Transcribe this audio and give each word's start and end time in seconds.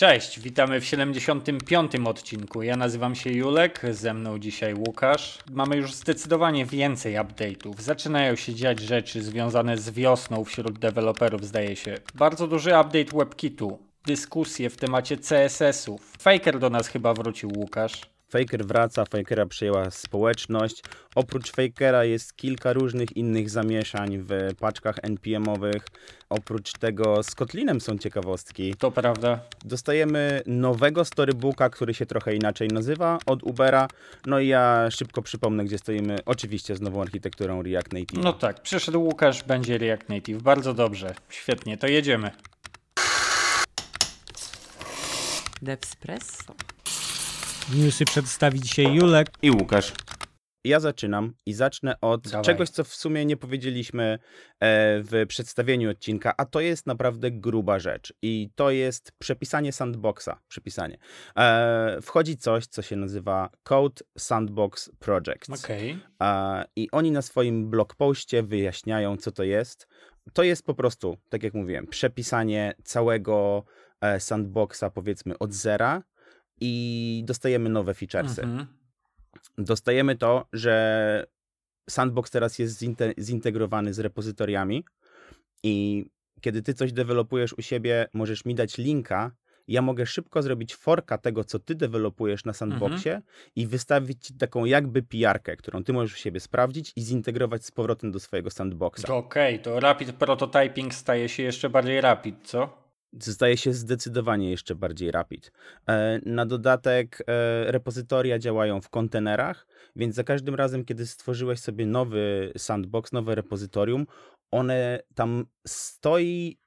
Cześć, 0.00 0.40
witamy 0.40 0.80
w 0.80 0.84
75. 0.84 1.92
odcinku. 2.04 2.62
Ja 2.62 2.76
nazywam 2.76 3.14
się 3.14 3.30
Julek, 3.30 3.82
ze 3.90 4.14
mną 4.14 4.38
dzisiaj 4.38 4.74
Łukasz. 4.74 5.38
Mamy 5.50 5.76
już 5.76 5.94
zdecydowanie 5.94 6.66
więcej 6.66 7.14
update'ów. 7.14 7.80
Zaczynają 7.80 8.36
się 8.36 8.54
dziać 8.54 8.80
rzeczy 8.80 9.22
związane 9.22 9.78
z 9.78 9.90
wiosną 9.90 10.44
wśród 10.44 10.78
deweloperów, 10.78 11.44
zdaje 11.44 11.76
się. 11.76 11.94
Bardzo 12.14 12.46
duży 12.46 12.70
update 12.70 13.18
WebKitu, 13.18 13.78
dyskusje 14.06 14.70
w 14.70 14.76
temacie 14.76 15.16
CSS-ów. 15.16 16.12
Faker 16.18 16.58
do 16.58 16.70
nas 16.70 16.88
chyba 16.88 17.14
wrócił, 17.14 17.52
Łukasz. 17.56 18.09
Faker 18.30 18.66
wraca, 18.66 19.04
Fakera 19.04 19.46
przejęła 19.46 19.90
społeczność. 19.90 20.82
Oprócz 21.14 21.52
Fakera 21.52 22.04
jest 22.04 22.36
kilka 22.36 22.72
różnych 22.72 23.16
innych 23.16 23.50
zamieszań 23.50 24.18
w 24.18 24.30
paczkach 24.58 24.96
NPM-owych. 25.02 25.86
Oprócz 26.28 26.72
tego 26.72 27.22
z 27.22 27.34
Kotlinem 27.34 27.80
są 27.80 27.98
ciekawostki. 27.98 28.74
To 28.74 28.90
prawda. 28.90 29.40
Dostajemy 29.64 30.42
nowego 30.46 31.04
storybooka, 31.04 31.70
który 31.70 31.94
się 31.94 32.06
trochę 32.06 32.34
inaczej 32.34 32.68
nazywa 32.68 33.18
od 33.26 33.42
Ubera. 33.42 33.88
No 34.26 34.40
i 34.40 34.48
ja 34.48 34.90
szybko 34.90 35.22
przypomnę, 35.22 35.64
gdzie 35.64 35.78
stoimy. 35.78 36.18
Oczywiście 36.26 36.76
z 36.76 36.80
nową 36.80 37.02
architekturą 37.02 37.62
React 37.62 37.92
Native. 37.92 38.22
No 38.22 38.32
tak, 38.32 38.62
przyszedł 38.62 39.02
Łukasz, 39.02 39.42
będzie 39.42 39.78
React 39.78 40.08
Native. 40.08 40.42
Bardzo 40.42 40.74
dobrze, 40.74 41.14
świetnie, 41.28 41.78
to 41.78 41.86
jedziemy. 41.86 42.30
Devspresso. 45.62 46.54
Newsy 47.74 48.04
przedstawi 48.04 48.60
dzisiaj 48.60 48.94
Julek. 48.94 49.26
I 49.42 49.50
Łukasz. 49.50 49.92
Ja 50.64 50.80
zaczynam 50.80 51.32
i 51.46 51.52
zacznę 51.54 51.94
od 52.00 52.28
Dawaj. 52.28 52.44
czegoś, 52.44 52.68
co 52.70 52.84
w 52.84 52.94
sumie 52.94 53.24
nie 53.24 53.36
powiedzieliśmy 53.36 54.04
e, 54.04 54.18
w 55.02 55.24
przedstawieniu 55.28 55.90
odcinka, 55.90 56.34
a 56.36 56.44
to 56.44 56.60
jest 56.60 56.86
naprawdę 56.86 57.30
gruba 57.30 57.78
rzecz. 57.78 58.14
I 58.22 58.50
to 58.54 58.70
jest 58.70 59.12
przepisanie 59.18 59.72
sandboxa. 59.72 60.28
Przepisanie. 60.48 60.98
E, 61.36 61.98
wchodzi 62.02 62.36
coś, 62.36 62.66
co 62.66 62.82
się 62.82 62.96
nazywa 62.96 63.50
Code 63.62 64.02
Sandbox 64.18 64.90
Projects. 64.98 65.64
Okej. 65.64 65.98
E, 66.22 66.64
I 66.76 66.88
oni 66.92 67.10
na 67.10 67.22
swoim 67.22 67.70
blogpoście 67.70 68.42
wyjaśniają, 68.42 69.16
co 69.16 69.32
to 69.32 69.42
jest. 69.42 69.88
To 70.32 70.42
jest 70.42 70.66
po 70.66 70.74
prostu, 70.74 71.16
tak 71.28 71.42
jak 71.42 71.54
mówiłem, 71.54 71.86
przepisanie 71.86 72.74
całego 72.84 73.64
sandboxa, 74.18 74.84
powiedzmy, 74.94 75.38
od 75.38 75.52
zera 75.52 76.02
i 76.60 77.22
dostajemy 77.26 77.70
nowe 77.70 77.94
featuresy 77.94 78.42
Mhm. 78.42 78.66
dostajemy 79.58 80.16
to, 80.16 80.46
że 80.52 81.26
Sandbox 81.90 82.30
teraz 82.30 82.58
jest 82.58 82.82
zinte- 82.82 83.14
zintegrowany 83.20 83.94
z 83.94 83.98
repozytoriami 83.98 84.84
i 85.62 86.04
kiedy 86.40 86.62
ty 86.62 86.74
coś 86.74 86.92
dewelopujesz 86.92 87.52
u 87.52 87.62
siebie, 87.62 88.08
możesz 88.12 88.44
mi 88.44 88.54
dać 88.54 88.78
linka, 88.78 89.30
ja 89.68 89.82
mogę 89.82 90.06
szybko 90.06 90.42
zrobić 90.42 90.74
forka 90.76 91.18
tego, 91.18 91.44
co 91.44 91.58
ty 91.58 91.74
dewelopujesz 91.74 92.44
na 92.44 92.52
Sandboxie 92.52 93.22
i 93.56 93.66
wystawić 93.66 94.26
ci 94.26 94.34
taką 94.34 94.64
jakby 94.64 95.02
PR-kę, 95.02 95.56
którą 95.56 95.84
ty 95.84 95.92
możesz 95.92 96.14
u 96.14 96.18
siebie 96.18 96.40
sprawdzić 96.40 96.92
i 96.96 97.02
zintegrować 97.02 97.64
z 97.64 97.70
powrotem 97.70 98.10
do 98.12 98.20
swojego 98.20 98.50
Sandboxa. 98.50 99.04
Okej, 99.08 99.58
to 99.62 99.80
rapid 99.80 100.12
prototyping 100.12 100.94
staje 100.94 101.28
się 101.28 101.42
jeszcze 101.42 101.70
bardziej 101.70 102.00
rapid, 102.00 102.36
co? 102.44 102.79
Staje 103.20 103.56
się 103.56 103.72
zdecydowanie 103.72 104.50
jeszcze 104.50 104.74
bardziej 104.74 105.10
rapid. 105.10 105.52
E, 105.88 106.20
Na 106.26 106.46
dodatek 106.46 107.22
e, 107.26 107.72
repozytoria 107.72 108.38
działają 108.38 108.80
w 108.80 108.88
kontenerach, 108.88 109.66
więc 109.96 110.14
za 110.14 110.24
każdym 110.24 110.54
razem, 110.54 110.84
kiedy 110.84 111.06
stworzyłeś 111.06 111.60
sobie 111.60 111.86
nowy 111.86 112.52
sandbox, 112.56 113.12
nowe 113.12 113.34
repozytorium, 113.34 114.06
one 114.50 115.00
tam 115.14 115.44
stoi 115.66 116.58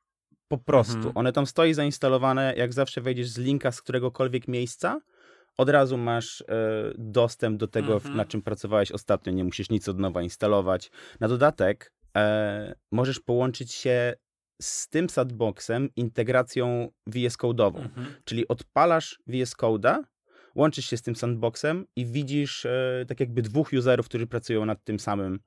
po 0.47 0.57
prostu. 0.57 0.95
Mhm. 0.97 1.17
One 1.17 1.31
tam 1.33 1.45
stoi 1.47 1.73
zainstalowane, 1.73 2.53
jak 2.57 2.73
zawsze 2.73 3.01
wejdziesz 3.01 3.29
z 3.29 3.37
linka 3.37 3.71
z 3.71 3.81
któregokolwiek 3.81 4.47
miejsca, 4.47 5.01
od 5.57 5.69
razu 5.69 5.97
masz 5.97 6.41
e, 6.41 6.45
dostęp 6.97 7.57
do 7.59 7.67
tego, 7.67 7.93
Mhm. 7.93 8.17
na 8.17 8.25
czym 8.25 8.41
pracowałeś 8.41 8.91
ostatnio, 8.91 9.33
nie 9.33 9.43
musisz 9.43 9.69
nic 9.69 9.89
od 9.89 9.99
nowa 9.99 10.21
instalować. 10.21 10.91
Na 11.19 11.27
dodatek 11.27 11.93
możesz 12.91 13.19
połączyć 13.19 13.71
się 13.73 14.13
z 14.61 14.89
tym 14.89 15.09
sandboxem 15.09 15.89
integracją 15.95 16.89
VS 17.07 17.37
Code'ową. 17.37 17.77
Mhm. 17.77 18.07
Czyli 18.23 18.47
odpalasz 18.47 19.19
VS 19.27 19.55
Code'a, 19.55 20.03
łączysz 20.55 20.85
się 20.85 20.97
z 20.97 21.01
tym 21.01 21.15
sandboxem 21.15 21.85
i 21.95 22.05
widzisz 22.05 22.65
e, 22.65 23.05
tak 23.07 23.19
jakby 23.19 23.41
dwóch 23.41 23.73
userów, 23.73 24.05
którzy 24.05 24.27
pracują 24.27 24.65
nad 24.65 24.83
tym 24.83 24.99
samym 24.99 25.39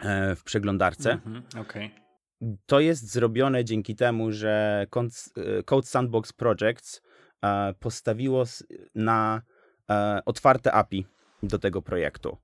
e, 0.00 0.36
w 0.36 0.44
przeglądarce. 0.44 1.12
Mhm. 1.12 1.42
Okej. 1.60 1.90
To 2.66 2.80
jest 2.80 3.12
zrobione 3.12 3.64
dzięki 3.64 3.96
temu, 3.96 4.32
że 4.32 4.86
e, 5.36 5.62
Code 5.62 5.86
Sandbox 5.86 6.32
Projects 6.32 7.02
e, 7.44 7.74
postawiło 7.80 8.44
na 8.94 9.42
e, 9.90 10.20
otwarte 10.26 10.72
API 10.72 11.06
do 11.42 11.58
tego 11.58 11.82
projektu. 11.82 12.38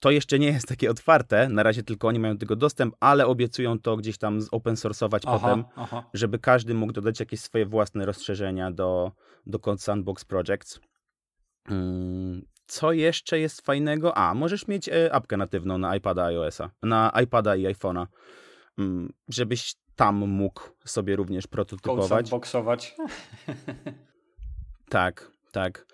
To 0.00 0.10
jeszcze 0.10 0.38
nie 0.38 0.46
jest 0.46 0.68
takie 0.68 0.90
otwarte, 0.90 1.48
na 1.48 1.62
razie 1.62 1.82
tylko 1.82 2.08
oni 2.08 2.18
mają 2.18 2.34
do 2.34 2.40
tego 2.40 2.56
dostęp, 2.56 2.94
ale 3.00 3.26
obiecują 3.26 3.78
to 3.78 3.96
gdzieś 3.96 4.18
tam 4.18 4.40
open 4.50 4.74
source'ować 4.74 5.20
potem, 5.24 5.64
Aha, 5.76 6.10
żeby 6.14 6.38
każdy 6.38 6.74
mógł 6.74 6.92
dodać 6.92 7.20
jakieś 7.20 7.40
swoje 7.40 7.66
własne 7.66 8.06
rozszerzenia 8.06 8.70
do, 8.70 9.12
do 9.46 9.58
Code 9.58 9.78
Sandbox 9.78 10.24
Projects. 10.24 10.80
Mm, 11.68 12.42
Co 12.66 12.92
jeszcze 12.92 13.38
jest 13.38 13.60
fajnego? 13.66 14.16
A, 14.16 14.34
możesz 14.34 14.68
mieć 14.68 14.88
e, 14.88 15.12
apkę 15.14 15.36
natywną 15.36 15.78
na 15.78 15.96
iPada 15.96 16.24
iOS-a, 16.24 16.70
na 16.82 17.12
iPada 17.24 17.56
i 17.56 17.66
iPhone'a, 17.66 18.06
mm, 18.78 19.12
żebyś 19.28 19.74
tam 19.96 20.16
mógł 20.16 20.62
sobie 20.84 21.16
również 21.16 21.44
Code 21.44 21.50
prototypować. 21.52 22.08
sandboxować. 22.08 22.96
Tak, 24.88 25.30
tak. 25.52 25.86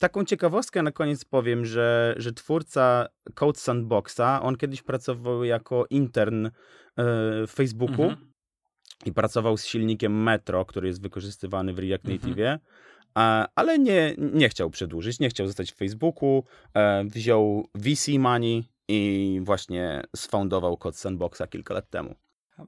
Taką 0.00 0.24
ciekawostkę 0.24 0.82
na 0.82 0.92
koniec 0.92 1.24
powiem, 1.24 1.64
że, 1.64 2.14
że 2.16 2.32
twórca 2.32 3.06
Code 3.34 3.58
Sandboxa, 3.58 4.42
on 4.42 4.56
kiedyś 4.56 4.82
pracował 4.82 5.44
jako 5.44 5.86
intern 5.90 6.46
e, 6.46 6.50
w 7.46 7.50
Facebooku 7.50 8.02
Mhm. 8.02 8.32
i 9.06 9.12
pracował 9.12 9.56
z 9.56 9.64
silnikiem 9.66 10.22
Metro, 10.22 10.64
który 10.64 10.88
jest 10.88 11.02
wykorzystywany 11.02 11.72
w 11.74 11.78
React 11.78 12.08
Mhm. 12.08 12.30
Native, 12.30 12.58
a, 13.14 13.46
ale 13.54 13.78
nie, 13.78 14.14
nie 14.18 14.48
chciał 14.48 14.70
przedłużyć, 14.70 15.20
nie 15.20 15.28
chciał 15.28 15.46
zostać 15.46 15.72
w 15.72 15.76
Facebooku, 15.76 16.44
e, 16.74 17.04
wziął 17.04 17.68
VC 17.74 18.18
money 18.18 18.64
i 18.88 19.40
właśnie 19.42 20.02
sfoundował 20.16 20.76
Code 20.76 20.96
Sandboxa 20.96 21.42
kilka 21.50 21.74
lat 21.74 21.90
temu. 21.90 22.14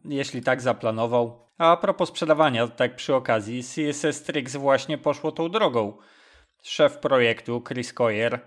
Jeśli 0.05 0.43
tak 0.43 0.63
zaplanował. 0.63 1.49
A 1.59 1.77
propos 1.77 2.09
sprzedawania, 2.09 2.69
tak 2.69 2.97
przy 2.97 3.15
okazji, 3.15 3.63
CSS 3.63 4.23
Tricks 4.23 4.57
właśnie 4.57 4.99
poszło 4.99 5.33
tą 5.33 5.49
drogą. 5.49 5.97
Szef 6.63 6.99
projektu 6.99 7.63
Chris 7.69 7.93
Coyer 7.93 8.41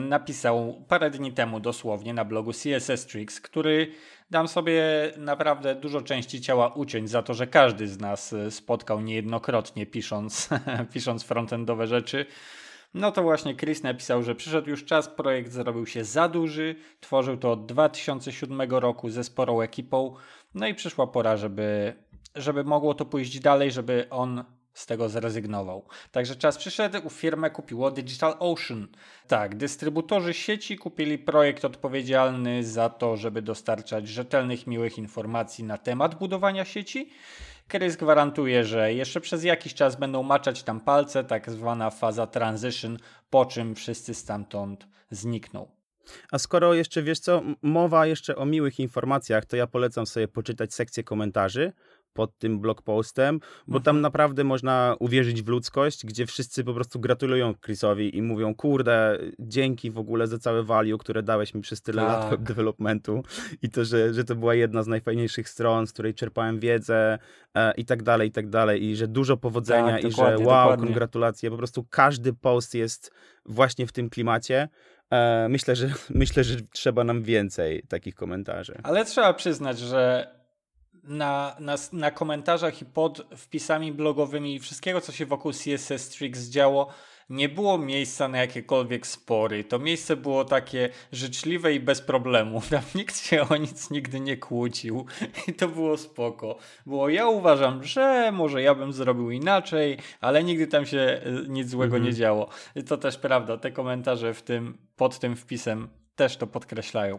napisał 0.00 0.84
parę 0.88 1.10
dni 1.10 1.32
temu 1.32 1.60
dosłownie 1.60 2.14
na 2.14 2.24
blogu 2.24 2.52
CSS 2.52 3.06
Tricks, 3.06 3.40
który 3.40 3.92
dam 4.30 4.48
sobie 4.48 4.82
naprawdę 5.16 5.74
dużo 5.74 6.02
części 6.02 6.40
ciała 6.40 6.74
uciąć 6.74 7.10
za 7.10 7.22
to, 7.22 7.34
że 7.34 7.46
każdy 7.46 7.88
z 7.88 8.00
nas 8.00 8.32
y, 8.32 8.50
spotkał 8.50 9.00
niejednokrotnie 9.00 9.86
pisząc, 9.86 10.48
pisząc 10.94 11.24
frontendowe 11.24 11.86
rzeczy. 11.86 12.26
No 12.94 13.12
to 13.12 13.22
właśnie 13.22 13.56
Chris 13.56 13.82
napisał, 13.82 14.22
że 14.22 14.34
przyszedł 14.34 14.70
już 14.70 14.84
czas, 14.84 15.08
projekt 15.08 15.52
zrobił 15.52 15.86
się 15.86 16.04
za 16.04 16.28
duży, 16.28 16.74
tworzył 17.00 17.36
to 17.36 17.52
od 17.52 17.66
2007 17.66 18.60
roku 18.70 19.10
ze 19.10 19.24
sporą 19.24 19.60
ekipą, 19.60 20.14
no 20.54 20.66
i 20.66 20.74
przyszła 20.74 21.06
pora, 21.06 21.36
żeby, 21.36 21.94
żeby 22.34 22.64
mogło 22.64 22.94
to 22.94 23.04
pójść 23.04 23.40
dalej, 23.40 23.70
żeby 23.70 24.06
on 24.10 24.44
z 24.74 24.86
tego 24.86 25.08
zrezygnował. 25.08 25.84
Także 26.10 26.36
czas 26.36 26.58
przyszedł, 26.58 27.10
firmę 27.10 27.50
kupiło 27.50 27.90
DigitalOcean. 27.90 28.88
Tak, 29.26 29.56
dystrybutorzy 29.56 30.34
sieci 30.34 30.76
kupili 30.76 31.18
projekt 31.18 31.64
odpowiedzialny 31.64 32.64
za 32.64 32.88
to, 32.88 33.16
żeby 33.16 33.42
dostarczać 33.42 34.08
rzetelnych, 34.08 34.66
miłych 34.66 34.98
informacji 34.98 35.64
na 35.64 35.78
temat 35.78 36.14
budowania 36.14 36.64
sieci. 36.64 37.10
Chris 37.68 37.96
gwarantuje, 37.96 38.64
że 38.64 38.94
jeszcze 38.94 39.20
przez 39.20 39.44
jakiś 39.44 39.74
czas 39.74 39.96
będą 39.96 40.22
maczać 40.22 40.62
tam 40.62 40.80
palce, 40.80 41.24
tak 41.24 41.50
zwana 41.50 41.90
faza 41.90 42.26
transition, 42.26 42.98
po 43.30 43.46
czym 43.46 43.74
wszyscy 43.74 44.14
stamtąd 44.14 44.88
znikną. 45.10 45.78
A 46.32 46.38
skoro 46.38 46.74
jeszcze 46.74 47.02
wiesz 47.02 47.18
co, 47.18 47.42
mowa 47.62 48.06
jeszcze 48.06 48.36
o 48.36 48.46
miłych 48.46 48.80
informacjach, 48.80 49.44
to 49.46 49.56
ja 49.56 49.66
polecam 49.66 50.06
sobie 50.06 50.28
poczytać 50.28 50.74
sekcję 50.74 51.04
komentarzy 51.04 51.72
pod 52.12 52.38
tym 52.38 52.60
blogpostem, 52.60 53.40
bo 53.66 53.80
tam 53.80 54.00
naprawdę 54.00 54.44
można 54.44 54.96
uwierzyć 55.00 55.42
w 55.42 55.48
ludzkość, 55.48 56.06
gdzie 56.06 56.26
wszyscy 56.26 56.64
po 56.64 56.74
prostu 56.74 57.00
gratulują 57.00 57.54
Chrisowi 57.64 58.16
i 58.16 58.22
mówią, 58.22 58.54
kurde, 58.54 59.18
dzięki 59.38 59.90
w 59.90 59.98
ogóle 59.98 60.26
za 60.26 60.38
całe 60.38 60.62
value, 60.62 60.98
które 60.98 61.22
dałeś 61.22 61.54
mi 61.54 61.60
przez 61.62 61.82
tyle 61.82 62.02
lat 62.02 62.20
Tak. 62.20 62.30
web 62.30 62.40
developmentu 62.42 63.22
i 63.62 63.70
to, 63.70 63.84
że, 63.84 64.14
że 64.14 64.24
to 64.24 64.34
była 64.34 64.54
jedna 64.54 64.82
z 64.82 64.86
najfajniejszych 64.86 65.48
stron, 65.48 65.86
z 65.86 65.92
której 65.92 66.14
czerpałem 66.14 66.60
wiedzę 66.60 67.18
e, 67.54 67.72
i 67.76 67.84
tak 67.84 68.02
dalej, 68.02 68.28
i 68.28 68.32
tak 68.32 68.48
dalej 68.48 68.84
i 68.84 68.96
że 68.96 69.08
dużo 69.08 69.36
powodzenia 69.36 69.92
Tak, 69.92 70.04
i 70.04 70.12
że 70.12 70.22
wow, 70.22 70.38
dokładnie. 70.38 70.90
gratulacje, 70.94 71.50
po 71.50 71.56
prostu 71.56 71.84
każdy 71.90 72.32
post 72.32 72.74
jest 72.74 73.10
właśnie 73.46 73.86
w 73.86 73.92
tym 73.92 74.10
klimacie. 74.10 74.68
E, 75.10 75.46
myślę, 75.48 75.76
że, 75.76 75.90
myślę, 76.10 76.44
że 76.44 76.56
trzeba 76.72 77.04
nam 77.04 77.22
więcej 77.22 77.82
takich 77.88 78.14
komentarzy. 78.14 78.74
Ale 78.82 79.04
trzeba 79.04 79.34
przyznać, 79.34 79.78
że 79.78 80.37
na, 81.08 81.56
na, 81.60 81.74
na 81.92 82.10
komentarzach 82.10 82.82
i 82.82 82.84
pod 82.84 83.26
wpisami 83.36 83.92
blogowymi 83.92 84.54
i 84.54 84.58
wszystkiego, 84.58 85.00
co 85.00 85.12
się 85.12 85.26
wokół 85.26 85.52
CSS 85.52 86.08
Tricks 86.08 86.48
działo, 86.48 86.88
nie 87.30 87.48
było 87.48 87.78
miejsca 87.78 88.28
na 88.28 88.38
jakiekolwiek 88.38 89.06
spory. 89.06 89.64
To 89.64 89.78
miejsce 89.78 90.16
było 90.16 90.44
takie 90.44 90.90
życzliwe 91.12 91.74
i 91.74 91.80
bez 91.80 92.00
problemu. 92.00 92.62
Tam 92.70 92.82
nikt 92.94 93.18
się 93.18 93.48
o 93.48 93.56
nic 93.56 93.90
nigdy 93.90 94.20
nie 94.20 94.36
kłócił 94.36 95.06
i 95.48 95.54
to 95.54 95.68
było 95.68 95.96
spoko. 95.96 96.58
Było 96.86 97.08
ja 97.08 97.26
uważam, 97.26 97.84
że 97.84 98.32
może 98.32 98.62
ja 98.62 98.74
bym 98.74 98.92
zrobił 98.92 99.30
inaczej, 99.30 99.98
ale 100.20 100.44
nigdy 100.44 100.66
tam 100.66 100.86
się 100.86 100.98
e, 100.98 101.22
nic 101.48 101.68
złego 101.68 101.96
mhm. 101.96 102.04
nie 102.04 102.18
działo. 102.18 102.48
I 102.76 102.84
to 102.84 102.96
też 102.96 103.18
prawda. 103.18 103.56
Te 103.56 103.72
komentarze 103.72 104.34
w 104.34 104.42
tym, 104.42 104.78
pod 104.96 105.18
tym 105.18 105.36
wpisem 105.36 105.88
też 106.16 106.36
to 106.36 106.46
podkreślają. 106.46 107.18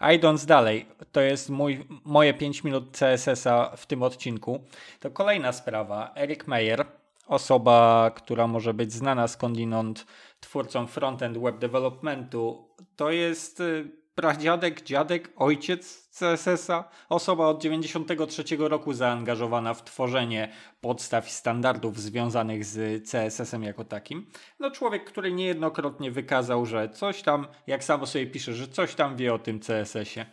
Idąc 0.00 0.46
dalej, 0.46 0.86
to 1.12 1.20
jest 1.20 1.50
mój, 1.50 1.86
moje 2.04 2.34
5 2.34 2.64
minut 2.64 2.98
CSS-a 2.98 3.76
w 3.76 3.86
tym 3.86 4.02
odcinku. 4.02 4.60
To 5.00 5.10
kolejna 5.10 5.52
sprawa. 5.52 6.12
Eric 6.16 6.46
Meyer, 6.46 6.86
osoba, 7.26 8.10
która 8.14 8.46
może 8.46 8.74
być 8.74 8.92
znana 8.92 9.28
skądinąd 9.28 10.06
twórcą 10.40 10.86
frontend 10.86 11.38
web 11.38 11.58
developmentu, 11.58 12.68
to 12.96 13.10
jest 13.10 13.60
y, 13.60 13.99
pradziadek, 14.20 14.82
dziadek, 14.82 15.30
ojciec 15.36 16.08
CSS-a, 16.10 16.84
osoba 17.08 17.46
od 17.46 17.62
93 17.62 18.44
roku 18.58 18.92
zaangażowana 18.92 19.74
w 19.74 19.84
tworzenie 19.84 20.52
podstaw 20.80 21.28
i 21.28 21.30
standardów 21.30 22.00
związanych 22.00 22.64
z 22.64 23.04
CSS-em 23.10 23.62
jako 23.62 23.84
takim. 23.84 24.26
No 24.58 24.70
człowiek, 24.70 25.04
który 25.04 25.32
niejednokrotnie 25.32 26.10
wykazał, 26.10 26.66
że 26.66 26.88
coś 26.88 27.22
tam, 27.22 27.46
jak 27.66 27.84
samo 27.84 28.06
sobie 28.06 28.26
pisze, 28.26 28.54
że 28.54 28.68
coś 28.68 28.94
tam 28.94 29.16
wie 29.16 29.34
o 29.34 29.38
tym 29.38 29.60
CSS-ie. 29.60 30.26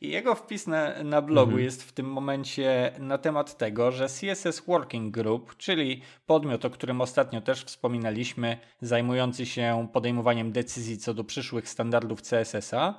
I 0.00 0.08
jego 0.08 0.34
wpis 0.34 0.66
na, 0.66 1.02
na 1.02 1.22
blogu 1.22 1.50
mhm. 1.50 1.64
jest 1.64 1.82
w 1.82 1.92
tym 1.92 2.06
momencie 2.06 2.92
na 2.98 3.18
temat 3.18 3.56
tego, 3.56 3.92
że 3.92 4.06
CSS 4.06 4.62
Working 4.66 5.14
Group, 5.14 5.56
czyli 5.56 6.02
podmiot, 6.26 6.64
o 6.64 6.70
którym 6.70 7.00
ostatnio 7.00 7.40
też 7.40 7.64
wspominaliśmy, 7.64 8.58
zajmujący 8.80 9.46
się 9.46 9.88
podejmowaniem 9.92 10.52
decyzji 10.52 10.98
co 10.98 11.14
do 11.14 11.24
przyszłych 11.24 11.68
standardów 11.68 12.22
CSS-a, 12.22 12.94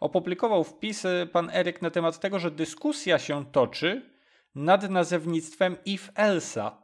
opublikował 0.00 0.64
wpisy 0.64 1.28
pan 1.32 1.50
Eryk 1.50 1.82
na 1.82 1.90
temat 1.90 2.20
tego, 2.20 2.38
że 2.38 2.50
dyskusja 2.50 3.18
się 3.18 3.44
toczy 3.52 4.02
nad 4.54 4.90
nazewnictwem 4.90 5.76
if-else'a, 5.86 6.83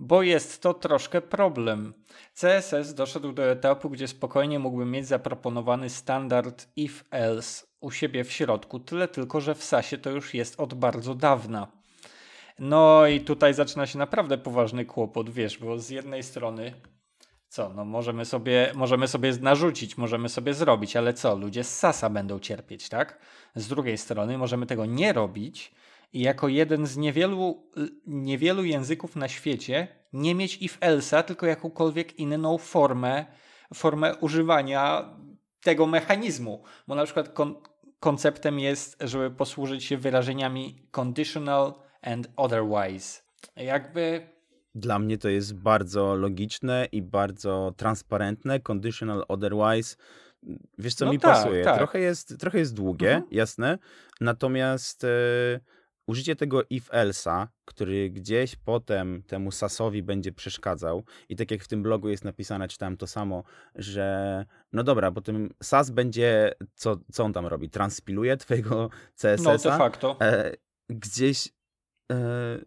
bo 0.00 0.22
jest 0.22 0.62
to 0.62 0.74
troszkę 0.74 1.20
problem. 1.20 1.94
CSS 2.34 2.94
doszedł 2.94 3.32
do 3.32 3.50
etapu, 3.50 3.90
gdzie 3.90 4.08
spokojnie 4.08 4.58
mógłby 4.58 4.84
mieć 4.84 5.06
zaproponowany 5.06 5.90
standard 5.90 6.68
if-else 6.76 7.66
u 7.80 7.90
siebie 7.90 8.24
w 8.24 8.32
środku, 8.32 8.80
tyle 8.80 9.08
tylko, 9.08 9.40
że 9.40 9.54
w 9.54 9.64
SASie 9.64 9.98
to 9.98 10.10
już 10.10 10.34
jest 10.34 10.60
od 10.60 10.74
bardzo 10.74 11.14
dawna. 11.14 11.66
No 12.58 13.06
i 13.06 13.20
tutaj 13.20 13.54
zaczyna 13.54 13.86
się 13.86 13.98
naprawdę 13.98 14.38
poważny 14.38 14.84
kłopot, 14.84 15.30
wiesz, 15.30 15.58
bo 15.58 15.78
z 15.78 15.90
jednej 15.90 16.22
strony 16.22 16.74
co, 17.54 17.68
no 17.68 17.84
możemy 17.84 18.24
sobie, 18.24 18.72
możemy 18.74 19.08
sobie 19.08 19.32
narzucić, 19.40 19.98
możemy 19.98 20.28
sobie 20.28 20.54
zrobić, 20.54 20.96
ale 20.96 21.14
co, 21.14 21.36
ludzie 21.36 21.64
z 21.64 21.78
Sasa 21.78 22.10
będą 22.10 22.38
cierpieć, 22.38 22.88
tak? 22.88 23.18
Z 23.54 23.68
drugiej 23.68 23.98
strony 23.98 24.38
możemy 24.38 24.66
tego 24.66 24.86
nie 24.86 25.12
robić 25.12 25.72
jako 26.22 26.48
jeden 26.48 26.86
z 26.86 26.96
niewielu, 26.96 27.70
niewielu 28.06 28.64
języków 28.64 29.16
na 29.16 29.28
świecie 29.28 29.88
nie 30.12 30.34
mieć 30.34 30.62
if 30.62 30.78
else'a, 30.80 31.22
tylko 31.22 31.46
jakąkolwiek 31.46 32.18
inną 32.18 32.58
formę, 32.58 33.26
formę 33.74 34.16
używania 34.16 35.14
tego 35.60 35.86
mechanizmu. 35.86 36.62
Bo 36.88 36.94
na 36.94 37.04
przykład 37.04 37.28
kon 37.28 37.54
konceptem 38.00 38.58
jest, 38.58 38.96
żeby 39.00 39.30
posłużyć 39.30 39.84
się 39.84 39.96
wyrażeniami 39.96 40.88
conditional 40.90 41.74
and 42.02 42.28
otherwise. 42.36 43.22
Jakby 43.56 44.34
dla 44.74 44.98
mnie 44.98 45.18
to 45.18 45.28
jest 45.28 45.54
bardzo 45.54 46.14
logiczne 46.14 46.88
i 46.92 47.02
bardzo 47.02 47.74
transparentne. 47.76 48.60
Conditional 48.60 49.24
otherwise. 49.28 49.96
Wiesz, 50.78 50.94
co 50.94 51.04
no 51.04 51.12
mi 51.12 51.18
tak, 51.18 51.34
pasuje? 51.34 51.64
Tak. 51.64 51.76
Trochę, 51.76 52.00
jest, 52.00 52.40
trochę 52.40 52.58
jest 52.58 52.74
długie, 52.74 53.14
mhm. 53.14 53.28
jasne. 53.30 53.78
Natomiast 54.20 55.04
e, 55.04 55.08
użycie 56.06 56.36
tego 56.36 56.62
if-else'a, 56.70 57.46
który 57.64 58.10
gdzieś 58.10 58.56
potem 58.56 59.22
temu 59.22 59.50
sasowi 59.50 60.02
będzie 60.02 60.32
przeszkadzał 60.32 61.04
i 61.28 61.36
tak 61.36 61.50
jak 61.50 61.62
w 61.62 61.68
tym 61.68 61.82
blogu 61.82 62.08
jest 62.08 62.24
napisane, 62.24 62.68
czytałem 62.68 62.96
to 62.96 63.06
samo, 63.06 63.44
że 63.74 64.46
no 64.72 64.82
dobra, 64.82 65.10
bo 65.10 65.20
tym 65.20 65.50
sas 65.62 65.90
będzie, 65.90 66.52
co, 66.74 66.96
co 67.12 67.24
on 67.24 67.32
tam 67.32 67.46
robi? 67.46 67.70
Transpiluje 67.70 68.36
twojego 68.36 68.90
CSS-a. 69.20 69.52
No 69.52 69.58
de 69.58 69.78
facto. 69.78 70.16
E, 70.20 70.52
gdzieś 70.88 71.48
e, 72.12 72.58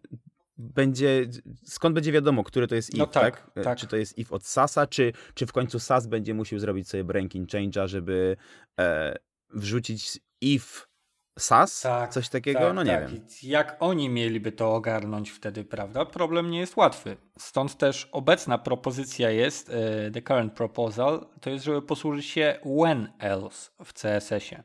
będzie, 0.58 1.26
skąd 1.64 1.94
będzie 1.94 2.12
wiadomo, 2.12 2.44
który 2.44 2.66
to 2.66 2.74
jest 2.74 2.90
if, 2.90 2.98
no 2.98 3.06
tak, 3.06 3.52
tak? 3.54 3.64
tak? 3.64 3.78
Czy 3.78 3.86
to 3.86 3.96
jest 3.96 4.18
if 4.18 4.34
od 4.34 4.46
Sasa, 4.46 4.86
czy, 4.86 5.12
czy 5.34 5.46
w 5.46 5.52
końcu 5.52 5.78
Sas 5.78 6.06
będzie 6.06 6.34
musiał 6.34 6.58
zrobić 6.58 6.88
sobie 6.88 7.04
breaking 7.04 7.48
change'a, 7.48 7.88
żeby 7.88 8.36
e, 8.80 9.16
wrzucić 9.54 10.20
if 10.40 10.88
SAS? 11.38 11.80
Tak, 11.80 12.12
Coś 12.12 12.28
takiego? 12.28 12.58
Tak, 12.58 12.74
no 12.74 12.82
nie 12.82 12.90
tak. 12.90 13.10
wiem. 13.10 13.26
Jak 13.42 13.76
oni 13.80 14.08
mieliby 14.08 14.52
to 14.52 14.74
ogarnąć 14.74 15.30
wtedy, 15.30 15.64
prawda? 15.64 16.04
Problem 16.04 16.50
nie 16.50 16.58
jest 16.58 16.76
łatwy. 16.76 17.16
Stąd 17.38 17.76
też 17.76 18.08
obecna 18.12 18.58
propozycja 18.58 19.30
jest, 19.30 19.70
e, 19.70 20.10
the 20.10 20.22
current 20.22 20.52
proposal, 20.52 21.26
to 21.40 21.50
jest, 21.50 21.64
żeby 21.64 21.82
posłużyć 21.82 22.26
się 22.26 22.58
when 22.80 23.12
else 23.18 23.70
w 23.84 23.92
CSS-ie. 23.92 24.62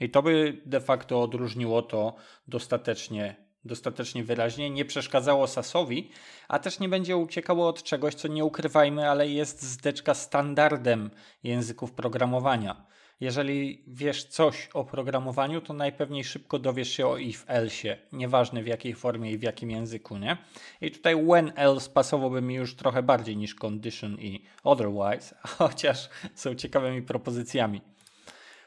I 0.00 0.10
to 0.10 0.22
by 0.22 0.62
de 0.66 0.80
facto 0.80 1.22
odróżniło 1.22 1.82
to 1.82 2.14
dostatecznie 2.48 3.42
dostatecznie 3.64 4.24
wyraźnie, 4.24 4.70
nie 4.70 4.84
przeszkadzało 4.84 5.46
Sasowi, 5.46 6.10
a 6.48 6.58
też 6.58 6.80
nie 6.80 6.88
będzie 6.88 7.16
uciekało 7.16 7.68
od 7.68 7.82
czegoś, 7.82 8.14
co 8.14 8.28
nie 8.28 8.44
ukrywajmy, 8.44 9.10
ale 9.10 9.28
jest 9.28 9.62
zdeczka 9.62 10.14
standardem 10.14 11.10
języków 11.42 11.92
programowania. 11.92 12.86
Jeżeli 13.22 13.82
wiesz 13.86 14.24
coś 14.24 14.68
o 14.74 14.84
programowaniu, 14.84 15.60
to 15.60 15.72
najpewniej 15.72 16.24
szybko 16.24 16.58
dowiesz 16.58 16.88
się 16.88 17.06
o 17.06 17.18
if 17.18 17.44
else, 17.46 17.96
nieważne 18.12 18.62
w 18.62 18.66
jakiej 18.66 18.94
formie 18.94 19.32
i 19.32 19.38
w 19.38 19.42
jakim 19.42 19.70
języku, 19.70 20.18
nie? 20.18 20.36
I 20.80 20.90
tutaj 20.90 21.24
when 21.26 21.52
else 21.56 21.90
pasowałby 21.90 22.42
mi 22.42 22.54
już 22.54 22.76
trochę 22.76 23.02
bardziej 23.02 23.36
niż 23.36 23.54
condition 23.54 24.18
i 24.18 24.42
otherwise, 24.64 25.34
chociaż 25.58 26.08
są 26.34 26.54
ciekawymi 26.54 27.02
propozycjami. 27.02 27.80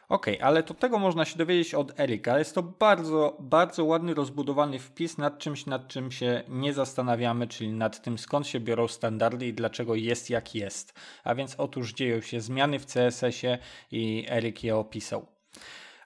Ok, 0.10 0.26
ale 0.42 0.64
to 0.64 0.74
tego 0.74 1.00
można 1.00 1.26
się 1.26 1.38
dowiedzieć 1.38 1.74
od 1.74 2.00
Erika. 2.00 2.40
Jest 2.40 2.56
to 2.56 2.64
bardzo, 2.64 3.38
bardzo 3.40 3.86
ładny, 3.86 4.14
rozbudowany 4.14 4.80
wpis 4.80 5.18
nad 5.18 5.40
czymś, 5.40 5.66
nad 5.66 5.88
czym 5.88 6.12
się 6.12 6.44
nie 6.48 6.74
zastanawiamy, 6.74 7.48
czyli 7.48 7.74
nad 7.74 8.02
tym, 8.02 8.18
skąd 8.18 8.48
się 8.48 8.60
biorą 8.60 8.88
standardy 8.88 9.48
i 9.48 9.54
dlaczego 9.54 9.96
jest 9.96 10.30
jak 10.30 10.56
jest. 10.56 10.94
A 11.24 11.36
więc 11.36 11.56
otóż 11.58 11.94
dzieją 11.94 12.22
się 12.22 12.42
zmiany 12.42 12.80
w 12.80 12.86
CSS-ie 12.86 13.58
i 13.92 14.26
Erik 14.30 14.64
je 14.64 14.78
opisał. 14.78 15.26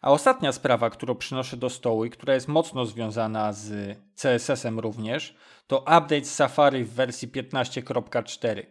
A 0.02 0.12
ostatnia 0.12 0.52
sprawa, 0.52 0.90
którą 0.90 1.16
przynoszę 1.16 1.58
do 1.58 1.70
stołu 1.70 2.06
i 2.06 2.10
która 2.10 2.34
jest 2.34 2.48
mocno 2.48 2.86
związana 2.86 3.54
z 3.54 3.98
CSS-em 4.16 4.80
również, 4.80 5.36
to 5.68 5.80
update 5.80 6.26
Safari 6.26 6.84
w 6.84 6.94
wersji 6.94 7.28
15.4. 7.28 8.64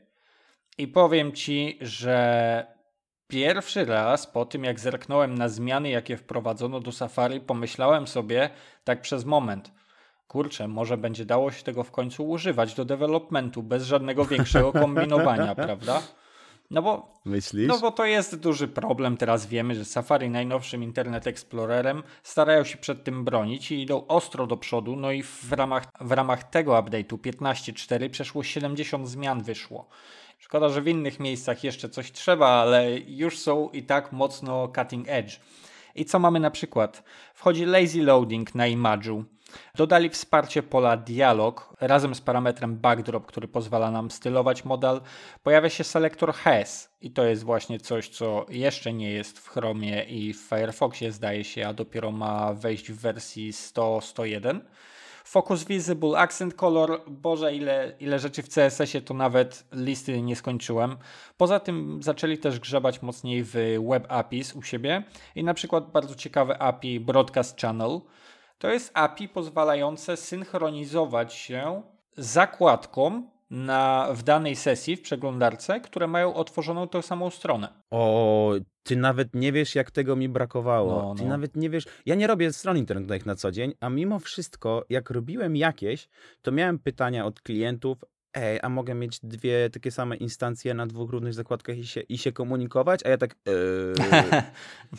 I 0.78 0.88
powiem 0.88 1.32
Ci, 1.32 1.78
że 1.80 2.77
Pierwszy 3.28 3.84
raz 3.84 4.26
po 4.26 4.44
tym, 4.44 4.64
jak 4.64 4.80
zerknąłem 4.80 5.38
na 5.38 5.48
zmiany, 5.48 5.88
jakie 5.88 6.16
wprowadzono 6.16 6.80
do 6.80 6.92
Safari, 6.92 7.40
pomyślałem 7.40 8.06
sobie 8.06 8.50
tak 8.84 9.00
przez 9.00 9.24
moment. 9.24 9.72
Kurczę, 10.28 10.68
może 10.68 10.96
będzie 10.96 11.24
dało 11.24 11.50
się 11.50 11.64
tego 11.64 11.84
w 11.84 11.90
końcu 11.90 12.28
używać 12.28 12.74
do 12.74 12.84
developmentu 12.84 13.62
bez 13.62 13.84
żadnego 13.84 14.24
większego 14.24 14.72
kombinowania, 14.72 15.54
prawda? 15.66 16.02
No 16.70 16.82
bo, 16.82 17.14
Myślisz? 17.24 17.68
no 17.68 17.78
bo 17.78 17.90
to 17.90 18.04
jest 18.04 18.40
duży 18.40 18.68
problem. 18.68 19.16
Teraz 19.16 19.46
wiemy, 19.46 19.74
że 19.74 19.84
Safari 19.84 20.30
najnowszym 20.30 20.82
Internet 20.82 21.26
Explorerem 21.26 22.02
starają 22.22 22.64
się 22.64 22.78
przed 22.78 23.04
tym 23.04 23.24
bronić 23.24 23.72
i 23.72 23.82
idą 23.82 24.06
ostro 24.06 24.46
do 24.46 24.56
przodu. 24.56 24.96
No 24.96 25.12
i 25.12 25.22
w 25.22 25.52
ramach, 25.52 25.84
w 26.00 26.12
ramach 26.12 26.44
tego 26.50 26.72
update'u 26.72 27.16
15.4 27.16 28.10
przeszło 28.10 28.42
70 28.42 29.08
zmian 29.08 29.42
wyszło. 29.42 29.88
Szkoda, 30.38 30.68
że 30.68 30.82
w 30.82 30.88
innych 30.88 31.20
miejscach 31.20 31.64
jeszcze 31.64 31.88
coś 31.88 32.12
trzeba, 32.12 32.48
ale 32.48 32.98
już 32.98 33.38
są 33.38 33.68
i 33.68 33.82
tak 33.82 34.12
mocno 34.12 34.68
cutting 34.68 35.08
edge. 35.08 35.40
I 35.94 36.04
co 36.04 36.18
mamy 36.18 36.40
na 36.40 36.50
przykład? 36.50 37.02
Wchodzi 37.34 37.64
lazy 37.64 38.02
loading 38.02 38.54
na 38.54 38.64
image'u. 38.64 39.24
Dodali 39.74 40.10
wsparcie 40.10 40.62
pola 40.62 40.96
dialog 40.96 41.74
razem 41.80 42.14
z 42.14 42.20
parametrem 42.20 42.76
backdrop, 42.76 43.26
który 43.26 43.48
pozwala 43.48 43.90
nam 43.90 44.10
stylować 44.10 44.64
model. 44.64 45.00
Pojawia 45.42 45.68
się 45.68 45.84
selektor 45.84 46.34
has 46.34 46.96
i 47.00 47.10
to 47.10 47.24
jest 47.24 47.44
właśnie 47.44 47.80
coś, 47.80 48.08
co 48.08 48.46
jeszcze 48.48 48.92
nie 48.92 49.10
jest 49.10 49.38
w 49.38 49.48
Chromie 49.48 50.04
i 50.04 50.32
w 50.32 50.40
Firefoxie 50.40 51.12
zdaje 51.12 51.44
się, 51.44 51.66
a 51.66 51.72
dopiero 51.72 52.12
ma 52.12 52.54
wejść 52.54 52.92
w 52.92 53.00
wersji 53.00 53.52
100.101. 53.52 54.60
Focus 55.28 55.64
Visible, 55.64 56.18
Accent 56.18 56.54
Color, 56.54 57.00
Boże 57.06 57.54
ile, 57.54 57.92
ile 58.00 58.18
rzeczy 58.18 58.42
w 58.42 58.48
CSS-ie 58.48 59.02
to 59.02 59.14
nawet 59.14 59.64
listy 59.72 60.22
nie 60.22 60.36
skończyłem. 60.36 60.96
Poza 61.36 61.60
tym 61.60 62.02
zaczęli 62.02 62.38
też 62.38 62.60
grzebać 62.60 63.02
mocniej 63.02 63.44
w 63.44 63.54
Web 63.88 64.06
APIs 64.08 64.54
u 64.54 64.62
siebie 64.62 65.02
i 65.34 65.44
na 65.44 65.54
przykład 65.54 65.90
bardzo 65.90 66.14
ciekawe 66.14 66.62
API 66.62 67.00
Broadcast 67.00 67.60
Channel. 67.60 68.00
to 68.58 68.68
jest 68.68 68.90
API 68.94 69.28
pozwalające 69.28 70.16
synchronizować 70.16 71.34
się 71.34 71.82
zakładką 72.16 73.22
na, 73.50 74.08
w 74.14 74.22
danej 74.22 74.56
sesji 74.56 74.96
w 74.96 75.02
przeglądarce, 75.02 75.80
które 75.80 76.06
mają 76.06 76.34
otworzoną 76.34 76.88
tę 76.88 77.02
samą 77.02 77.30
stronę. 77.30 77.68
O, 77.90 78.52
ty 78.82 78.96
nawet 78.96 79.34
nie 79.34 79.52
wiesz, 79.52 79.74
jak 79.74 79.90
tego 79.90 80.16
mi 80.16 80.28
brakowało. 80.28 81.02
No, 81.02 81.14
Ty 81.14 81.22
no. 81.22 81.28
nawet 81.28 81.56
nie 81.56 81.70
wiesz. 81.70 81.84
Ja 82.06 82.14
nie 82.14 82.26
robię 82.26 82.52
stron 82.52 82.76
internetowych 82.78 83.26
na 83.26 83.34
co 83.34 83.50
dzień, 83.52 83.72
a 83.80 83.88
mimo 83.88 84.18
wszystko, 84.18 84.84
jak 84.90 85.10
robiłem 85.10 85.56
jakieś, 85.56 86.08
to 86.42 86.52
miałem 86.52 86.78
pytania 86.78 87.26
od 87.26 87.40
klientów. 87.40 87.98
Ej, 88.34 88.58
a 88.62 88.68
mogę 88.68 88.94
mieć 88.94 89.20
dwie 89.22 89.70
takie 89.70 89.90
same 89.90 90.16
instancje 90.16 90.74
na 90.74 90.86
dwóch 90.86 91.10
różnych 91.10 91.34
zakładkach 91.34 91.78
i 91.78 91.86
się, 91.86 92.00
i 92.00 92.18
się 92.18 92.32
komunikować? 92.32 93.06
A 93.06 93.08
ja 93.08 93.18
tak. 93.18 93.34
Eee, 93.46 94.42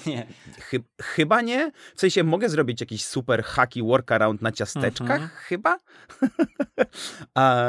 Nie. 0.07 0.27
chy, 0.59 0.83
chyba 1.01 1.41
nie. 1.41 1.71
W 1.95 1.99
sensie 1.99 2.23
mogę 2.23 2.49
zrobić 2.49 2.81
jakiś 2.81 3.05
super 3.05 3.43
haki 3.43 3.83
workaround 3.83 4.41
na 4.41 4.51
ciasteczkach? 4.51 5.11
Mhm. 5.21 5.29
Chyba? 5.29 5.77
A, 7.35 7.65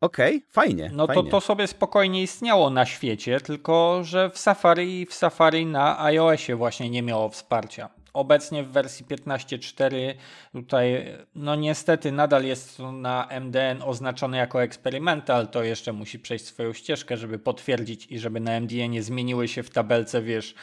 Okej, 0.00 0.42
fajnie. 0.50 0.90
No 0.94 1.06
to, 1.06 1.14
fajnie. 1.14 1.30
to 1.30 1.40
sobie 1.40 1.66
spokojnie 1.66 2.22
istniało 2.22 2.70
na 2.70 2.86
świecie, 2.86 3.40
tylko 3.40 4.00
że 4.04 4.30
w 4.30 4.38
Safari 4.38 5.06
w 5.06 5.14
Safari 5.14 5.66
na 5.66 6.00
iOSie 6.04 6.56
właśnie 6.56 6.90
nie 6.90 7.02
miało 7.02 7.28
wsparcia. 7.28 7.88
Obecnie 8.12 8.62
w 8.62 8.68
wersji 8.68 9.06
15.4 9.06 10.14
tutaj 10.52 11.04
no 11.34 11.54
niestety 11.54 12.12
nadal 12.12 12.44
jest 12.44 12.76
to 12.76 12.92
na 12.92 13.28
MDN 13.40 13.82
oznaczone 13.82 14.36
jako 14.38 14.62
eksperymental, 14.62 15.48
to 15.48 15.62
jeszcze 15.62 15.92
musi 15.92 16.18
przejść 16.18 16.44
swoją 16.44 16.72
ścieżkę, 16.72 17.16
żeby 17.16 17.38
potwierdzić 17.38 18.06
i 18.06 18.18
żeby 18.18 18.40
na 18.40 18.52
MDN 18.60 18.90
nie 18.90 19.02
zmieniły 19.02 19.48
się 19.48 19.62
w 19.62 19.70
tabelce, 19.70 20.22
wiesz, 20.22 20.54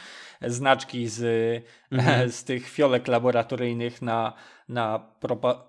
znaczki 0.42 1.08
z, 1.08 1.22
Mhm. 1.90 2.30
z 2.38 2.44
tych 2.44 2.68
fiolek 2.68 3.08
laboratoryjnych 3.08 4.02
na, 4.02 4.32
na, 4.68 5.00
propa- 5.20 5.60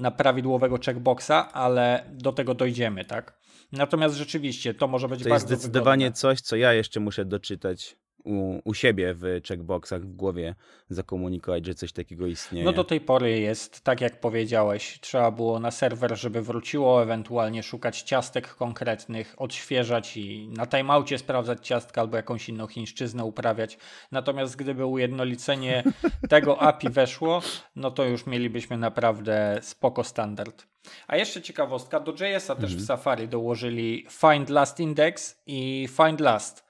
na 0.00 0.10
prawidłowego 0.10 0.78
checkboxa, 0.86 1.30
ale 1.52 2.04
do 2.12 2.32
tego 2.32 2.54
dojdziemy, 2.54 3.04
tak? 3.04 3.38
Natomiast 3.72 4.14
rzeczywiście 4.14 4.74
to 4.74 4.88
może 4.88 5.08
być 5.08 5.22
To 5.22 5.28
jest 5.28 5.30
bardzo 5.44 5.46
zdecydowanie 5.56 6.04
wygodne. 6.06 6.16
coś, 6.16 6.40
co 6.40 6.56
ja 6.56 6.72
jeszcze 6.72 7.00
muszę 7.00 7.24
doczytać 7.24 7.96
u, 8.24 8.60
u 8.64 8.74
siebie 8.74 9.14
w 9.14 9.40
checkboxach 9.48 10.02
w 10.02 10.16
głowie, 10.16 10.54
zakomunikować, 10.88 11.66
że 11.66 11.74
coś 11.74 11.92
takiego 11.92 12.26
istnieje. 12.26 12.64
No 12.64 12.72
do 12.72 12.84
tej 12.84 13.00
pory 13.00 13.40
jest, 13.40 13.80
tak 13.80 14.00
jak 14.00 14.20
powiedziałeś, 14.20 14.98
trzeba 15.00 15.30
było 15.30 15.60
na 15.60 15.70
serwer, 15.70 16.18
żeby 16.18 16.42
wróciło, 16.42 17.02
ewentualnie 17.02 17.62
szukać 17.62 18.02
ciastek 18.02 18.54
konkretnych, 18.54 19.34
odświeżać 19.38 20.16
i 20.16 20.48
na 20.56 20.66
timeoutie 20.66 21.18
sprawdzać 21.18 21.66
ciastka 21.66 22.00
albo 22.00 22.16
jakąś 22.16 22.48
inną 22.48 22.66
chińszczyznę 22.66 23.24
uprawiać. 23.24 23.78
Natomiast 24.12 24.56
gdyby 24.56 24.86
ujednolicenie 24.86 25.82
tego 26.28 26.62
API 26.62 26.88
weszło, 26.88 27.42
no 27.76 27.90
to 27.90 28.04
już 28.04 28.26
mielibyśmy 28.26 28.76
naprawdę 28.76 29.58
spoko 29.62 30.04
standard. 30.04 30.66
A 31.06 31.16
jeszcze 31.16 31.42
ciekawostka, 31.42 32.00
do 32.00 32.12
JS-a 32.12 32.56
też 32.56 32.76
w 32.76 32.86
Safari 32.86 33.28
dołożyli 33.28 34.06
Find 34.10 34.50
Last 34.50 34.80
Index 34.80 35.42
i 35.46 35.88
Find 35.96 36.20
Last 36.20 36.69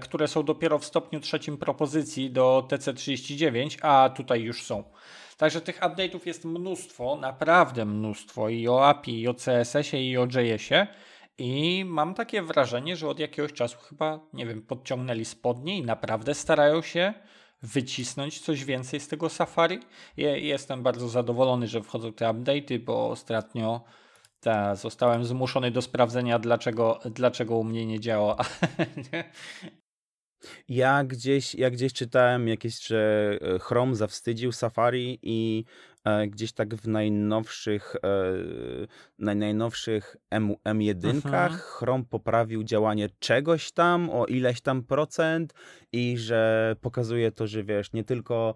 które 0.00 0.28
są 0.28 0.42
dopiero 0.42 0.78
w 0.78 0.84
stopniu 0.84 1.20
trzecim 1.20 1.58
propozycji 1.58 2.30
do 2.30 2.66
TC39, 2.68 3.78
a 3.82 4.10
tutaj 4.16 4.42
już 4.42 4.62
są. 4.62 4.84
Także 5.36 5.60
tych 5.60 5.80
update'ów 5.80 6.26
jest 6.26 6.44
mnóstwo, 6.44 7.16
naprawdę 7.16 7.84
mnóstwo 7.84 8.48
i 8.48 8.68
o 8.68 8.88
API, 8.88 9.20
i 9.20 9.28
o 9.28 9.34
CSS-ie, 9.34 10.10
i 10.10 10.18
o 10.18 10.24
JS-ie. 10.24 10.86
I 11.38 11.84
mam 11.86 12.14
takie 12.14 12.42
wrażenie, 12.42 12.96
że 12.96 13.08
od 13.08 13.18
jakiegoś 13.18 13.52
czasu 13.52 13.78
chyba, 13.78 14.20
nie 14.32 14.46
wiem, 14.46 14.62
podciągnęli 14.62 15.24
spodnie 15.24 15.78
i 15.78 15.82
naprawdę 15.82 16.34
starają 16.34 16.82
się 16.82 17.14
wycisnąć 17.62 18.40
coś 18.40 18.64
więcej 18.64 19.00
z 19.00 19.08
tego 19.08 19.28
Safari. 19.28 19.80
Je, 20.16 20.40
jestem 20.40 20.82
bardzo 20.82 21.08
zadowolony, 21.08 21.68
że 21.68 21.82
wchodzą 21.82 22.12
te 22.12 22.24
update'y, 22.26 22.78
bo 22.78 23.08
ostatnio 23.08 23.80
ta, 24.42 24.74
zostałem 24.74 25.24
zmuszony 25.24 25.70
do 25.70 25.82
sprawdzenia, 25.82 26.38
dlaczego, 26.38 27.00
dlaczego 27.04 27.56
u 27.56 27.64
mnie 27.64 27.86
nie 27.86 28.00
działa. 28.00 28.36
Ja 30.68 31.04
gdzieś, 31.04 31.54
ja 31.54 31.70
gdzieś 31.70 31.92
czytałem 31.92 32.48
jakieś, 32.48 32.86
że 32.86 33.32
e, 33.40 33.58
Chrome 33.58 33.94
zawstydził 33.94 34.52
Safari 34.52 35.18
i 35.22 35.64
e, 36.04 36.26
gdzieś 36.28 36.52
tak 36.52 36.74
w 36.74 36.88
najnowszych, 36.88 37.96
e, 37.96 38.08
na 39.18 39.34
najnowszych 39.34 40.16
M, 40.30 40.54
M1 40.64 41.10
Mhm. 41.10 41.52
Chrome 41.52 42.04
poprawił 42.10 42.64
działanie 42.64 43.08
czegoś 43.18 43.72
tam 43.72 44.10
o 44.10 44.26
ileś 44.26 44.60
tam 44.60 44.82
procent 44.82 45.54
i 45.92 46.18
że 46.18 46.76
pokazuje 46.80 47.32
to, 47.32 47.46
że 47.46 47.64
wiesz, 47.64 47.92
nie 47.92 48.04
tylko 48.04 48.54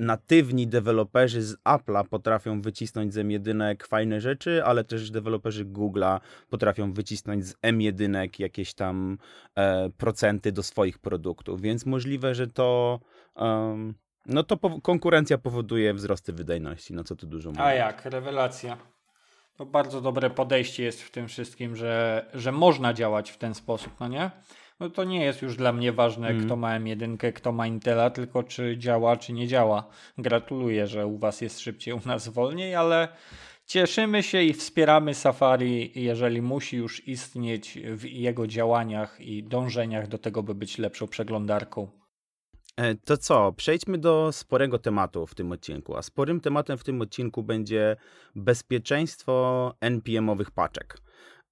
natywni 0.00 0.66
deweloperzy 0.66 1.42
z 1.42 1.56
Apple'a 1.64 2.04
potrafią 2.04 2.60
wycisnąć 2.62 3.14
z 3.14 3.16
M1 3.16 3.86
fajne 3.86 4.20
rzeczy, 4.20 4.64
ale 4.64 4.84
też 4.84 5.10
deweloperzy 5.10 5.64
Google'a 5.64 6.20
potrafią 6.50 6.92
wycisnąć 6.92 7.46
z 7.46 7.54
M1 7.54 8.40
jakieś 8.40 8.74
tam 8.74 9.18
e, 9.56 9.90
procenty 9.90 10.52
do 10.52 10.62
swoich 10.62 10.98
produktów, 10.98 11.60
więc 11.60 11.86
możliwe, 11.86 12.34
że 12.34 12.46
to 12.46 13.00
em, 13.36 13.94
no 14.26 14.42
to 14.42 14.56
pow- 14.56 14.82
konkurencja 14.82 15.38
powoduje 15.38 15.94
wzrosty 15.94 16.32
wydajności, 16.32 16.94
no 16.94 17.04
co 17.04 17.16
tu 17.16 17.26
dużo 17.26 17.48
mówić. 17.48 17.62
A 17.64 17.74
jak, 17.74 18.04
rewelacja. 18.04 18.76
To 19.56 19.66
bardzo 19.66 20.00
dobre 20.00 20.30
podejście 20.30 20.82
jest 20.84 21.02
w 21.02 21.10
tym 21.10 21.28
wszystkim, 21.28 21.76
że, 21.76 22.26
że 22.34 22.52
można 22.52 22.94
działać 22.94 23.30
w 23.30 23.38
ten 23.38 23.54
sposób, 23.54 23.92
no 24.00 24.08
nie? 24.08 24.30
No 24.80 24.90
to 24.90 25.04
nie 25.04 25.24
jest 25.24 25.42
już 25.42 25.56
dla 25.56 25.72
mnie 25.72 25.92
ważne, 25.92 26.28
Mhm. 26.28 26.46
kto 26.46 26.56
ma 26.56 26.78
M1, 26.80 27.32
kto 27.32 27.52
ma 27.52 27.66
Intela, 27.66 28.10
tylko 28.10 28.42
czy 28.42 28.76
działa, 28.78 29.16
czy 29.16 29.32
nie 29.32 29.48
działa. 29.48 29.84
Gratuluję, 30.18 30.86
że 30.86 31.06
u 31.06 31.18
Was 31.18 31.40
jest 31.40 31.60
szybciej, 31.60 31.94
u 31.94 32.00
nas 32.06 32.28
wolniej, 32.28 32.74
ale 32.74 33.08
cieszymy 33.66 34.22
się 34.22 34.42
i 34.42 34.52
wspieramy 34.52 35.14
Safari, 35.14 35.92
jeżeli 35.94 36.42
musi 36.42 36.76
już 36.76 37.08
istnieć 37.08 37.78
w 37.84 38.04
jego 38.04 38.46
działaniach 38.46 39.20
i 39.20 39.42
dążeniach 39.44 40.08
do 40.08 40.18
tego, 40.18 40.42
by 40.42 40.54
być 40.54 40.78
lepszą 40.78 41.08
przeglądarką. 41.08 41.88
E, 42.76 42.94
To 42.94 43.16
co, 43.16 43.52
przejdźmy 43.52 43.98
do 43.98 44.32
sporego 44.32 44.78
tematu 44.78 45.26
w 45.26 45.34
tym 45.34 45.52
odcinku. 45.52 45.96
A 45.96 46.02
sporym 46.02 46.40
tematem 46.40 46.78
w 46.78 46.84
tym 46.84 47.00
odcinku 47.00 47.42
będzie 47.42 47.96
bezpieczeństwo 48.34 49.74
NPM-owych 49.80 50.50
paczek. 50.50 50.98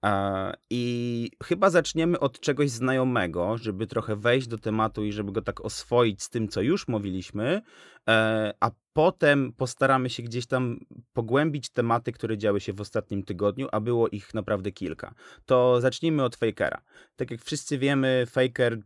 E, 0.05 0.53
I 0.71 1.31
chyba 1.45 1.71
zaczniemy 1.71 2.21
od 2.21 2.41
czegoś 2.41 2.71
znajomego, 2.71 3.57
żeby 3.59 3.87
trochę 3.87 4.17
wejść 4.17 4.49
do 4.49 4.59
tematu 4.59 5.05
i 5.05 5.13
żeby 5.13 5.33
go 5.33 5.43
tak 5.43 5.61
oswoić 5.61 6.23
z 6.23 6.31
tym, 6.31 6.49
co 6.49 6.61
już 6.63 6.89
mówiliśmy, 6.89 7.63
e, 8.09 8.55
a 8.61 8.71
potem 8.93 9.53
postaramy 9.53 10.11
się 10.11 10.23
gdzieś 10.23 10.47
tam 10.47 10.81
pogłębić 11.13 11.71
tematy, 11.71 12.13
które 12.13 12.39
działy 12.39 12.61
się 12.61 12.73
w 12.73 12.81
ostatnim 12.81 13.23
tygodniu, 13.23 13.69
a 13.73 13.81
było 13.81 14.09
ich 14.09 14.35
naprawdę 14.35 14.73
kilka. 14.73 15.15
To 15.47 15.81
zacznijmy 15.81 16.25
od 16.25 16.37
Fakera. 16.37 16.83
Tak 17.17 17.31
jak 17.31 17.43
wszyscy 17.43 17.79
wiemy, 17.79 18.25
Faker 18.31 18.79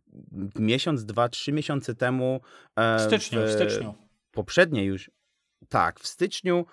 miesiąc, 0.59 1.05
dwa, 1.05 1.29
trzy 1.29 1.53
miesiące 1.53 1.95
temu. 1.95 2.41
e, 2.77 2.99
W 2.99 3.01
styczniu, 3.01 3.41
w 3.47 3.51
styczniu. 3.51 3.95
Poprzedniej 4.31 4.87
już. 4.87 5.11
Tak, 5.69 6.01
w 6.01 6.07
styczniu 6.07 6.67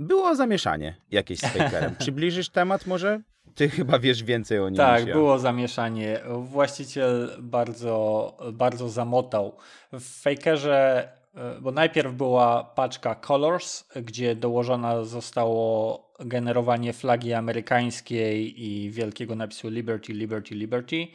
było 0.00 0.34
zamieszanie 0.34 0.96
jakieś 1.10 1.38
z 1.38 1.46
Fakerem. 1.46 1.96
Przybliżysz 1.98 2.48
temat 2.48 2.86
może? 2.86 3.20
Ty 3.56 3.68
chyba 3.68 3.98
wiesz 3.98 4.22
więcej 4.22 4.58
o 4.60 4.68
nim 4.68 4.76
Tak, 4.76 5.00
niż 5.00 5.08
ja. 5.08 5.14
było 5.14 5.38
zamieszanie. 5.38 6.20
Właściciel 6.38 7.30
bardzo, 7.38 8.36
bardzo 8.52 8.88
zamotał. 8.88 9.52
W 9.92 10.22
Fakerze, 10.22 11.08
e, 11.34 11.60
bo 11.60 11.70
najpierw 11.70 12.14
była 12.14 12.64
paczka 12.64 13.14
Colors, 13.14 13.84
gdzie 13.96 14.36
dołożona 14.36 15.04
zostało 15.04 16.05
generowanie 16.18 16.92
flagi 16.92 17.32
amerykańskiej 17.32 18.64
i 18.64 18.90
wielkiego 18.90 19.34
napisu 19.34 19.68
Liberty, 19.68 20.12
Liberty, 20.12 20.54
Liberty, 20.54 21.06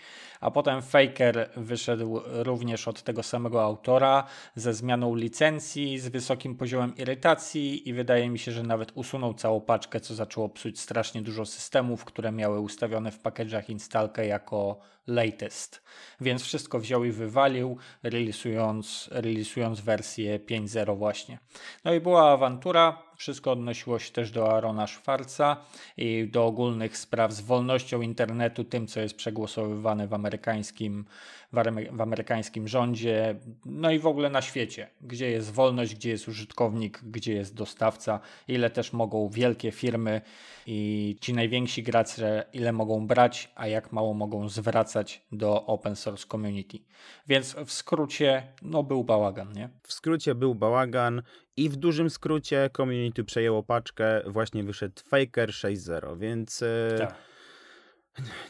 a 0.42 0.52
potem 0.52 0.82
Faker 0.82 1.50
wyszedł 1.56 2.22
również 2.26 2.88
od 2.88 3.04
tego 3.04 3.24
samego 3.24 3.64
autora 3.64 4.24
ze 4.56 4.74
zmianą 4.74 5.16
licencji, 5.16 6.00
z 6.00 6.08
wysokim 6.08 6.56
poziomem 6.56 6.98
irytacji 6.98 7.90
i 7.90 7.94
wydaje 7.94 8.30
mi 8.30 8.40
się, 8.40 8.52
że 8.52 8.64
nawet 8.64 8.92
usunął 8.96 9.34
całą 9.34 9.62
paczkę, 9.62 10.00
co 10.00 10.16
zaczęło 10.16 10.50
psuć 10.50 10.80
strasznie 10.80 11.22
dużo 11.22 11.46
systemów, 11.46 12.06
które 12.06 12.32
miały 12.32 12.60
ustawione 12.60 13.12
w 13.12 13.24
package'ach 13.24 13.70
instalkę 13.70 14.26
jako 14.26 14.80
latest. 15.08 15.84
Więc 16.22 16.44
wszystko 16.44 16.80
wziął 16.80 17.04
i 17.04 17.12
wywalił, 17.12 17.78
relisując, 18.04 19.10
relisując 19.12 19.82
wersję 19.82 20.40
5.0 20.40 20.98
właśnie. 20.98 21.40
No 21.86 21.94
i 21.94 22.00
była 22.00 22.32
awantura, 22.32 23.04
wszystko 23.22 23.52
odnosiło 23.52 24.00
się 24.00 24.12
też 24.12 24.32
do 24.32 24.56
Arona 24.56 24.88
Schwarza 24.88 25.58
i 25.98 26.28
do 26.32 26.46
ogólnych 26.46 26.98
spraw 26.98 27.34
z 27.34 27.42
wolnością 27.42 28.02
internetu, 28.02 28.64
tym 28.64 28.88
co 28.88 29.00
jest 29.00 29.16
przegłosowywane 29.16 30.08
w 30.08 30.14
amerykańskim, 30.14 31.06
w, 31.54 31.56
amery- 31.56 31.96
w 31.96 32.02
amerykańskim 32.02 32.68
rządzie, 32.68 33.36
no 33.66 33.92
i 33.92 34.00
w 34.00 34.08
ogóle 34.08 34.30
na 34.30 34.42
świecie, 34.42 34.88
gdzie 35.02 35.32
jest 35.32 35.54
wolność, 35.54 35.96
gdzie 35.96 36.10
jest 36.10 36.28
użytkownik, 36.28 37.00
gdzie 37.04 37.34
jest 37.34 37.56
dostawca, 37.56 38.20
ile 38.48 38.70
też 38.70 38.94
mogą 38.94 39.30
wielkie 39.30 39.72
firmy 39.72 40.22
i 40.68 41.18
ci 41.22 41.34
najwięksi 41.34 41.84
gracze, 41.84 42.46
ile 42.54 42.72
mogą 42.72 43.08
brać, 43.08 43.52
a 43.56 43.68
jak 43.68 43.92
mało 43.92 44.14
mogą 44.14 44.50
zwracać 44.50 45.22
do 45.32 45.66
open 45.66 45.96
source 45.96 46.28
community. 46.28 46.80
Więc 47.28 47.56
w 47.66 47.72
skrócie, 47.72 48.44
no 48.62 48.84
był 48.84 49.04
bałagan, 49.04 49.54
nie? 49.54 49.70
W 49.84 49.94
skrócie 49.94 50.36
był 50.36 50.56
bałagan 50.56 51.22
I 51.58 51.70
w 51.70 51.76
dużym 51.76 52.10
skrócie 52.10 52.70
community 52.78 53.24
przejęło 53.24 53.64
paczkę, 53.64 54.22
właśnie 54.28 54.64
wyszedł 54.64 55.02
Faker 55.08 55.50
6.0, 55.50 56.18
więc 56.18 56.64
e, 56.64 56.96
Tak. 56.98 57.16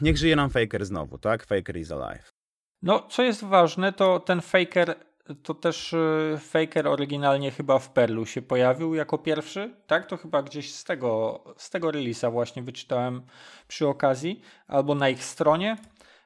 niech 0.01 0.17
żyje 0.17 0.36
nam 0.36 0.50
Faker 0.50 0.86
znowu, 0.86 1.17
tak? 1.17 1.46
Faker 1.46 1.77
is 1.77 1.91
alive. 1.91 2.34
No, 2.81 3.00
co 3.10 3.24
jest 3.24 3.43
ważne, 3.43 3.93
to 3.93 4.20
ten 4.20 4.41
Faker, 4.41 4.96
to 5.43 5.53
też 5.53 5.93
y, 5.93 6.38
Faker 6.39 6.88
oryginalnie 6.88 7.51
chyba 7.51 7.79
w 7.79 7.89
Perlu 7.89 8.25
się 8.25 8.41
pojawił 8.41 8.96
jako 8.96 9.17
pierwszy, 9.17 9.75
tak? 9.88 10.05
To 10.05 10.17
chyba 10.17 10.43
gdzieś 10.43 10.74
z 10.74 10.84
tego, 10.84 11.43
z 11.58 11.70
tego 11.70 11.88
release'a 11.89 12.31
właśnie 12.31 12.63
wyczytałem 12.63 13.22
przy 13.67 13.88
okazji, 13.88 14.41
albo 14.67 14.96
na 14.96 15.10
ich 15.10 15.24
stronie. 15.24 15.77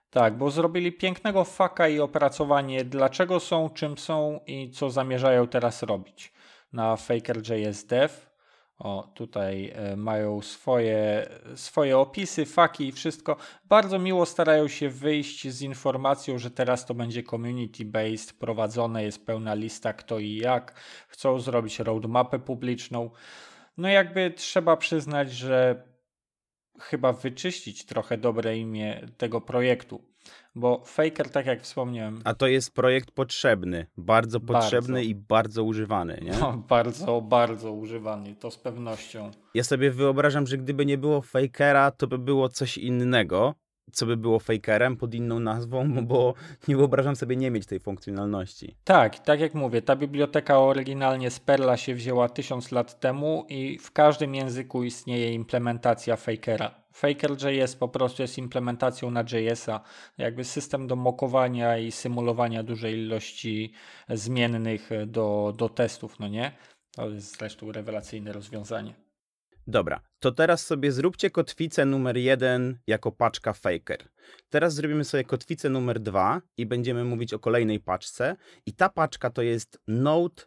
Tak, 0.10 0.38
bo 0.38 0.51
zrobili 0.51 0.91
pięknego 0.91 1.44
faka 1.44 1.88
i 1.88 2.00
opracowanie, 2.00 2.86
dlaczego 2.86 3.39
są, 3.39 3.70
czym 3.70 3.98
są 3.98 4.39
i 4.48 4.72
co 4.72 4.89
zamierzają 4.89 5.48
teraz 5.48 5.84
robić 5.84 6.34
na 6.75 6.96
Faker.js 6.96 7.86
Dev. 7.86 8.13
O, 8.79 9.12
tutaj 9.13 9.72
e, 9.75 9.96
mają 9.96 10.41
swoje, 10.41 11.29
swoje 11.55 11.98
opisy, 11.98 12.46
faki 12.46 12.88
i 12.88 12.91
wszystko. 12.91 13.38
Bardzo 13.65 14.00
miło 14.00 14.25
starają 14.25 14.67
się 14.67 14.89
wyjść 14.89 15.48
z 15.48 15.62
informacją, 15.62 16.38
że 16.38 16.51
teraz 16.51 16.86
to 16.86 16.94
będzie 16.94 17.24
community 17.24 17.86
based, 17.86 18.34
prowadzone 18.34 19.03
jest 19.03 19.25
pełna 19.25 19.53
lista 19.53 19.94
kto 19.94 20.20
i 20.20 20.36
jak. 20.36 20.79
Chcą 21.08 21.39
zrobić 21.39 21.79
roadmapę 21.79 22.39
publiczną. 22.39 23.10
No 23.77 23.88
jakby 23.88 24.32
trzeba 24.32 24.77
przyznać, 24.77 25.32
że 25.32 25.84
chyba 26.79 27.13
wyczyścić 27.13 27.86
trochę 27.86 28.17
dobre 28.17 28.58
imię 28.58 29.08
tego 29.17 29.41
projektu. 29.41 30.14
Bo 30.56 30.82
Faker, 30.86 31.30
tak 31.30 31.46
jak 31.46 31.62
wspomniałem, 31.62 32.22
A 32.24 32.34
to 32.34 32.48
jest 32.48 32.74
projekt 32.74 33.12
potrzebny, 33.12 33.86
bardzo 33.98 34.40
potrzebny 34.40 34.94
Bardzo. 34.94 35.10
i 35.10 35.16
bardzo 35.16 35.64
używany, 35.64 36.20
nie? 36.22 36.32
no, 36.40 36.64
bardzo, 36.70 37.22
bardzo 37.22 37.72
używany, 37.72 38.36
to 38.36 38.52
z 38.52 38.58
pewnością. 38.58 39.32
Ja 39.54 39.64
sobie 39.64 39.92
wyobrażam, 39.92 40.48
że 40.48 40.58
gdyby 40.58 40.86
nie 40.86 40.98
było 40.98 41.22
Fakera, 41.22 41.92
to 41.92 42.08
by 42.08 42.18
było 42.18 42.50
coś 42.50 42.78
innego, 42.78 43.56
co 43.92 44.06
by 44.06 44.18
było 44.18 44.39
Fakerem 44.39 44.98
pod 44.98 45.13
inną 45.13 45.39
nazwą, 45.39 45.94
bo 46.12 46.34
nie 46.68 46.77
wyobrażam 46.77 47.15
sobie 47.15 47.36
nie 47.36 47.51
mieć 47.51 47.65
tej 47.65 47.80
funkcjonalności. 47.80 48.75
Tak, 48.84 49.20
tak 49.20 49.39
jak 49.39 49.54
mówię, 49.54 49.82
ta 49.82 49.96
biblioteka 49.96 50.60
oryginalnie 50.60 51.32
z 51.32 51.39
Perla 51.39 51.77
się 51.77 51.96
wzięła 51.96 52.30
tysiąc 52.30 52.72
lat 52.72 53.00
temu 53.00 53.46
i 53.50 53.80
w 53.80 53.92
każdym 53.92 54.36
języku 54.36 54.84
istnieje 54.84 55.34
implementacja 55.34 56.15
Fakera. 56.15 56.86
Faker.js 56.94 57.75
po 57.75 57.88
prostu 57.88 58.22
jest 58.22 58.38
implementacją 58.38 59.12
na 59.12 59.22
JS-a, 59.32 59.82
jakby 60.18 60.44
system 60.44 60.88
do 60.88 60.96
mokowania 60.96 61.77
i 61.77 61.92
symulowania 61.92 62.63
dużej 62.63 62.94
ilości 62.94 63.74
zmiennych 64.10 64.89
do, 65.08 65.54
do 65.58 65.70
testów, 65.70 66.20
no 66.20 66.27
nie? 66.27 66.51
To 66.92 67.10
jest 67.10 67.38
zresztą 67.38 67.72
rewelacyjne 67.72 68.34
rozwiązanie. 68.34 69.05
Dobra, 69.67 70.01
to 70.19 70.31
teraz 70.31 70.65
sobie 70.65 70.91
zróbcie 70.91 71.29
kotwicę 71.29 71.86
numer 71.86 72.17
jeden 72.17 72.79
jako 72.88 73.12
paczka 73.12 73.53
Faker. 73.53 74.10
Teraz 74.50 74.74
zrobimy 74.74 75.03
sobie 75.03 75.24
kotwicę 75.24 75.69
numer 75.69 76.00
dwa 76.00 76.41
i 76.57 76.65
będziemy 76.65 77.03
mówić 77.03 77.34
o 77.34 77.39
kolejnej 77.39 77.79
paczce. 77.79 78.36
I 78.65 78.74
ta 78.74 78.89
paczka 78.89 79.29
to 79.29 79.41
jest 79.41 79.79
Node 79.88 80.43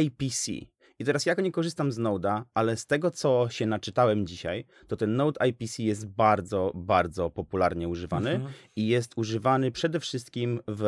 IPC. 0.00 0.52
I 0.98 1.04
teraz 1.04 1.26
ja 1.26 1.34
nie 1.34 1.52
korzystam 1.52 1.92
z 1.92 1.98
Node'a, 1.98 2.42
ale 2.54 2.76
z 2.76 2.86
tego 2.86 3.10
co 3.10 3.48
się 3.50 3.66
naczytałem 3.66 4.26
dzisiaj, 4.26 4.64
to 4.86 4.96
ten 4.96 5.16
Node 5.16 5.48
IPC 5.48 5.82
jest 5.82 6.06
bardzo, 6.06 6.72
bardzo 6.74 7.30
popularnie 7.30 7.88
używany 7.88 8.30
Mhm. 8.30 8.52
i 8.76 8.86
jest 8.86 9.12
używany 9.16 9.70
przede 9.70 10.00
wszystkim 10.00 10.60
w, 10.68 10.82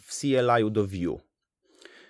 w 0.00 0.20
CLI-u 0.20 0.70
do 0.70 0.86
Vue. 0.86 1.20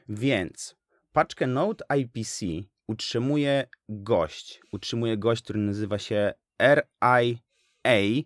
Więc 0.09 0.77
paczkę 1.13 1.47
Node 1.47 1.85
IPC 1.99 2.47
utrzymuje 2.89 3.67
gość. 3.89 4.61
Utrzymuje 4.73 5.17
gość, 5.17 5.43
który 5.43 5.61
nazywa 5.61 5.99
się 5.99 6.33
RIA 6.61 8.23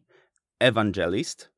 Evangelist. 0.58 1.52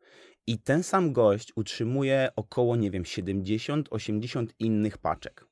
I 0.46 0.58
ten 0.58 0.82
sam 0.82 1.12
gość 1.12 1.52
utrzymuje 1.56 2.28
około, 2.36 2.76
nie 2.76 2.90
wiem, 2.90 3.02
70-80 3.02 4.46
innych 4.58 4.98
paczek. 4.98 5.46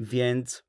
Więc 0.00 0.64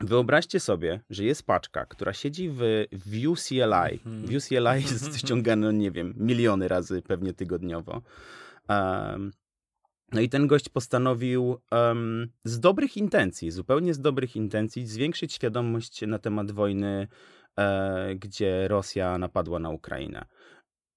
wyobraźcie 0.00 0.60
sobie, 0.60 1.00
że 1.10 1.24
jest 1.24 1.42
paczka, 1.42 1.86
która 1.86 2.12
siedzi 2.12 2.50
w 2.50 2.84
Vue 2.92 3.36
CLI. 3.36 4.00
Mhm. 4.06 4.26
Vue 4.26 4.40
CLI 4.40 4.82
jest 4.92 5.16
ściągane, 5.20 5.72
nie 5.72 5.90
wiem, 5.90 6.14
miliony 6.16 6.68
razy 6.68 7.02
pewnie 7.02 7.32
tygodniowo. 7.32 8.02
Um, 8.68 9.32
no 10.12 10.20
i 10.20 10.28
ten 10.28 10.46
gość 10.46 10.68
postanowił 10.68 11.58
em, 11.70 12.28
z 12.44 12.60
dobrych 12.60 12.96
intencji, 12.96 13.50
zupełnie 13.50 13.94
z 13.94 14.00
dobrych 14.00 14.36
intencji, 14.36 14.86
zwiększyć 14.86 15.32
świadomość 15.32 16.02
na 16.06 16.18
temat 16.18 16.50
wojny, 16.50 17.08
e, 17.58 18.14
gdzie 18.14 18.68
Rosja 18.68 19.18
napadła 19.18 19.58
na 19.58 19.70
Ukrainę. 19.70 20.24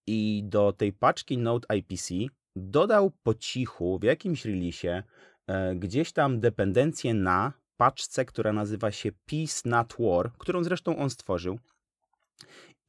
I 0.08 0.44
do 0.46 0.74
tej 0.74 0.94
paczki 0.94 1.38
Node 1.38 1.78
IPC 1.78 2.14
dodał 2.56 3.12
po 3.24 3.34
cichu 3.34 4.00
w 4.00 4.04
jakimś 4.04 4.46
releasie 4.46 5.04
e, 5.48 5.76
gdzieś 5.76 6.12
tam 6.12 6.40
dependencję 6.40 7.14
na 7.14 7.54
paczce, 7.78 8.26
która 8.26 8.54
nazywa 8.54 8.92
się 8.92 9.12
Peace 9.26 9.70
Not 9.70 9.96
War, 10.00 10.32
którą 10.38 10.64
zresztą 10.64 10.98
on 10.98 11.10
stworzył. 11.10 11.60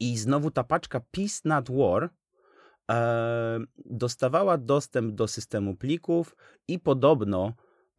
I 0.00 0.16
znowu 0.16 0.50
ta 0.50 0.64
paczka 0.64 1.00
Peace 1.00 1.40
Not 1.44 1.70
War 1.70 2.10
dostawała 3.84 4.58
dostęp 4.58 5.14
do 5.14 5.28
systemu 5.28 5.76
plików 5.76 6.36
i 6.68 6.78
podobno, 6.78 7.52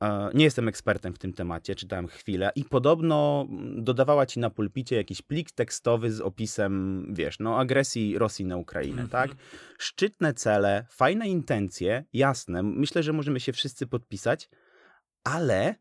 e, 0.04 0.30
nie 0.34 0.43
jestem 0.43 0.67
ekspertem 0.67 1.13
w 1.13 1.19
tym 1.19 1.34
temacie, 1.34 1.76
czytałem 1.76 2.08
chwilę, 2.08 2.52
i 2.56 2.65
podobno 2.65 3.45
mm, 3.50 3.84
dodawała 3.84 4.26
ci 4.26 4.39
na 4.39 4.50
pulpicie 4.50 4.95
jakiś 4.95 5.21
plik 5.21 5.52
tekstowy 5.52 6.12
z 6.12 6.21
opisem, 6.21 7.06
wiesz, 7.13 7.39
no 7.39 7.60
agresji 7.60 8.17
Rosji 8.17 8.45
na 8.45 8.58
Ukrainę, 8.58 9.02
Mhm. 9.02 9.10
tak? 9.10 9.38
Szczytne 9.78 10.34
cele, 10.34 10.86
fajne 10.89 11.28
intencje, 11.28 12.04
jasne, 12.13 12.63
myślę, 12.63 13.04
że 13.04 13.13
możemy 13.13 13.39
się 13.39 13.54
wszyscy 13.54 13.88
podpisać, 13.88 14.50
ale, 15.23 15.76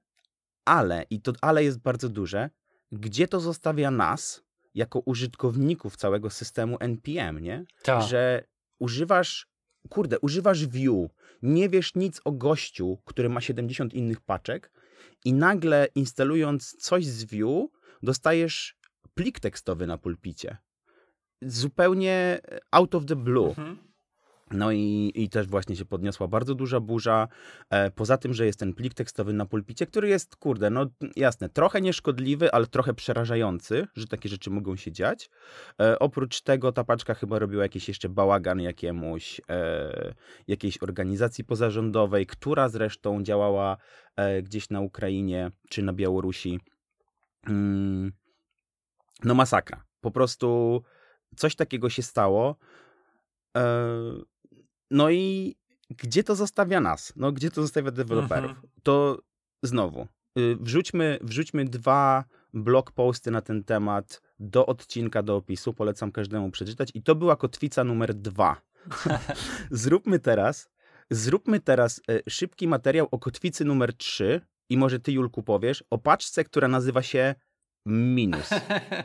ale, 0.64 1.05
i 1.11 1.21
to 1.21 1.33
ale 1.40 1.64
jest 1.64 1.79
bardzo 1.83 2.09
duże, 2.09 2.51
gdzie 2.92 3.29
to 3.29 3.40
zostawia 3.40 3.90
nas, 3.90 4.47
jako 4.75 4.99
użytkowników 4.99 5.97
całego 5.97 6.31
systemu 6.31 6.77
NPM, 6.81 7.38
nie? 7.38 7.64
Tak. 7.83 8.03
że 8.03 8.45
używasz, 8.79 9.47
kurde, 9.89 10.19
używasz 10.21 10.67
Vue, 10.67 11.09
nie 11.43 11.69
wiesz 11.69 11.95
nic 11.95 12.21
o 12.25 12.33
gościu, 12.33 12.99
który 13.05 13.29
ma 13.29 13.41
70 13.41 13.95
innych 13.95 14.21
paczek 14.21 14.73
i 15.25 15.33
nagle 15.33 15.89
instalując 15.95 16.77
coś 16.79 17.07
z 17.07 17.25
Vue, 17.25 17.69
dostajesz 18.03 18.77
plik 19.15 19.41
tekstowy 19.41 19.87
na 19.87 19.99
pulpicie. 19.99 20.57
Zupełnie 21.43 22.41
out 22.71 22.95
of 22.95 23.07
the 23.07 23.17
blue. 23.17 23.49
Mhm. 23.49 23.86
No 24.50 24.72
i, 24.72 25.12
i 25.14 25.28
też 25.28 25.46
właśnie 25.46 25.76
się 25.76 25.85
podniosła 25.85 26.28
bardzo 26.28 26.54
duża 26.54 26.80
burza. 26.80 27.28
E, 27.70 27.90
poza 27.90 28.18
tym, 28.18 28.35
że 28.35 28.46
jest 28.46 28.59
ten 28.59 28.74
plik 28.74 28.94
tekstowy 28.94 29.32
na 29.32 29.46
pulpicie, 29.46 29.87
który 29.87 30.09
jest, 30.09 30.37
kurde, 30.37 30.70
no 30.70 30.87
jasne, 31.16 31.48
trochę 31.48 31.80
nieszkodliwy, 31.80 32.52
ale 32.52 32.66
trochę 32.66 32.94
przerażający, 32.94 33.87
że 33.94 34.06
takie 34.06 34.28
rzeczy 34.28 34.50
mogą 34.50 34.76
się 34.76 34.92
dziać. 34.92 35.30
E, 35.80 35.98
oprócz 35.98 36.40
tego 36.40 36.72
ta 36.72 36.85
paczka 36.85 37.14
chyba 37.14 37.38
robiła 37.38 37.62
jakiś 37.62 37.88
jeszcze 37.88 38.09
bałagan 38.09 38.61
jakiemuś, 38.61 39.40
e, 39.50 40.14
jakiejś 40.48 40.82
organizacji 40.82 41.44
pozarządowej, 41.44 42.26
która 42.26 42.68
zresztą 42.68 43.22
działała 43.22 43.76
gdzieś 44.42 44.70
na 44.70 44.80
Ukrainie 44.80 45.50
czy 45.70 45.82
na 45.82 45.92
Białorusi. 45.92 46.61
Mm, 47.46 48.12
no 49.24 49.35
masakra. 49.35 49.85
Po 50.00 50.11
prostu 50.11 50.82
coś 51.37 51.56
takiego 51.56 51.90
się 51.90 52.02
stało. 52.02 52.56
No 54.90 55.11
i 55.11 55.55
gdzie 55.90 56.25
to 56.25 56.35
zostawia 56.35 56.81
nas? 56.81 57.12
No, 57.16 57.33
gdzie 57.33 57.51
to 57.51 57.62
zostawia 57.62 57.90
deweloperów? 57.90 58.51
Mhm. 58.51 58.68
To 58.83 59.18
znowu, 59.62 60.07
y, 60.38 60.57
wrzućmy, 60.61 61.18
wrzućmy 61.22 61.64
dwa 61.64 62.25
blog 62.55 62.92
posty 62.92 63.31
na 63.31 63.40
ten 63.40 63.64
temat 63.64 64.22
do 64.40 64.66
odcinka, 64.66 65.22
do 65.22 65.37
opisu. 65.37 65.75
Polecam 65.75 66.12
każdemu 66.12 66.51
przeczytać. 66.51 66.90
I 66.94 67.03
to 67.03 67.14
była 67.14 67.37
kotwica 67.37 67.85
numer 67.85 68.14
dwa. 68.14 68.57
zróbmy 69.70 70.18
teraz, 70.18 70.68
zróbmy 71.11 71.61
teraz 71.61 72.01
y, 72.11 72.22
szybki 72.29 72.68
materiał 72.68 73.09
o 73.11 73.18
kotwicy 73.18 73.64
numer 73.64 73.96
trzy 73.96 74.40
i 74.68 74.77
może 74.77 75.01
ty, 75.01 75.12
Julku, 75.12 75.42
powiesz 75.42 75.85
o 75.90 75.99
paczce, 75.99 76.44
która 76.44 76.68
nazywa 76.68 77.03
się 77.03 77.35
minus, 77.87 78.51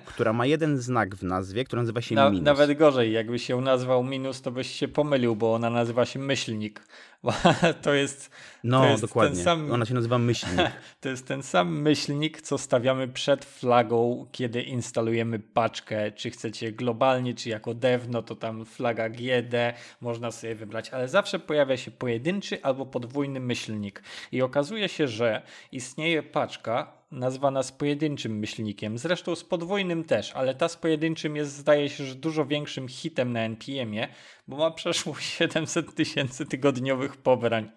która 0.06 0.34
ma 0.34 0.46
jeden 0.46 0.78
znak 0.78 1.16
w 1.16 1.24
nazwie, 1.24 1.64
która 1.64 1.82
nazywa 1.82 2.02
się 2.02 2.16
Na, 2.16 2.30
minus. 2.30 2.46
nawet 2.46 2.78
gorzej, 2.78 3.12
jakby 3.12 3.40
się 3.40 3.62
nazwał 3.62 4.04
minus, 4.04 4.42
to 4.42 4.52
byś 4.52 4.68
się 4.72 4.88
pomylił, 4.88 5.36
bo 5.36 5.54
ona 5.54 5.70
nazywa 5.70 6.06
się 6.06 6.20
myślnik. 6.20 6.82
To 7.82 7.94
jest, 7.94 8.32
No, 8.64 8.82
to 8.82 8.88
jest 8.90 9.04
dokładnie. 9.04 9.36
ten 9.36 9.44
sam- 9.44 9.72
Ona 9.72 9.86
się 9.86 9.94
nazywa 9.94 10.18
myślnik. 10.18 10.72
to 11.02 11.10
jest 11.10 11.28
ten 11.28 11.44
sam 11.44 11.82
myślnik, 11.82 12.42
co 12.42 12.58
stawiamy 12.58 13.08
przed 13.08 13.46
flagą, 13.46 14.28
kiedy 14.32 14.62
instalujemy 14.62 15.40
paczkę. 15.40 16.12
Czy 16.12 16.30
chcecie 16.30 16.72
globalnie, 16.72 17.34
czy 17.34 17.50
jako 17.50 17.74
dev, 17.74 18.06
no 18.10 18.22
to 18.22 18.36
tam 18.36 18.66
flaga 18.66 19.10
GD, 19.10 19.74
można 20.02 20.32
sobie 20.32 20.56
wybrać, 20.56 20.90
ale 20.90 21.08
zawsze 21.08 21.40
pojawia 21.40 21.78
się 21.78 21.92
pojedynczy 21.92 22.64
albo 22.64 22.86
podwójny 22.86 23.40
myślnik. 23.40 24.04
I 24.32 24.42
okazuje 24.42 24.90
się, 24.90 25.08
że 25.08 25.42
istnieje 25.72 26.24
paczka 26.24 27.01
nazwana 27.12 27.64
z 27.64 27.72
pojedynczym 27.72 28.40
myślnikiem, 28.40 28.98
zresztą 28.98 29.36
z 29.36 29.44
podwójnym 29.44 30.04
też, 30.04 30.32
ale 30.36 30.56
ta 30.56 30.70
z 30.70 30.78
pojedynczym 30.78 31.36
jest 31.36 31.52
zdaje 31.56 31.90
się, 31.90 32.04
że 32.04 32.16
dużo 32.16 32.46
większym 32.46 32.88
hitem 32.88 33.34
na 33.34 33.40
NPM-ie, 33.40 34.08
bo 34.48 34.58
ma 34.58 34.72
przeszło 34.72 35.16
700 35.38 35.96
tysięcy 35.96 36.46
tygodniowych 36.46 37.18
pobrań. 37.18 37.70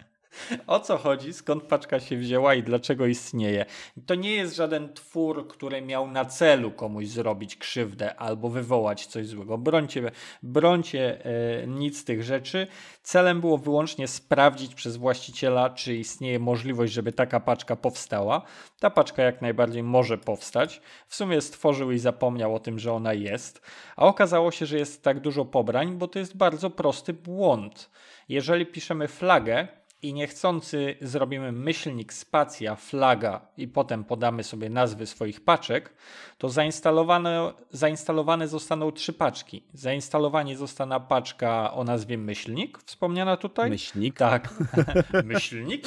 O 0.66 0.81
co 0.81 0.99
chodzi, 0.99 1.33
skąd 1.33 1.62
paczka 1.62 2.01
się 2.01 2.16
wzięła 2.16 2.55
i 2.55 2.62
dlaczego 2.62 3.07
istnieje. 3.07 3.66
To 4.07 4.14
nie 4.14 4.33
jest 4.35 4.57
żaden 4.57 4.94
twór, 4.94 5.49
który 5.49 5.83
miał 5.83 6.11
na 6.11 6.25
celu 6.25 6.70
komuś 6.70 7.07
zrobić 7.07 7.57
krzywdę 7.57 8.16
albo 8.16 8.49
wywołać 8.49 9.07
coś 9.07 9.27
złego. 9.27 9.59
Brońcie, 9.59 10.11
brońcie 10.42 11.25
e, 11.25 11.66
nic 11.66 11.99
z 11.99 12.05
tych 12.05 12.23
rzeczy. 12.23 12.66
Celem 13.03 13.40
było 13.40 13.59
wyłącznie 13.59 14.09
sprawdzić 14.09 14.75
przez 14.75 14.97
właściciela, 14.97 15.70
czy 15.70 15.94
istnieje 15.94 16.38
możliwość, 16.38 16.92
żeby 16.92 17.12
taka 17.12 17.40
paczka 17.40 17.77
powstała. 17.77 18.42
Ta 18.81 18.90
paczka 18.90 19.23
jak 19.23 19.42
najbardziej 19.42 19.83
może 19.83 20.18
powstać. 20.18 20.81
W 21.07 21.14
sumie 21.14 21.40
stworzył 21.40 21.90
i 21.90 21.99
zapomniał 21.99 22.55
o 22.55 22.61
tym, 22.61 22.79
że 22.79 22.92
ona 22.92 23.14
jest. 23.14 23.62
A 23.97 24.07
okazało 24.07 24.51
się, 24.51 24.66
że 24.66 24.79
jest 24.79 25.03
tak 25.03 25.20
dużo 25.20 25.44
pobrań, 25.44 25.97
bo 25.97 26.09
to 26.09 26.18
jest 26.18 26.37
bardzo 26.37 26.70
prosty 26.70 27.12
błąd. 27.12 27.90
Jeżeli 28.29 28.66
piszemy 28.66 29.09
flagę, 29.09 29.68
i 30.05 30.14
niechcący 30.14 30.97
zrobimy 31.01 31.53
myślnik 31.53 32.12
spacja, 32.12 32.77
flaga 32.77 33.40
i 33.57 33.69
potem 33.69 34.05
podamy 34.05 34.43
sobie 34.43 34.71
nazwy 34.71 35.07
swoich 35.07 35.45
paczek, 35.45 35.95
to 36.38 36.49
zainstalowane, 36.49 37.53
zainstalowane 37.71 38.49
zostaną 38.49 38.93
trzy 38.93 39.12
paczki. 39.12 39.62
Zainstalowanie 39.73 40.57
zostana 40.57 41.01
paczka 41.01 41.73
o 41.73 41.85
nazwie 41.85 42.19
myślnik, 42.19 42.79
wspomniana 42.79 43.37
tutaj. 43.37 43.71
Myślnik? 43.71 44.17
Tak, 44.17 44.55
myślnik. 45.25 45.85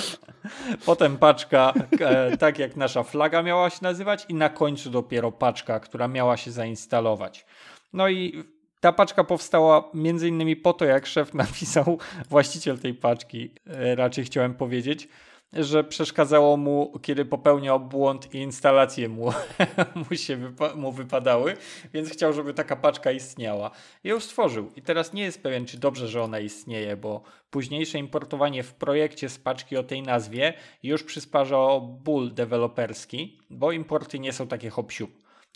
Potem 0.86 1.18
paczka, 1.18 1.74
e, 2.00 2.38
tak 2.38 2.60
jak 2.60 2.76
nasza 2.76 3.04
flaga 3.04 3.44
miała 3.44 3.70
się 3.70 3.80
nazywać 3.82 4.26
i 4.30 4.34
na 4.34 4.50
końcu 4.50 4.90
dopiero 4.90 5.32
paczka, 5.32 5.80
która 5.80 6.08
miała 6.08 6.38
się 6.38 6.52
zainstalować. 6.52 7.46
No 7.94 8.10
i 8.10 8.44
ta 8.80 8.94
paczka 8.94 9.24
powstała 9.24 9.90
między 9.94 10.28
innymi 10.28 10.56
po 10.56 10.74
to, 10.74 10.86
jak 10.86 11.06
szef 11.06 11.34
napisał, 11.44 11.98
właściciel 12.30 12.80
tej 12.80 12.94
paczki, 12.94 13.52
e, 13.68 13.96
raczej 13.96 14.26
chciałem 14.26 14.54
powiedzieć, 14.54 15.08
że 15.54 15.84
przeszkadzało 15.84 16.58
mu, 16.58 17.00
kiedy 17.02 17.26
popełniał 17.26 17.80
błąd 17.80 18.36
i 18.36 18.38
instalacje 18.38 19.10
mu, 19.10 19.32
mu 20.10 20.18
się 20.18 20.38
wypa 20.38 20.76
mu 20.76 20.92
wypadały, 20.92 21.58
więc 21.94 22.10
chciał, 22.10 22.34
żeby 22.34 22.54
taka 22.54 22.76
paczka 22.76 23.12
istniała. 23.12 23.72
I 24.04 24.10
ją 24.10 24.20
stworzył. 24.20 24.72
I 24.76 24.82
teraz 24.82 25.14
nie 25.14 25.24
jest 25.24 25.44
pewien, 25.44 25.66
czy 25.66 25.78
dobrze, 25.78 26.08
że 26.08 26.24
ona 26.24 26.40
istnieje, 26.40 26.98
bo 26.98 27.22
późniejsze 27.50 28.00
importowanie 28.00 28.64
w 28.64 28.74
projekcie 28.74 29.30
z 29.30 29.40
paczki 29.40 29.78
o 29.78 29.84
tej 29.84 30.02
nazwie 30.02 30.54
już 30.84 31.04
przysparza 31.04 31.80
ból 31.82 32.34
deweloperski, 32.34 33.40
bo 33.50 33.72
importy 33.72 34.20
nie 34.20 34.34
są 34.34 34.48
takie 34.48 34.70
hop 34.70 34.92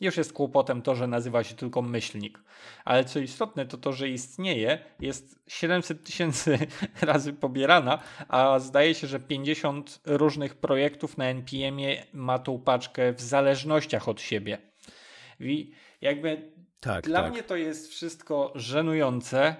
już 0.02 0.18
jest 0.18 0.34
kłopotem 0.34 0.82
to, 0.82 0.96
że 0.96 1.08
nazywa 1.08 1.44
się 1.44 1.56
tylko 1.56 1.82
myślnik. 1.82 2.40
Ale 2.86 3.06
co 3.06 3.20
istotne, 3.20 3.66
to 3.66 3.78
to, 3.78 3.94
że 3.94 4.10
istnieje, 4.10 4.80
jest 5.00 5.40
700 5.48 6.04
tysięcy 6.04 6.60
razy 7.02 7.34
pobierana, 7.34 8.00
a 8.28 8.60
zdaje 8.60 8.96
się, 8.96 9.08
że 9.08 9.20
50 9.20 10.00
różnych 10.06 10.56
projektów 10.56 11.18
na 11.18 11.26
NPM-ie 11.26 12.06
ma 12.14 12.40
tą 12.40 12.60
paczkę 12.60 13.14
w 13.14 13.22
zależnościach 13.22 14.08
od 14.08 14.22
siebie. 14.22 14.58
I 15.40 15.72
jakby 16.02 16.52
tak, 16.80 17.06
dla 17.06 17.24
tak. 17.24 17.32
mnie 17.32 17.44
to 17.44 17.56
jest 17.56 17.90
wszystko 17.90 18.52
żenujące, 18.56 19.56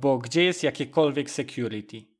bo 0.00 0.18
gdzie 0.18 0.44
jest 0.44 0.62
jakiekolwiek 0.62 1.30
security? 1.30 2.17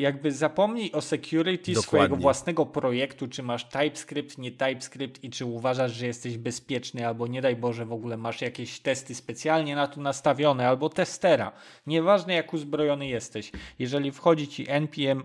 Jakby 0.00 0.32
zapomnij 0.32 0.92
o 0.92 1.00
security 1.00 1.72
Dokładnie. 1.72 1.82
swojego 1.82 2.16
własnego 2.16 2.66
projektu, 2.66 3.28
czy 3.28 3.42
masz 3.42 3.64
TypeScript, 3.64 4.38
nie 4.38 4.50
TypeScript 4.50 5.24
i 5.24 5.30
czy 5.30 5.44
uważasz, 5.44 5.92
że 5.92 6.06
jesteś 6.06 6.38
bezpieczny, 6.38 7.06
albo 7.06 7.26
nie 7.26 7.42
daj 7.42 7.56
Boże 7.56 7.86
w 7.86 7.92
ogóle 7.92 8.16
masz 8.16 8.40
jakieś 8.40 8.80
testy 8.80 9.14
specjalnie 9.14 9.76
na 9.76 9.86
to 9.86 10.00
nastawione, 10.00 10.68
albo 10.68 10.88
testera. 10.88 11.52
Nieważne 11.86 12.34
jak 12.34 12.52
uzbrojony 12.52 13.06
jesteś. 13.06 13.52
Jeżeli 13.78 14.12
wchodzi 14.12 14.48
ci 14.48 14.70
npm 14.70 15.22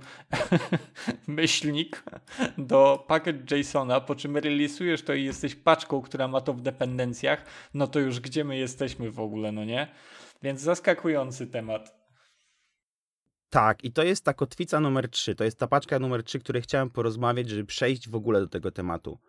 myślnik 1.28 2.04
do 2.58 3.06
package 3.08 3.58
JSONa, 3.58 4.02
po 4.02 4.16
czym 4.16 4.38
releasujesz 4.38 5.02
to 5.02 5.14
i 5.14 5.24
jesteś 5.24 5.56
paczką, 5.56 6.02
która 6.02 6.28
ma 6.28 6.42
to 6.42 6.54
w 6.54 6.62
dependencjach, 6.62 7.46
no 7.74 7.88
to 7.88 8.00
już 8.00 8.20
gdzie 8.20 8.44
my 8.44 8.58
jesteśmy 8.58 9.12
w 9.12 9.20
ogóle, 9.20 9.52
no 9.52 9.66
nie? 9.66 9.88
Więc 10.44 10.62
zaskakujący 10.62 11.48
temat. 11.48 12.05
Tak, 13.56 13.84
i 13.84 13.92
to 13.92 14.04
jest 14.04 14.26
ta 14.26 14.34
kotwica 14.34 14.80
numer 14.80 15.10
3. 15.10 15.36
To 15.36 15.44
jest 15.44 15.60
ta 15.60 15.68
paczka 15.68 16.00
numer 16.00 16.24
3, 16.24 16.40
której 16.40 16.62
chciałem 16.62 16.90
porozmawiać, 16.90 17.50
żeby 17.50 17.66
przejść 17.66 18.10
w 18.10 18.16
ogóle 18.16 18.40
do 18.40 18.48
tego 18.48 18.72
tematu. 18.72 19.20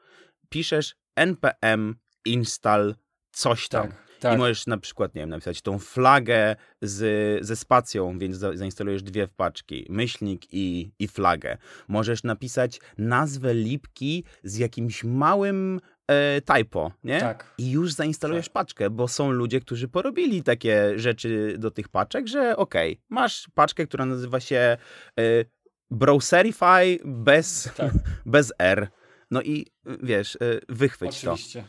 Piszesz 0.48 0.96
npm 1.16 1.94
install 2.24 2.94
coś 3.32 3.68
tam. 3.68 3.88
Tak, 3.88 3.96
tak. 4.20 4.34
I 4.34 4.38
możesz 4.38 4.66
na 4.66 4.78
przykład, 4.78 5.14
nie 5.14 5.20
wiem, 5.20 5.30
napisać 5.30 5.62
tą 5.62 5.78
flagę 5.78 6.56
z, 6.82 7.44
ze 7.46 7.56
spacją, 7.56 8.18
więc 8.18 8.36
za, 8.36 8.56
zainstalujesz 8.56 9.02
dwie 9.02 9.28
paczki, 9.28 9.86
myślnik 9.88 10.42
i, 10.52 10.92
i 10.98 11.08
flagę. 11.08 11.58
Możesz 11.88 12.22
napisać 12.24 12.80
nazwę 12.98 13.54
lipki 13.54 14.24
z 14.42 14.56
jakimś 14.56 15.04
małym 15.04 15.80
e, 16.08 16.40
typo, 16.40 16.92
nie? 17.04 17.20
Tak. 17.20 17.54
I 17.58 17.70
już 17.70 17.92
zainstalujesz 17.92 18.46
tak. 18.46 18.52
paczkę, 18.52 18.90
bo 18.90 19.08
są 19.08 19.30
ludzie, 19.30 19.60
którzy 19.60 19.88
porobili 19.88 20.42
takie 20.42 20.98
rzeczy 20.98 21.54
do 21.58 21.70
tych 21.70 21.88
paczek, 21.88 22.28
że 22.28 22.56
okej, 22.56 22.92
okay, 22.92 23.04
masz 23.08 23.50
paczkę, 23.54 23.86
która 23.86 24.06
nazywa 24.06 24.40
się 24.40 24.76
e, 25.18 25.44
Browserify 25.90 26.98
bez, 27.04 27.70
tak. 27.76 27.92
bez 28.26 28.52
R. 28.58 28.88
No 29.30 29.42
i 29.42 29.66
wiesz, 30.02 30.36
e, 30.36 30.38
wychwyć 30.68 31.24
Oczywiście. 31.24 31.62
to. 31.62 31.68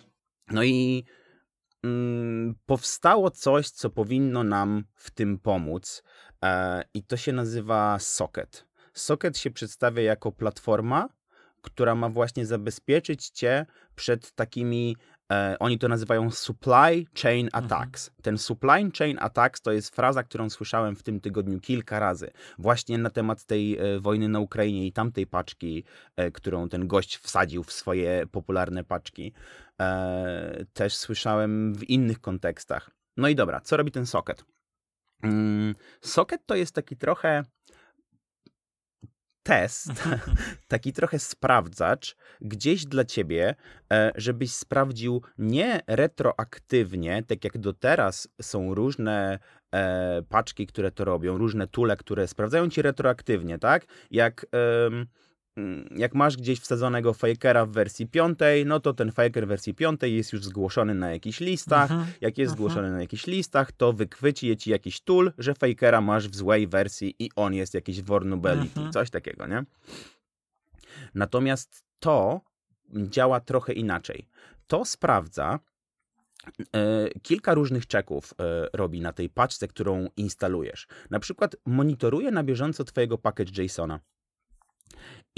No 0.54 0.64
i 0.64 1.06
mm, 1.84 2.56
powstało 2.66 3.32
coś, 3.32 3.70
co 3.70 3.90
powinno 3.90 4.44
nam 4.44 4.84
w 4.96 5.12
tym 5.12 5.40
pomóc 5.40 6.04
e, 6.44 6.84
i 6.94 7.04
to 7.04 7.18
się 7.18 7.34
nazywa 7.34 8.00
Socket. 8.00 8.68
Socket 8.94 9.38
się 9.38 9.52
przedstawia 9.52 10.02
jako 10.04 10.32
platforma, 10.32 11.10
która 11.62 11.96
ma 11.96 12.10
właśnie 12.10 12.46
zabezpieczyć 12.46 13.30
cię 13.30 13.66
przed 13.96 14.32
takimi 14.32 14.96
e, 15.32 15.56
oni 15.60 15.80
to 15.80 15.88
nazywają 15.88 16.32
supply 16.32 17.06
chain 17.22 17.46
mhm. 17.46 17.66
attacks. 17.66 18.08
Mhm. 18.08 18.22
Ten 18.24 18.38
supply 18.38 18.92
chain 18.98 19.18
attacks 19.20 19.62
to 19.62 19.72
jest 19.72 19.96
fraza, 19.96 20.24
którą 20.24 20.50
słyszałem 20.50 20.96
w 20.96 21.04
tym 21.04 21.20
tygodniu 21.22 21.60
kilka 21.60 22.00
razy. 22.00 22.32
Właśnie 22.58 22.98
na 22.98 23.10
temat 23.10 23.46
tej 23.46 23.78
e, 23.78 24.00
wojny 24.00 24.30
na 24.30 24.40
Ukrainie 24.40 24.88
i 24.88 24.92
tamtej 24.92 25.28
paczki, 25.28 25.84
e, 26.16 26.32
którą 26.32 26.70
ten 26.70 26.88
gość 26.88 27.18
wsadził 27.18 27.64
w 27.64 27.72
swoje 27.72 28.28
popularne 28.32 28.84
paczki. 28.84 29.34
Też 30.74 30.96
słyszałem 30.96 31.74
w 31.74 31.90
innych 31.90 32.20
kontekstach. 32.20 32.90
No 33.18 33.28
i 33.28 33.36
dobra, 33.36 33.62
co 33.62 33.78
robi 33.78 33.92
ten 33.92 34.06
socket? 34.06 34.46
Mm, 35.24 35.76
socket 36.02 36.46
to 36.46 36.56
jest 36.56 36.76
taki 36.76 36.98
trochę 36.98 37.44
test, 39.48 39.92
taki 40.68 40.94
trochę 40.94 41.20
sprawdzacz, 41.20 42.16
gdzieś 42.42 42.86
dla 42.86 43.06
ciebie, 43.06 43.56
e, 43.94 44.12
żebyś 44.16 44.52
sprawdził 44.52 45.22
nie 45.38 45.82
retroaktywnie, 45.88 47.24
tak 47.24 47.44
jak 47.44 47.58
do 47.58 47.74
teraz 47.74 48.28
są 48.42 48.76
różne 48.76 49.40
e, 49.74 50.22
paczki, 50.30 50.68
które 50.68 50.92
to 50.92 51.06
robią, 51.06 51.38
różne 51.38 51.68
tule, 51.68 51.98
które 51.98 52.28
sprawdzają 52.28 52.70
ci 52.70 52.82
retroaktywnie, 52.82 53.60
tak? 53.60 53.86
Jak. 54.12 54.46
Jak 55.96 56.16
masz 56.16 56.38
gdzieś 56.38 56.60
wsadzonego 56.60 57.14
fakera 57.14 57.66
w 57.66 57.72
wersji 57.72 58.08
piątej, 58.08 58.66
no 58.66 58.80
to 58.80 58.94
ten 58.94 59.12
faker 59.12 59.46
w 59.46 59.48
wersji 59.48 59.74
piątej 59.74 60.16
jest 60.16 60.34
już 60.34 60.44
zgłoszony 60.44 60.96
na 60.96 61.12
jakichś 61.12 61.40
listach. 61.40 61.92
Uh-huh. 61.92 62.06
Jak 62.22 62.38
jest 62.38 62.52
uh-huh. 62.52 62.56
zgłoszony 62.56 62.92
na 62.92 63.02
jakichś 63.02 63.28
listach, 63.28 63.72
to 63.72 63.94
wykwyci 63.94 64.58
ci 64.58 64.72
jakiś 64.72 65.02
tool, 65.02 65.34
że 65.38 65.54
fakera 65.54 66.02
masz 66.02 66.28
w 66.28 66.36
złej 66.36 66.68
wersji 66.68 67.16
i 67.20 67.30
on 67.36 67.54
jest 67.54 67.74
jakiś 67.74 68.02
vulnerability, 68.02 68.80
uh-huh. 68.80 68.94
coś 68.94 69.10
takiego, 69.10 69.48
nie? 69.48 69.64
Natomiast 71.16 71.84
to 72.00 72.42
działa 72.96 73.40
trochę 73.40 73.74
inaczej. 73.74 74.28
To 74.68 74.86
sprawdza, 74.86 75.60
e, 76.76 77.10
kilka 77.22 77.54
różnych 77.54 77.88
czeków 77.88 78.34
e, 78.40 78.68
robi 78.74 79.02
na 79.02 79.14
tej 79.14 79.30
paczce, 79.30 79.68
którą 79.68 80.08
instalujesz. 80.18 80.88
Na 81.10 81.20
przykład 81.20 81.56
monitoruje 81.66 82.32
na 82.32 82.44
bieżąco 82.44 82.84
twojego 82.84 83.18
package 83.18 83.64
JSONa. 83.64 84.00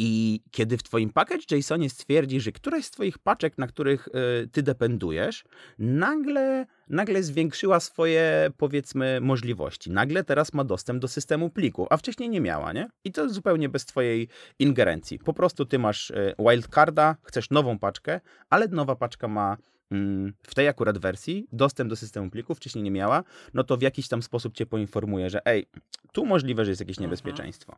I 0.01 0.41
kiedy 0.51 0.77
w 0.77 0.83
twoim 0.83 1.09
package 1.09 1.57
JSONie 1.57 1.89
stwierdzi, 1.89 2.41
że 2.41 2.51
któraś 2.51 2.85
z 2.85 2.91
twoich 2.91 3.17
paczek, 3.17 3.57
na 3.57 3.67
których 3.67 4.07
y, 4.07 4.47
ty 4.47 4.63
dependujesz, 4.63 5.43
nagle, 5.79 6.65
nagle 6.89 7.23
zwiększyła 7.23 7.79
swoje, 7.79 8.49
powiedzmy, 8.57 9.19
możliwości. 9.21 9.91
Nagle 9.91 10.23
teraz 10.23 10.53
ma 10.53 10.63
dostęp 10.63 11.01
do 11.01 11.07
systemu 11.07 11.49
plików, 11.49 11.87
a 11.89 11.97
wcześniej 11.97 12.29
nie 12.29 12.41
miała, 12.41 12.73
nie? 12.73 12.89
I 13.03 13.11
to 13.11 13.29
zupełnie 13.29 13.69
bez 13.69 13.85
twojej 13.85 14.27
ingerencji. 14.59 15.19
Po 15.19 15.33
prostu 15.33 15.65
ty 15.65 15.79
masz 15.79 16.09
y, 16.09 16.35
wildcarda, 16.39 17.15
chcesz 17.23 17.49
nową 17.49 17.79
paczkę, 17.79 18.19
ale 18.49 18.67
nowa 18.67 18.95
paczka 18.95 19.27
ma 19.27 19.57
mm, 19.91 20.33
w 20.43 20.55
tej 20.55 20.67
akurat 20.67 20.97
wersji 20.97 21.47
dostęp 21.51 21.89
do 21.89 21.95
systemu 21.95 22.29
plików, 22.29 22.57
wcześniej 22.57 22.83
nie 22.83 22.91
miała, 22.91 23.23
no 23.53 23.63
to 23.63 23.77
w 23.77 23.81
jakiś 23.81 24.07
tam 24.07 24.23
sposób 24.23 24.53
cię 24.53 24.65
poinformuje, 24.65 25.29
że 25.29 25.45
ej, 25.45 25.65
tu 26.11 26.25
możliwe, 26.25 26.65
że 26.65 26.71
jest 26.71 26.81
jakieś 26.81 26.97
mhm. 26.97 27.09
niebezpieczeństwo 27.09 27.77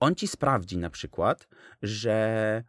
on 0.00 0.14
ci 0.14 0.28
sprawdzi 0.28 0.78
na 0.78 0.90
przykład, 0.90 1.48
że 1.82 2.64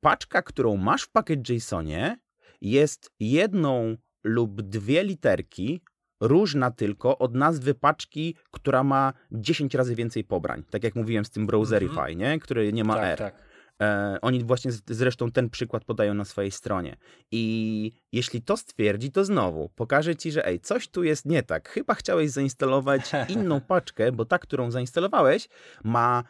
paczka, 0.00 0.42
którą 0.42 0.76
masz 0.76 1.02
w 1.02 1.10
package 1.10 1.54
JSONie 1.54 2.16
jest 2.60 3.10
jedną 3.20 3.96
lub 4.24 4.62
dwie 4.62 5.04
literki 5.04 5.82
różna 6.20 6.70
tylko 6.70 7.18
od 7.18 7.34
nazwy 7.34 7.74
paczki, 7.74 8.36
która 8.50 8.84
ma 8.84 9.12
10 9.32 9.74
razy 9.74 9.94
więcej 9.94 10.24
pobrań. 10.24 10.62
Tak 10.70 10.84
jak 10.84 10.94
mówiłem 10.94 11.24
z 11.24 11.30
tym 11.30 11.46
Browserify, 11.46 12.00
mm 12.00 12.14
-hmm. 12.14 12.16
nie? 12.16 12.38
który 12.38 12.72
nie 12.72 12.84
ma 12.84 12.94
tak, 12.94 13.04
R. 13.04 13.18
Tak. 13.18 13.34
E, 13.82 14.18
oni 14.22 14.44
właśnie 14.44 14.70
zresztą 14.86 15.30
ten 15.30 15.50
przykład 15.50 15.84
podają 15.84 16.14
na 16.14 16.24
swojej 16.24 16.50
stronie. 16.50 16.96
I 17.30 17.92
jeśli 18.12 18.42
to 18.42 18.56
stwierdzi, 18.56 19.10
to 19.10 19.24
znowu 19.24 19.68
pokaże 19.68 20.16
ci, 20.16 20.32
że 20.32 20.46
ej, 20.46 20.60
coś 20.60 20.88
tu 20.88 21.04
jest 21.04 21.26
nie 21.26 21.42
tak. 21.42 21.68
Chyba 21.68 21.94
chciałeś 21.94 22.30
zainstalować 22.30 23.10
inną 23.28 23.60
paczkę, 23.60 24.12
bo 24.12 24.24
ta, 24.24 24.38
którą 24.38 24.70
zainstalowałeś, 24.70 25.48
ma, 25.84 26.24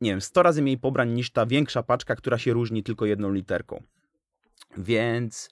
nie 0.00 0.10
wiem, 0.10 0.20
100 0.20 0.42
razy 0.42 0.62
mniej 0.62 0.78
pobrań 0.78 1.12
niż 1.12 1.30
ta 1.30 1.46
większa 1.46 1.82
paczka, 1.82 2.16
która 2.16 2.38
się 2.38 2.52
różni 2.52 2.82
tylko 2.82 3.06
jedną 3.06 3.32
literką. 3.32 3.82
Więc. 4.76 5.50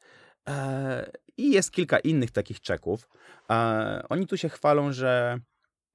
E, 0.49 1.11
I 1.37 1.51
jest 1.51 1.71
kilka 1.71 1.99
innych 1.99 2.31
takich 2.31 2.61
czeków. 2.61 3.09
E, 3.51 4.05
oni 4.09 4.27
tu 4.27 4.37
się 4.37 4.49
chwalą, 4.49 4.93
że 4.93 5.39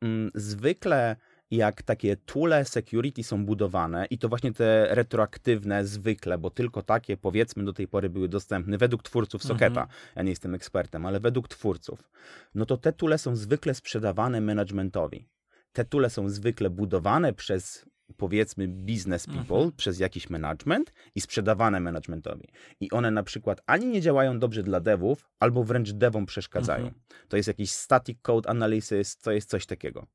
mm, 0.01 0.31
zwykle 0.35 1.15
jak 1.51 1.83
takie 1.83 2.15
tule 2.15 2.65
security 2.65 3.23
są 3.23 3.45
budowane 3.45 4.05
i 4.05 4.17
to 4.17 4.29
właśnie 4.29 4.53
te 4.53 4.87
retroaktywne 4.95 5.85
zwykle, 5.85 6.37
bo 6.37 6.49
tylko 6.49 6.81
takie 6.81 7.17
powiedzmy 7.17 7.65
do 7.65 7.73
tej 7.73 7.87
pory 7.87 8.09
były 8.09 8.29
dostępne 8.29 8.77
według 8.77 9.03
twórców 9.03 9.43
Socketa. 9.43 9.81
Mhm. 9.81 9.89
Ja 10.15 10.23
nie 10.23 10.29
jestem 10.29 10.55
ekspertem, 10.55 11.05
ale 11.05 11.19
według 11.19 11.47
twórców. 11.47 12.09
No 12.55 12.65
to 12.65 12.77
te 12.77 12.93
tule 12.93 13.17
są 13.17 13.35
zwykle 13.35 13.73
sprzedawane 13.73 14.41
managementowi. 14.41 15.29
Te 15.73 15.85
tule 15.85 16.09
są 16.09 16.29
zwykle 16.29 16.69
budowane 16.69 17.33
przez 17.33 17.85
powiedzmy 18.17 18.67
business 18.67 19.25
people, 19.25 19.57
mhm. 19.57 19.71
przez 19.71 19.99
jakiś 19.99 20.29
management 20.29 20.93
i 21.15 21.21
sprzedawane 21.21 21.79
managementowi. 21.79 22.47
I 22.79 22.91
one 22.91 23.11
na 23.11 23.23
przykład 23.23 23.61
ani 23.65 23.85
nie 23.87 24.01
działają 24.01 24.39
dobrze 24.39 24.63
dla 24.63 24.79
devów, 24.79 25.29
albo 25.39 25.63
wręcz 25.63 25.91
devom 25.91 26.25
przeszkadzają. 26.25 26.85
Mhm. 26.85 27.01
To 27.27 27.37
jest 27.37 27.47
jakiś 27.47 27.71
static 27.71 28.17
code 28.21 28.49
analysis, 28.49 29.17
to 29.17 29.31
jest 29.31 29.49
coś 29.49 29.65
takiego. 29.65 30.07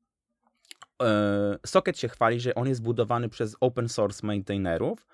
E, 1.03 1.59
Socket 1.67 1.99
się 1.99 2.09
chwali, 2.09 2.41
że 2.41 2.55
on 2.55 2.69
jest 2.69 2.83
budowany 2.83 3.29
przez 3.29 3.57
open 3.61 3.89
source 3.89 4.27
maintainerów, 4.27 5.07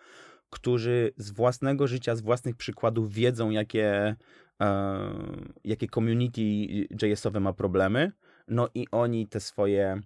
którzy 0.51 1.13
z 1.17 1.31
własnego 1.31 1.87
życia, 1.87 2.17
z 2.17 2.21
własnych 2.21 2.57
przykładów 2.57 3.13
wiedzą, 3.13 3.51
jakie, 3.51 4.17
e, 4.61 4.99
jakie 5.65 5.89
community 5.89 6.43
JS-owe 7.03 7.41
ma 7.41 7.53
problemy. 7.53 8.13
No 8.49 8.69
i 8.75 8.87
oni 8.91 9.27
te 9.27 9.41
swoje, 9.41 10.01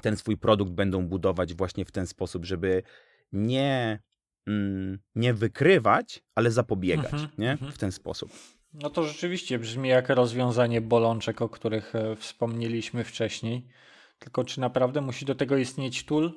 ten 0.00 0.16
swój 0.16 0.36
produkt 0.36 0.72
będą 0.72 1.06
budować 1.06 1.54
właśnie 1.54 1.84
w 1.84 1.92
ten 1.92 2.06
sposób, 2.06 2.44
żeby 2.44 2.82
nie, 3.32 4.02
mm, 4.46 4.98
nie 5.14 5.34
wykrywać, 5.34 6.22
ale 6.34 6.50
zapobiegać, 6.50 7.12
mhm, 7.12 7.30
nie? 7.38 7.50
Mhm. 7.50 7.72
W 7.72 7.78
ten 7.78 7.92
sposób. 7.92 8.32
No 8.74 8.90
to 8.90 9.04
rzeczywiście 9.04 9.58
brzmi 9.58 9.88
jak 9.88 10.08
rozwiązanie 10.08 10.80
bolączek, 10.80 11.42
o 11.42 11.48
których 11.48 11.94
e, 11.94 12.16
wspomnieliśmy 12.16 13.04
wcześniej. 13.04 13.68
Tylko 14.18 14.44
czy 14.44 14.60
naprawdę 14.60 15.00
musi 15.00 15.24
do 15.24 15.34
tego 15.34 15.56
istnieć 15.56 16.04
tool? 16.04 16.32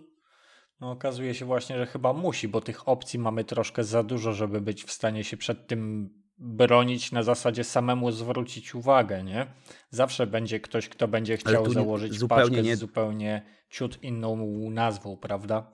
No 0.80 0.91
okazuje 0.91 1.34
się 1.34 1.46
właśnie, 1.46 1.78
że 1.78 1.86
chyba 1.86 2.13
musi, 2.13 2.48
bo 2.48 2.62
tych 2.62 2.88
opcji 2.88 3.20
mamy 3.20 3.44
troszkę 3.44 3.84
za 3.84 4.04
dużo, 4.04 4.34
żeby 4.34 4.62
być 4.62 4.84
w 4.84 4.91
stanie 4.91 5.24
się 5.24 5.38
przed 5.38 5.68
tym 5.68 6.10
bronić 6.38 7.12
na 7.12 7.24
zasadzie 7.24 7.63
samemu 7.63 8.12
zwrócić 8.12 8.76
uwagę, 8.76 9.24
nie? 9.24 9.48
Zawsze 9.89 10.28
będzie 10.28 10.60
ktoś, 10.60 10.89
kto 10.89 11.08
będzie 11.08 11.38
chciał 11.38 11.71
założyć 11.71 12.13
zupełnie 12.13 12.45
paczkę 12.45 12.62
nie... 12.62 12.76
z 12.76 12.80
zupełnie 12.80 13.41
ciut 13.69 14.04
inną 14.04 14.36
nazwą, 14.69 15.17
prawda? 15.17 15.71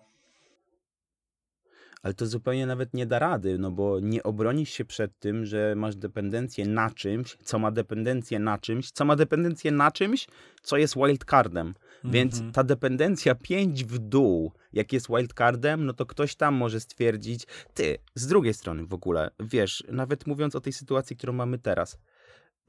Ale 2.01 2.13
to 2.13 2.25
zupełnie 2.25 2.65
nawet 2.65 2.93
nie 2.93 3.05
da 3.05 3.19
rady, 3.19 3.57
no 3.57 3.71
bo 3.71 3.99
nie 3.99 4.23
obronisz 4.23 4.69
się 4.69 4.85
przed 4.85 5.19
tym, 5.19 5.45
że 5.45 5.73
masz 5.75 5.95
dependencję 5.95 6.65
na 6.65 6.91
czymś, 6.91 7.37
co 7.43 7.59
ma 7.59 7.71
dependencję 7.71 8.39
na 8.39 8.57
czymś, 8.57 8.91
co 8.91 9.05
ma 9.05 9.15
dependencję 9.15 9.71
na 9.71 9.91
czymś, 9.91 10.27
co 10.61 10.77
jest 10.77 10.95
wildcardem. 10.95 11.67
Mm 11.67 11.73
-hmm. 11.73 12.11
Więc 12.11 12.33
mhm. 12.33 12.51
ta 12.51 12.63
dependencja 12.63 13.35
5 13.35 13.85
w 13.85 13.99
dół, 13.99 14.51
jak 14.73 14.93
jest 14.93 15.07
wildcardem, 15.07 15.85
no 15.85 15.93
to 15.93 16.05
ktoś 16.05 16.35
tam 16.35 16.55
może 16.55 16.79
stwierdzić, 16.79 17.47
ty, 17.73 17.97
z 18.15 18.27
drugiej 18.27 18.53
strony 18.53 18.85
w 18.85 18.93
ogóle, 18.93 19.31
wiesz, 19.39 19.83
nawet 19.91 20.27
mówiąc 20.27 20.55
o 20.55 20.61
tej 20.61 20.73
sytuacji, 20.73 21.17
którą 21.17 21.33
mamy 21.33 21.59
teraz, 21.59 21.99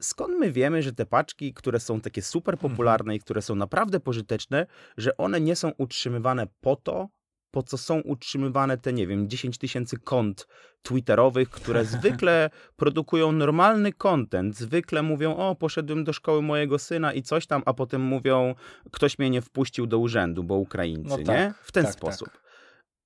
skąd 0.01 0.39
my 0.39 0.51
wiemy, 0.51 0.83
że 0.83 0.93
te 0.93 1.05
paczki, 1.05 1.53
które 1.53 1.79
są 1.79 2.01
takie 2.01 2.21
super 2.21 2.53
mhm. 2.53 2.71
popularne 2.71 3.15
i 3.15 3.19
które 3.19 3.41
są 3.41 3.55
naprawdę 3.55 3.99
pożyteczne, 3.99 4.67
że 4.97 5.17
one 5.17 5.41
nie 5.41 5.55
są 5.55 5.71
utrzymywane 5.77 6.47
po 6.61 6.75
to, 6.75 7.09
po 7.53 7.63
co 7.63 7.77
są 7.77 7.99
utrzymywane 7.99 8.77
te, 8.77 8.93
nie 8.93 9.07
wiem, 9.07 9.29
10 9.29 9.57
tysięcy 9.57 9.97
kont 9.97 10.47
twitterowych, 10.81 11.49
które 11.49 11.85
zwykle 11.95 12.49
produkują 12.75 13.31
normalny 13.31 13.93
content, 13.93 14.57
zwykle 14.57 15.03
mówią, 15.03 15.35
o, 15.35 15.55
poszedłem 15.55 16.03
do 16.03 16.13
szkoły 16.13 16.41
mojego 16.41 16.79
syna 16.79 17.13
i 17.13 17.21
coś 17.21 17.47
tam, 17.47 17.63
a 17.65 17.73
potem 17.73 18.01
mówią, 18.01 18.55
ktoś 18.91 19.19
mnie 19.19 19.29
nie 19.29 19.41
wpuścił 19.41 19.87
do 19.87 19.97
urzędu, 19.97 20.43
bo 20.43 20.55
Ukraińcy, 20.55 21.09
no 21.09 21.17
tak, 21.17 21.27
nie? 21.27 21.53
W 21.61 21.71
ten 21.71 21.83
tak, 21.83 21.93
sposób. 21.93 22.29
Tak. 22.29 22.41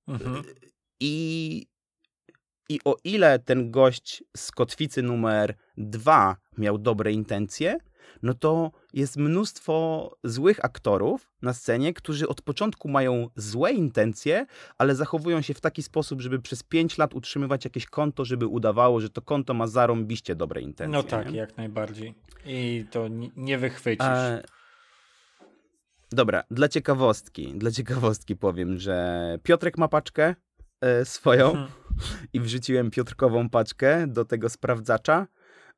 Mhm. 0.08 0.42
I, 1.00 1.66
I 2.68 2.80
o 2.84 2.96
ile 3.04 3.38
ten 3.38 3.70
gość 3.70 4.24
z 4.36 4.50
kotwicy 4.50 5.02
numer 5.02 5.54
dwa 5.76 6.36
miał 6.58 6.78
dobre 6.78 7.12
intencje, 7.12 7.78
no 8.22 8.34
to 8.34 8.70
jest 8.92 9.16
mnóstwo 9.16 10.10
złych 10.24 10.64
aktorów 10.64 11.30
na 11.42 11.52
scenie, 11.52 11.94
którzy 11.94 12.28
od 12.28 12.42
początku 12.42 12.88
mają 12.88 13.28
złe 13.36 13.72
intencje, 13.72 14.46
ale 14.78 14.94
zachowują 14.94 15.42
się 15.42 15.54
w 15.54 15.60
taki 15.60 15.82
sposób, 15.82 16.20
żeby 16.20 16.38
przez 16.38 16.62
5 16.62 16.98
lat 16.98 17.14
utrzymywać 17.14 17.64
jakieś 17.64 17.86
konto, 17.86 18.24
żeby 18.24 18.46
udawało, 18.46 19.00
że 19.00 19.10
to 19.10 19.22
konto 19.22 19.54
ma 19.54 19.66
zarąbiście 19.66 20.34
dobre 20.34 20.60
intencje. 20.60 20.92
No 20.92 21.02
tak, 21.02 21.30
nie? 21.30 21.38
jak 21.38 21.56
najbardziej. 21.56 22.14
I 22.46 22.84
to 22.90 23.08
nie 23.36 23.58
wychwycisz. 23.58 24.06
A... 24.06 24.38
Dobra, 26.12 26.44
dla 26.50 26.68
ciekawostki, 26.68 27.54
dla 27.54 27.70
ciekawostki 27.70 28.36
powiem, 28.36 28.78
że 28.78 29.38
Piotrek 29.42 29.78
ma 29.78 29.88
paczkę 29.88 30.34
e, 30.80 31.04
swoją 31.04 31.52
hmm. 31.52 31.68
i 32.32 32.40
wrzuciłem 32.40 32.90
Piotrkową 32.90 33.48
paczkę 33.48 34.06
do 34.06 34.24
tego 34.24 34.48
sprawdzacza 34.48 35.26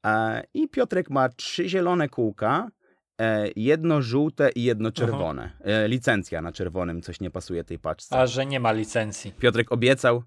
E, 0.06 0.44
I 0.54 0.68
Piotrek 0.68 1.10
ma 1.10 1.28
trzy 1.28 1.68
zielone 1.68 2.08
kółka, 2.08 2.70
e, 3.20 3.48
jedno 3.56 4.02
żółte 4.02 4.50
i 4.54 4.62
jedno 4.62 4.92
czerwone. 4.92 5.52
Aha. 5.60 5.86
Licencja 5.86 6.42
na 6.42 6.52
czerwonym, 6.52 7.02
coś 7.02 7.20
nie 7.20 7.30
pasuje 7.30 7.64
tej 7.64 7.78
paczce. 7.78 8.18
A 8.18 8.26
że 8.26 8.46
nie 8.46 8.60
ma 8.60 8.72
licencji. 8.72 9.32
Piotrek 9.32 9.72
obiecał, 9.72 10.22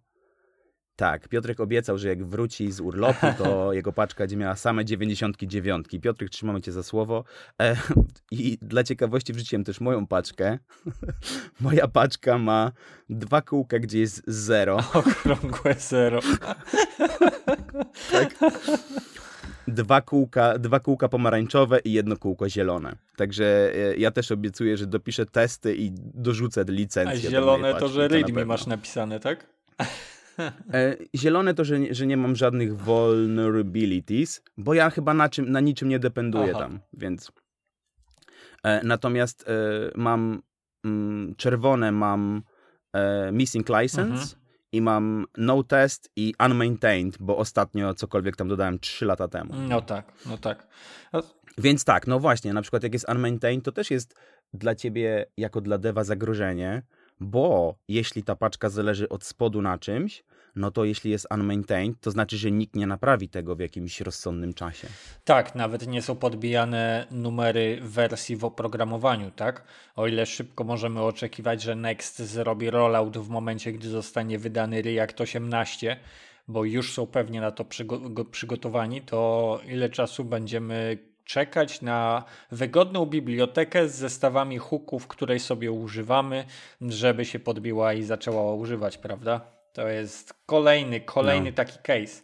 tak, 0.96 1.28
Piotrek 1.28 1.60
obiecał, 1.60 1.98
że 1.98 2.08
jak 2.10 2.26
wróci 2.26 2.72
z 2.72 2.80
urlopu, 2.80 3.28
to 3.38 3.74
jego 3.74 3.94
paczka 3.94 4.24
będzie 4.24 4.38
miała 4.38 4.56
same 4.56 4.86
99. 4.86 5.88
Piotrek, 6.02 6.30
trzymamy 6.30 6.62
cię 6.62 6.72
za 6.72 6.84
słowo. 6.84 7.24
E, 7.62 7.76
I 8.32 8.58
dla 8.62 8.84
ciekawości 8.84 9.34
wrzuciłem 9.34 9.64
też 9.64 9.82
moją 9.82 10.08
paczkę. 10.08 10.60
Moja 11.62 11.88
paczka 11.88 12.38
ma 12.38 12.72
dwa 13.10 13.42
kółka, 13.42 13.80
gdzie 13.80 14.00
jest 14.00 14.24
zero. 14.28 14.78
Okrągłe 14.94 15.76
zero. 15.78 16.20
tak 18.12 18.36
dwa 19.68 20.02
kółka, 20.02 20.60
dwa 20.60 20.80
kółka 20.80 21.10
pomarańczowe 21.10 21.80
i 21.80 21.94
jedno 21.94 22.18
kółko 22.18 22.50
zielone. 22.50 22.96
Także 23.16 23.72
e, 23.76 23.96
ja 23.98 24.12
też 24.12 24.32
obiecuję, 24.32 24.78
że 24.78 24.88
dopiszę 24.88 25.26
testy 25.26 25.76
i 25.76 25.92
dorzucę 25.96 26.66
licencję. 26.68 27.28
A 27.28 27.32
zielone 27.32 27.76
to, 27.76 27.88
że 27.88 28.08
readme 28.08 28.46
masz 28.46 28.68
napisane, 28.68 29.20
tak? 29.20 29.46
E, 30.74 30.98
zielone 31.16 31.54
to, 31.54 31.64
że, 31.64 31.94
że 31.94 32.08
nie 32.08 32.18
mam 32.18 32.36
żadnych 32.36 32.78
vulnerabilities, 32.78 34.42
bo 34.58 34.74
ja 34.74 34.90
chyba 34.90 35.14
na, 35.14 35.30
czym, 35.30 35.52
na 35.52 35.60
niczym 35.60 35.90
nie 35.90 36.00
dependuję 36.00 36.52
Aha. 36.56 36.60
tam, 36.60 36.80
więc. 36.94 37.32
E, 38.64 38.84
natomiast 38.84 39.46
mam 39.96 40.42
mm, 40.86 41.36
czerwone, 41.36 41.92
mam 41.92 42.42
missing 43.32 43.70
license. 43.70 44.02
Mhm 44.02 44.44
i 44.74 44.82
mam 44.82 45.26
no 45.38 45.64
test 45.64 46.12
i 46.16 46.34
unmaintained, 46.46 47.18
bo 47.20 47.38
ostatnio 47.38 47.94
cokolwiek 47.94 48.36
tam 48.36 48.48
dodałem 48.48 48.80
3 48.80 49.06
lata 49.06 49.28
temu. 49.28 49.54
No 49.56 49.82
tak, 49.82 50.14
no 50.26 50.38
tak. 50.38 50.68
No... 51.14 51.24
Więc 51.58 51.84
tak, 51.84 52.08
no 52.08 52.20
właśnie, 52.20 52.54
na 52.54 52.62
przykład 52.62 52.84
jak 52.84 52.94
jest 52.94 53.10
unmaintained, 53.10 53.66
to 53.66 53.72
też 53.72 53.92
jest 53.92 54.16
dla 54.54 54.76
ciebie 54.76 55.26
jako 55.38 55.62
dla 55.62 55.78
deva 55.78 56.04
zagrożenie, 56.04 56.82
bo 57.24 57.76
jeśli 57.88 58.24
ta 58.24 58.36
paczka 58.36 58.70
zależy 58.70 59.10
od 59.10 59.24
spodu 59.24 59.62
na 59.62 59.78
czymś, 59.78 60.24
no 60.56 60.72
to 60.72 60.86
jeśli 60.86 61.12
jest 61.12 61.28
unmaintained, 61.32 62.00
to 62.02 62.12
znaczy, 62.12 62.38
że 62.38 62.52
nikt 62.52 62.76
nie 62.76 62.88
naprawi 62.88 63.30
tego 63.30 63.56
w 63.56 63.60
jakimś 63.60 64.02
rozsądnym 64.02 64.54
czasie. 64.54 64.88
Tak, 65.24 65.56
nawet 65.56 65.88
nie 65.88 66.02
są 66.02 66.16
podbijane 66.16 67.08
numery 67.12 67.80
wersji 67.82 68.36
w 68.36 68.46
oprogramowaniu, 68.46 69.32
tak? 69.32 69.64
O 69.96 70.08
ile 70.08 70.26
szybko 70.26 70.64
możemy 70.64 71.02
oczekiwać, 71.02 71.62
że 71.62 71.76
Next 71.76 72.20
zrobi 72.20 72.70
rollout 72.70 73.18
w 73.18 73.30
momencie, 73.30 73.72
gdy 73.72 73.90
zostanie 73.90 74.40
wydany 74.40 74.82
React 74.82 75.22
18, 75.22 76.00
bo 76.48 76.66
już 76.66 76.94
są 76.94 77.08
pewnie 77.08 77.42
na 77.42 77.52
to 77.52 77.66
przygo 77.66 78.26
przygotowani, 78.32 79.02
to 79.02 79.60
ile 79.68 79.90
czasu 79.90 80.26
będziemy 80.26 81.13
czekać 81.26 81.82
na 81.82 82.24
wygodną 82.52 83.06
bibliotekę 83.06 83.90
z 83.90 83.96
zestawami 83.96 84.58
hooków, 84.58 85.08
której 85.08 85.40
sobie 85.40 85.72
używamy, 85.72 86.46
żeby 86.82 87.26
się 87.26 87.40
podbiła 87.40 87.94
i 87.94 88.04
zaczęła 88.04 88.54
używać, 88.54 88.98
prawda? 88.98 89.42
To 89.74 89.88
jest 89.88 90.34
kolejny, 90.46 91.02
kolejny 91.02 91.50
No. 91.50 91.56
taki 91.56 91.78
case. 91.78 92.24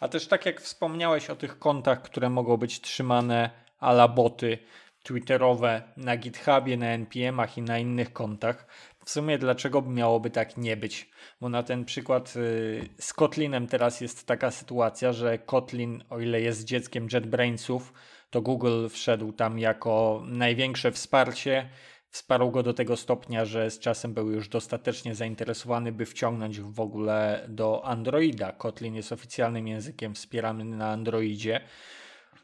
A 0.00 0.08
też 0.08 0.26
tak 0.26 0.46
jak 0.46 0.60
wspomniałeś 0.60 1.30
o 1.30 1.36
tych 1.36 1.58
kontach, 1.58 2.02
które 2.02 2.30
mogą 2.30 2.56
być 2.56 2.80
trzymane 2.80 3.50
a 3.80 3.90
la 3.92 4.08
boty 4.08 4.58
twitterowe 5.02 5.82
na 5.96 6.16
GitHubie, 6.16 6.76
na 6.76 6.86
NPM-ach 6.86 7.58
i 7.58 7.62
na 7.62 7.78
innych 7.78 8.12
kontach. 8.12 8.66
W 9.04 9.10
sumie 9.10 9.38
dlaczego 9.38 9.82
by 9.82 9.90
miałoby 9.90 10.30
tak 10.30 10.56
nie 10.56 10.76
być? 10.76 11.10
Bo 11.40 11.48
na 11.48 11.62
ten 11.62 11.84
przykład 11.84 12.34
y, 12.36 12.88
z 12.98 13.12
Kotlinem 13.12 13.66
teraz 13.66 14.00
jest 14.00 14.26
taka 14.26 14.50
sytuacja, 14.50 15.12
że 15.12 15.38
Kotlin, 15.38 16.04
o 16.10 16.20
ile 16.20 16.40
jest 16.40 16.64
dzieckiem 16.64 17.08
JetBrainsów, 17.12 17.92
to 18.34 18.42
Google 18.42 18.88
wszedł 18.88 19.32
tam 19.32 19.58
jako 19.58 20.22
największe 20.26 20.92
wsparcie. 20.92 21.68
Wsparł 22.10 22.50
go 22.50 22.62
do 22.62 22.74
tego 22.74 22.96
stopnia, 22.96 23.44
że 23.44 23.70
z 23.70 23.78
czasem 23.78 24.14
był 24.14 24.30
już 24.30 24.48
dostatecznie 24.48 25.14
zainteresowany, 25.14 25.92
by 25.92 26.06
wciągnąć 26.06 26.60
w 26.60 26.80
ogóle 26.80 27.46
do 27.48 27.84
Androida. 27.84 28.52
Kotlin 28.52 28.94
jest 28.94 29.12
oficjalnym 29.12 29.68
językiem 29.68 30.14
wspieranym 30.14 30.76
na 30.76 30.90
Androidzie. 30.90 31.60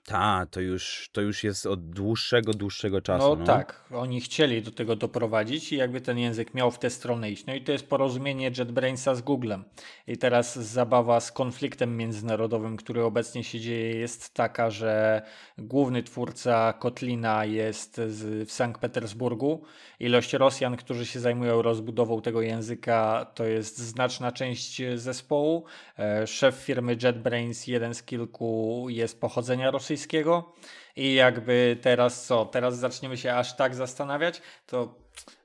Ta, 0.04 0.46
to 0.50 0.60
już, 0.60 1.08
to 1.12 1.20
już 1.20 1.44
jest 1.44 1.66
od 1.66 1.90
dłuższego, 1.90 2.52
dłuższego 2.52 3.00
czasu. 3.00 3.28
No, 3.28 3.36
No, 3.36 3.44
tak, 3.44 3.84
oni 3.94 4.20
chcieli 4.20 4.62
do 4.62 4.70
tego 4.70 4.96
doprowadzić 4.96 5.72
i 5.72 5.76
jakby 5.76 6.00
ten 6.00 6.18
język 6.18 6.54
miał 6.54 6.70
w 6.70 6.78
tę 6.78 6.90
stronę 6.90 7.30
iść. 7.30 7.46
No 7.46 7.54
i 7.54 7.60
to 7.60 7.72
jest 7.72 7.88
porozumienie 7.88 8.50
JetBrainsa 8.58 9.14
z 9.14 9.22
Googlem. 9.22 9.64
I 10.06 10.16
teraz 10.16 10.58
zabawa 10.58 11.20
z 11.20 11.32
konfliktem 11.32 11.96
międzynarodowym, 11.96 12.76
który 12.76 13.04
obecnie 13.04 13.44
się 13.44 13.60
dzieje, 13.60 13.94
jest 13.98 14.34
taka, 14.34 14.70
że 14.70 15.22
główny 15.58 16.02
twórca 16.02 16.72
Kotlina 16.72 17.44
jest 17.44 17.96
z, 18.08 18.48
w 18.48 18.52
Sankt 18.52 18.80
Petersburgu. 18.80 19.62
Ilość 20.00 20.32
Rosjan, 20.32 20.76
którzy 20.76 21.06
się 21.06 21.20
zajmują 21.20 21.62
rozbudową 21.62 22.22
tego 22.22 22.42
języka, 22.42 23.26
to 23.34 23.44
jest 23.44 23.78
znaczna 23.78 24.32
część 24.32 24.82
zespołu. 24.94 25.64
E, 25.98 26.26
Szef 26.26 26.54
firmy 26.54 26.96
JetBrains, 27.02 27.66
jeden 27.66 27.94
z 27.94 28.02
kilku, 28.02 28.86
jest 28.88 29.20
pochodzenia 29.20 29.70
rosyjskiego. 29.70 29.89
I 30.96 31.14
jakby 31.14 31.78
teraz 31.82 32.26
co? 32.26 32.44
Teraz 32.44 32.78
zaczniemy 32.78 33.16
się 33.16 33.34
aż 33.34 33.56
tak 33.56 33.74
zastanawiać? 33.74 34.42
To 34.66 34.94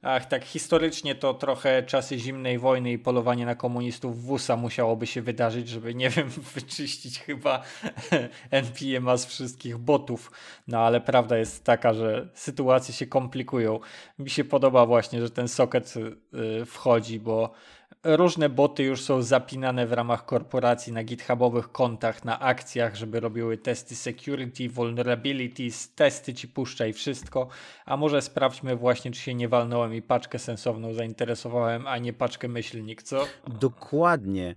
ach, 0.02 0.26
tak 0.26 0.46
historycznie 0.46 1.16
to 1.16 1.34
trochę 1.34 1.84
czasy 1.84 2.20
zimnej 2.20 2.60
wojny 2.60 2.92
i 2.92 3.00
polowanie 3.00 3.46
na 3.46 3.56
komunistów 3.56 4.24
w 4.24 4.32
USA 4.32 4.56
musiałoby 4.56 5.08
się 5.08 5.22
wydarzyć, 5.22 5.70
żeby 5.70 5.96
nie 5.96 6.10
wiem, 6.10 6.30
wyczyścić 6.56 7.20
chyba 7.20 7.64
NPM 8.52 9.18
z 9.18 9.26
wszystkich 9.26 9.78
botów. 9.78 10.32
No 10.68 10.80
ale 10.80 11.02
prawda 11.02 11.38
jest 11.38 11.64
taka, 11.64 11.94
że 11.94 12.30
sytuacje 12.34 12.94
się 12.94 13.08
komplikują. 13.08 13.80
Mi 14.20 14.30
się 14.30 14.44
podoba 14.44 14.86
właśnie, 14.86 15.22
że 15.22 15.30
ten 15.30 15.48
socket 15.48 15.94
y, 15.98 16.66
wchodzi, 16.66 17.20
bo 17.20 17.52
różne 18.06 18.50
boty 18.50 18.84
już 18.84 19.02
są 19.02 19.22
zapinane 19.22 19.88
w 19.88 19.94
ramach 19.94 20.26
korporacji 20.26 20.94
na 20.94 21.04
GitHubowych 21.04 21.72
kontach, 21.72 22.26
na 22.26 22.40
akcjach, 22.40 22.96
żeby 22.96 23.20
robiły 23.20 23.58
testy 23.58 23.96
security, 23.96 24.70
vulnerabilities, 24.70 25.94
testy 25.96 26.34
ci 26.34 26.48
puszcza 26.48 26.86
i 26.86 26.94
wszystko. 26.94 27.48
A 27.86 27.98
może 27.98 28.22
sprawdźmy 28.22 28.76
właśnie, 28.76 29.12
czy 29.12 29.22
się 29.22 29.34
nie 29.34 29.50
walnąłem 29.50 29.94
i 29.94 30.02
paczkę 30.02 30.40
sensowną 30.40 30.94
zainteresowałem, 30.94 31.88
a 31.88 31.98
nie 31.98 32.14
paczkę 32.14 32.48
myślnik, 32.48 33.04
co? 33.04 33.28
Dokładnie. 33.48 34.56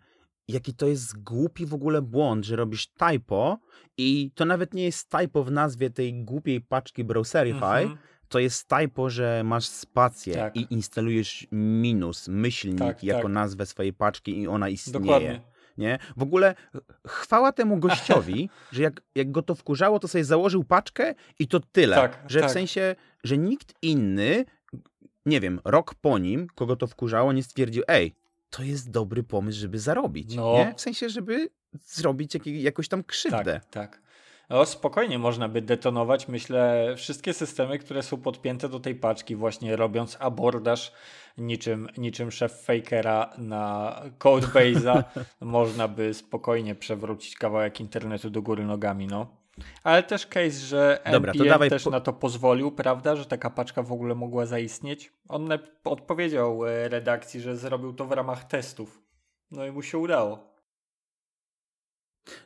Jaki 0.48 0.74
to 0.74 0.86
jest 0.86 1.22
głupi 1.22 1.66
w 1.66 1.74
ogóle 1.74 2.02
błąd, 2.02 2.44
że 2.44 2.56
robisz 2.56 2.86
typo 2.86 3.58
i 3.96 4.30
to 4.34 4.44
nawet 4.44 4.74
nie 4.74 4.84
jest 4.84 5.10
typo 5.10 5.44
w 5.44 5.50
nazwie 5.50 5.90
tej 5.90 6.24
głupiej 6.24 6.60
paczki 6.60 7.04
Browserify, 7.04 7.64
Mhm. 7.64 7.98
To 8.28 8.38
jest 8.38 8.68
typo, 8.68 9.10
że 9.10 9.42
masz 9.44 9.66
spację 9.66 10.34
Tak. 10.34 10.56
i 10.56 10.66
instalujesz 10.70 11.46
minus, 11.52 12.28
myślnik 12.28 12.78
Tak, 12.78 13.04
jako 13.04 13.22
tak. 13.22 13.32
nazwę 13.32 13.66
swojej 13.66 13.92
paczki 13.92 14.38
i 14.40 14.48
ona 14.48 14.68
istnieje. 14.68 15.00
Dokładnie. 15.00 15.40
Nie? 15.78 15.98
W 16.16 16.22
ogóle 16.22 16.54
chwała 17.06 17.52
temu 17.52 17.76
gościowi, 17.86 18.50
że 18.72 18.82
jak, 18.82 19.00
jak 19.14 19.30
go 19.30 19.42
to 19.42 19.54
wkurzało, 19.54 19.98
to 19.98 20.08
sobie 20.08 20.24
założył 20.24 20.64
paczkę 20.64 21.14
i 21.38 21.48
to 21.48 21.60
tyle. 21.60 21.96
Tak, 21.96 22.24
że 22.26 22.40
tak. 22.40 22.50
w 22.50 22.52
sensie, 22.52 22.96
że 23.24 23.38
nikt 23.38 23.74
inny, 23.82 24.44
nie 25.26 25.40
wiem, 25.40 25.60
rok 25.64 25.94
po 25.94 26.18
nim, 26.18 26.46
kogo 26.54 26.76
to 26.76 26.86
wkurzało, 26.86 27.32
nie 27.32 27.42
stwierdził, 27.42 27.82
ej, 27.88 28.14
to 28.50 28.62
jest 28.62 28.90
dobry 28.90 29.22
pomysł, 29.22 29.58
żeby 29.58 29.78
zarobić. 29.78 30.34
No. 30.34 30.52
Nie? 30.52 30.74
W 30.76 30.80
sensie, 30.80 31.08
żeby 31.08 31.48
zrobić 31.82 32.34
jakiej, 32.34 32.62
jakąś 32.62 32.88
tam 32.88 33.04
krzywdę. 33.04 33.60
Tak, 33.60 33.70
tak. 33.70 34.02
No, 34.50 34.66
spokojnie 34.66 35.18
można 35.18 35.48
by 35.48 35.62
detonować, 35.62 36.28
myślę, 36.28 36.94
wszystkie 36.96 37.34
systemy, 37.34 37.78
które 37.78 38.02
są 38.02 38.16
podpięte 38.16 38.68
do 38.68 38.80
tej 38.80 38.94
paczki, 38.94 39.36
właśnie 39.36 39.76
robiąc 39.76 40.16
abordaż 40.20 40.92
niczym, 41.38 41.88
niczym 41.98 42.30
szef 42.30 42.52
Fakera 42.52 43.30
na 43.38 43.94
Codebase'a, 44.18 45.04
można 45.40 45.88
by 45.88 46.14
spokojnie 46.14 46.74
przewrócić 46.74 47.36
kawałek 47.36 47.80
internetu 47.80 48.30
do 48.30 48.42
góry 48.42 48.64
nogami, 48.64 49.06
no. 49.06 49.26
Ale 49.82 50.02
też 50.02 50.26
case, 50.26 50.50
że 50.50 51.00
Dobra, 51.12 51.32
NPM 51.32 51.68
też 51.68 51.84
po- 51.84 51.90
na 51.90 52.00
to 52.00 52.12
pozwolił, 52.12 52.72
prawda, 52.72 53.16
że 53.16 53.26
taka 53.26 53.50
paczka 53.50 53.82
w 53.82 53.92
ogóle 53.92 54.14
mogła 54.14 54.46
zaistnieć. 54.46 55.12
On 55.28 55.48
odpowiedział 55.84 56.66
e, 56.66 56.88
redakcji, 56.88 57.40
że 57.40 57.56
zrobił 57.56 57.92
to 57.92 58.06
w 58.06 58.12
ramach 58.12 58.44
testów. 58.44 59.02
No 59.50 59.66
i 59.66 59.70
mu 59.70 59.82
się 59.82 59.98
udało. 59.98 60.54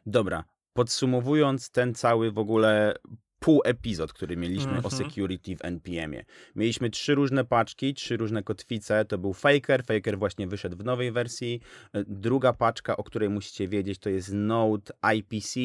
Dobra, 0.06 0.44
podsumowując 0.72 1.70
ten 1.70 1.94
cały 1.94 2.32
w 2.32 2.38
ogóle 2.38 2.94
pół 3.38 3.60
epizod, 3.64 4.12
który 4.12 4.36
mieliśmy 4.36 4.72
o 4.72 4.76
Mhm. 4.76 4.90
security 4.94 5.56
w 5.56 5.64
NPM-ie. 5.64 6.24
Mieliśmy 6.56 6.90
trzy 6.90 7.14
różne 7.14 7.44
paczki, 7.44 7.94
trzy 7.94 8.16
różne 8.16 8.42
kotwice. 8.42 9.04
To 9.04 9.18
był 9.18 9.32
Faker. 9.32 9.84
Faker 9.84 10.18
właśnie 10.18 10.46
wyszedł 10.46 10.76
w 10.76 10.84
nowej 10.84 11.12
wersji. 11.12 11.60
E, 11.92 12.04
Druga 12.06 12.52
paczka, 12.52 12.96
o 12.96 13.02
której 13.04 13.28
musicie 13.28 13.68
wiedzieć, 13.68 13.98
to 13.98 14.10
jest 14.10 14.32
Node 14.32 14.92
IPC, 15.16 15.60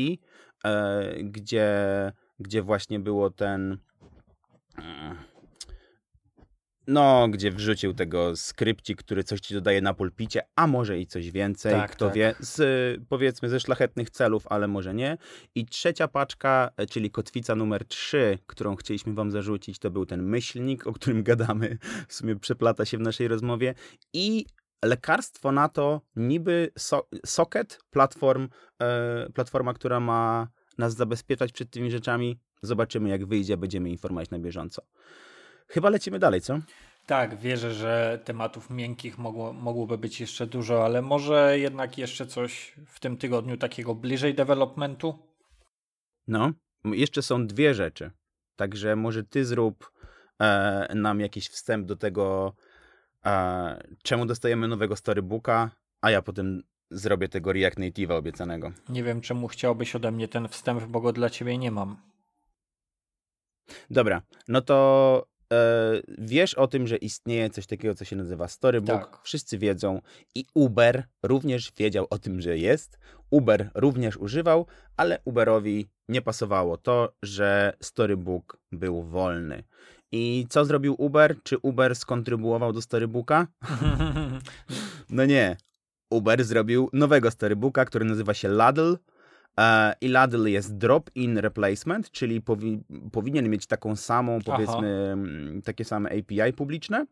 e, 0.65 1.13
gdzie, 1.23 1.75
gdzie 2.39 2.61
właśnie 2.61 2.99
było 2.99 3.29
ten. 3.29 3.77
No, 6.87 7.27
gdzie 7.27 7.51
wrzucił 7.51 7.93
tego 7.93 8.35
skrypcik, 8.35 8.97
który 8.97 9.23
coś 9.23 9.39
ci 9.39 9.53
dodaje 9.53 9.81
na 9.81 9.93
pulpicie, 9.93 10.41
a 10.55 10.67
może 10.67 10.99
i 10.99 11.07
coś 11.07 11.31
więcej, 11.31 11.73
Tak, 11.73 11.91
kto 11.91 12.05
tak. 12.05 12.15
wie, 12.15 12.35
z 12.39 12.61
powiedzmy 13.09 13.49
ze 13.49 13.59
szlachetnych 13.59 14.09
celów, 14.09 14.47
ale 14.47 14.67
może 14.67 14.93
nie. 14.93 15.17
I 15.55 15.65
trzecia 15.65 16.07
paczka, 16.07 16.71
e, 16.77 16.85
czyli 16.85 17.11
kotwica 17.11 17.55
numer 17.55 17.85
3, 17.85 18.39
którą 18.47 18.75
chcieliśmy 18.75 19.13
wam 19.13 19.31
zarzucić, 19.31 19.79
to 19.79 19.91
był 19.91 20.05
ten 20.05 20.23
myślnik, 20.23 20.87
o 20.87 20.93
którym 20.93 21.23
gadamy, 21.29 21.77
w 22.07 22.13
sumie 22.13 22.35
przeplata 22.35 22.85
się 22.85 22.97
w 22.97 23.01
naszej 23.01 23.27
rozmowie. 23.27 23.73
I 24.13 24.45
lekarstwo 24.85 25.51
na 25.51 25.69
to 25.69 26.01
niby 26.15 26.71
so 26.77 27.07
socket, 27.25 27.79
platform, 27.89 28.49
e, 28.81 29.29
platforma, 29.33 29.73
która 29.73 29.99
ma 29.99 30.47
nas 30.77 30.95
zabezpieczać 30.95 31.51
przed 31.51 31.69
tymi 31.69 31.91
rzeczami. 31.91 32.39
Zobaczymy, 32.61 33.09
jak 33.09 33.25
wyjdzie, 33.25 33.57
będziemy 33.57 33.89
informować 33.89 34.29
na 34.29 34.39
bieżąco. 34.39 34.81
Chyba 35.67 35.89
lecimy 35.89 36.19
dalej, 36.19 36.41
co? 36.41 36.59
Tak, 37.05 37.35
wierzę, 37.35 37.73
że 37.73 38.19
tematów 38.25 38.69
miękkich 38.69 39.17
mogło, 39.17 39.53
mogłoby 39.53 39.97
być 39.97 40.21
jeszcze 40.21 40.47
dużo, 40.47 40.85
ale 40.85 41.01
może 41.01 41.59
jednak 41.59 41.97
jeszcze 41.97 42.27
coś 42.27 42.75
w 42.85 42.99
tym 42.99 43.17
tygodniu 43.17 43.57
takiego 43.57 43.95
bliżej 43.95 44.35
developmentu? 44.35 45.19
No, 46.27 46.51
jeszcze 46.85 47.21
są 47.21 47.47
dwie 47.47 47.73
rzeczy. 47.73 48.11
Także 48.55 48.95
może 48.95 49.23
ty 49.23 49.45
zrób 49.45 49.91
e, 50.39 50.95
nam 50.95 51.19
jakiś 51.19 51.49
wstęp 51.49 51.85
do 51.85 51.95
tego, 51.95 52.53
e, 53.25 53.83
czemu 54.03 54.25
dostajemy 54.25 54.67
nowego 54.67 54.95
storybooka, 54.95 55.71
a 56.01 56.11
ja 56.11 56.21
potem 56.21 56.63
zrobię 56.91 57.27
tego 57.27 57.53
React 57.53 57.77
Native'a 57.77 58.13
obiecanego. 58.13 58.71
Nie 58.89 59.03
wiem, 59.03 59.21
czemu 59.21 59.47
chciałbyś 59.47 59.95
ode 59.95 60.11
mnie 60.11 60.27
ten 60.27 60.47
wstęp, 60.47 60.83
bo 60.83 61.01
go 61.01 61.13
dla 61.13 61.29
ciebie 61.29 61.57
nie 61.57 61.71
mam. 61.71 61.97
Dobra, 63.89 64.21
no 64.47 64.61
to 64.61 65.27
wiesz 66.17 66.53
o 66.53 66.67
tym, 66.67 66.87
że 66.87 66.97
istnieje 66.97 67.49
coś 67.49 67.67
takiego, 67.67 67.95
co 67.95 68.05
się 68.05 68.15
nazywa 68.15 68.47
Storybook. 68.47 69.11
Tak. 69.11 69.19
Wszyscy 69.23 69.57
wiedzą 69.57 70.01
i 70.35 70.45
Uber 70.53 71.03
również 71.23 71.71
wiedział 71.77 72.07
o 72.09 72.17
tym, 72.17 72.41
że 72.41 72.57
jest. 72.57 72.99
Uber 73.29 73.69
również 73.75 74.17
używał, 74.17 74.65
ale 74.97 75.19
Uberowi 75.25 75.87
nie 76.09 76.21
pasowało 76.21 76.77
to, 76.77 77.13
że 77.23 77.73
Storybook 77.81 78.57
był 78.71 79.03
wolny. 79.03 79.63
I 80.11 80.45
co 80.49 80.65
zrobił 80.65 80.95
Uber? 80.97 81.35
Czy 81.43 81.57
Uber 81.57 81.95
skontrybuował 81.95 82.73
do 82.73 82.81
Storybooka? 82.81 83.47
No 85.09 85.25
nie. 85.25 85.57
Uber 86.09 86.43
zrobił 86.43 86.89
nowego 86.93 87.31
storybooka, 87.31 87.85
który 87.85 88.05
nazywa 88.05 88.33
się 88.33 88.47
Ladle. 88.47 88.95
E, 89.59 89.93
I 90.01 90.07
Ladle 90.07 90.51
jest 90.51 90.77
drop-in 90.77 91.37
replacement, 91.37 92.11
czyli 92.11 92.41
powi- 92.41 92.81
powinien 93.11 93.49
mieć 93.49 93.65
taką 93.67 93.95
samą, 93.95 94.39
Aha. 94.41 94.43
powiedzmy, 94.45 94.87
mm, 94.87 95.61
takie 95.61 95.85
same 95.85 96.09
API 96.09 96.53
publiczne. 96.53 97.05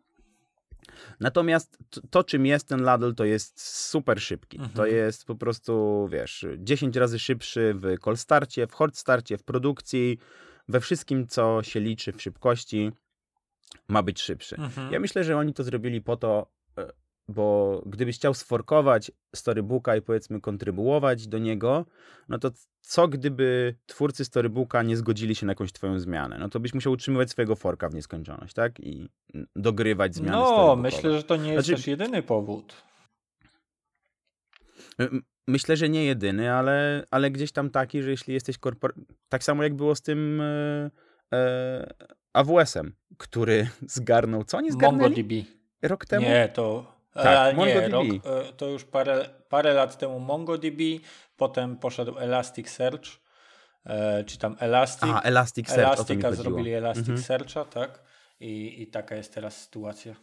Natomiast 1.20 1.78
to, 1.90 2.02
to, 2.10 2.24
czym 2.24 2.46
jest 2.46 2.68
ten 2.68 2.82
Ladle, 2.84 3.14
to 3.14 3.26
jest 3.26 3.62
super 3.62 4.22
szybki. 4.22 4.58
Mhm. 4.58 4.76
To 4.76 4.86
jest 4.86 5.26
po 5.26 5.36
prostu, 5.36 6.08
wiesz, 6.12 6.46
10 6.58 6.96
razy 6.96 7.20
szybszy 7.20 7.74
w 7.74 8.04
call 8.04 8.18
starcie, 8.18 8.68
w 8.68 8.74
hot 8.74 8.98
starcie, 8.98 9.38
w 9.38 9.44
produkcji, 9.44 10.20
we 10.68 10.80
wszystkim, 10.80 11.28
co 11.28 11.64
się 11.64 11.80
liczy 11.80 12.12
w 12.14 12.22
szybkości, 12.22 12.92
ma 13.88 14.04
być 14.04 14.22
szybszy. 14.22 14.56
Mhm. 14.56 14.92
Ja 14.92 15.00
myślę, 15.00 15.24
że 15.24 15.38
oni 15.38 15.54
to 15.54 15.64
zrobili 15.64 16.02
po 16.02 16.18
to, 16.18 16.48
e, 16.78 16.92
bo 17.28 17.82
gdybyś 17.86 18.16
chciał 18.16 18.34
sforkować 18.34 19.12
storybooka 19.36 19.96
i 19.96 20.02
powiedzmy 20.02 20.42
kontrybuować 20.42 21.28
do 21.28 21.38
niego, 21.38 21.86
no 22.30 22.40
to 22.40 22.52
co 22.82 23.08
gdyby 23.08 23.76
twórcy 23.86 24.26
storybooka 24.26 24.84
nie 24.84 24.98
zgodzili 24.98 25.36
się 25.36 25.46
na 25.46 25.52
jakąś 25.52 25.72
twoją 25.72 26.00
zmianę? 26.00 26.38
No 26.40 26.50
to 26.50 26.60
byś 26.60 26.74
musiał 26.74 26.94
utrzymywać 26.94 27.30
swojego 27.30 27.56
forka 27.56 27.90
w 27.90 27.94
nieskończoność, 27.94 28.54
tak? 28.54 28.80
I 28.80 29.10
dogrywać 29.56 30.16
zmiany 30.16 30.38
No, 30.38 30.76
myślę, 30.76 31.18
że 31.18 31.24
to 31.24 31.36
nie 31.36 31.54
jest 31.54 31.68
znaczy... 31.68 31.82
też 31.82 31.88
jedyny 31.88 32.24
powód. 32.24 32.74
Myślę, 35.48 35.78
że 35.78 35.90
nie 35.90 36.06
jedyny, 36.06 36.54
ale, 36.54 37.06
ale 37.12 37.32
gdzieś 37.32 37.52
tam 37.52 37.70
taki, 37.70 38.02
że 38.02 38.10
jeśli 38.10 38.34
jesteś 38.34 38.58
korpor... 38.58 38.94
Tak 39.30 39.44
samo 39.44 39.64
jak 39.64 39.76
było 39.76 39.96
z 39.96 40.02
tym 40.02 40.42
e, 40.42 40.92
e, 41.34 41.94
AWS-em, 42.34 42.96
który 43.18 43.68
zgarnął... 43.88 44.44
Co 44.44 44.58
oni 44.58 44.72
zgarnęli? 44.72 45.02
MongoDB. 45.02 45.48
Rok 45.82 46.06
temu? 46.06 46.26
Nie, 46.26 46.50
to... 46.54 46.95
Tak, 47.24 47.58
nie, 47.58 47.88
rok, 47.88 48.06
e, 48.08 48.54
to 48.54 48.66
już 48.66 48.84
parę, 48.84 49.30
parę 49.50 49.74
lat 49.74 49.98
temu 49.98 50.20
MongoDB, 50.20 50.82
potem 51.38 51.78
poszedł 51.78 52.18
Elasticsearch, 52.20 53.08
e, 53.86 54.24
czy 54.24 54.38
tam 54.38 54.56
Elastic. 54.60 55.10
A, 55.14 55.22
Elasticsearch, 55.22 55.94
Elastica 55.94 56.32
zrobili 56.32 56.74
Elasticsearcha, 56.74 57.60
mhm. 57.60 57.74
tak? 57.74 58.04
I, 58.40 58.82
I 58.82 58.88
taka 58.88 59.16
jest 59.16 59.34
teraz 59.34 59.58
sytuacja. 59.58 60.16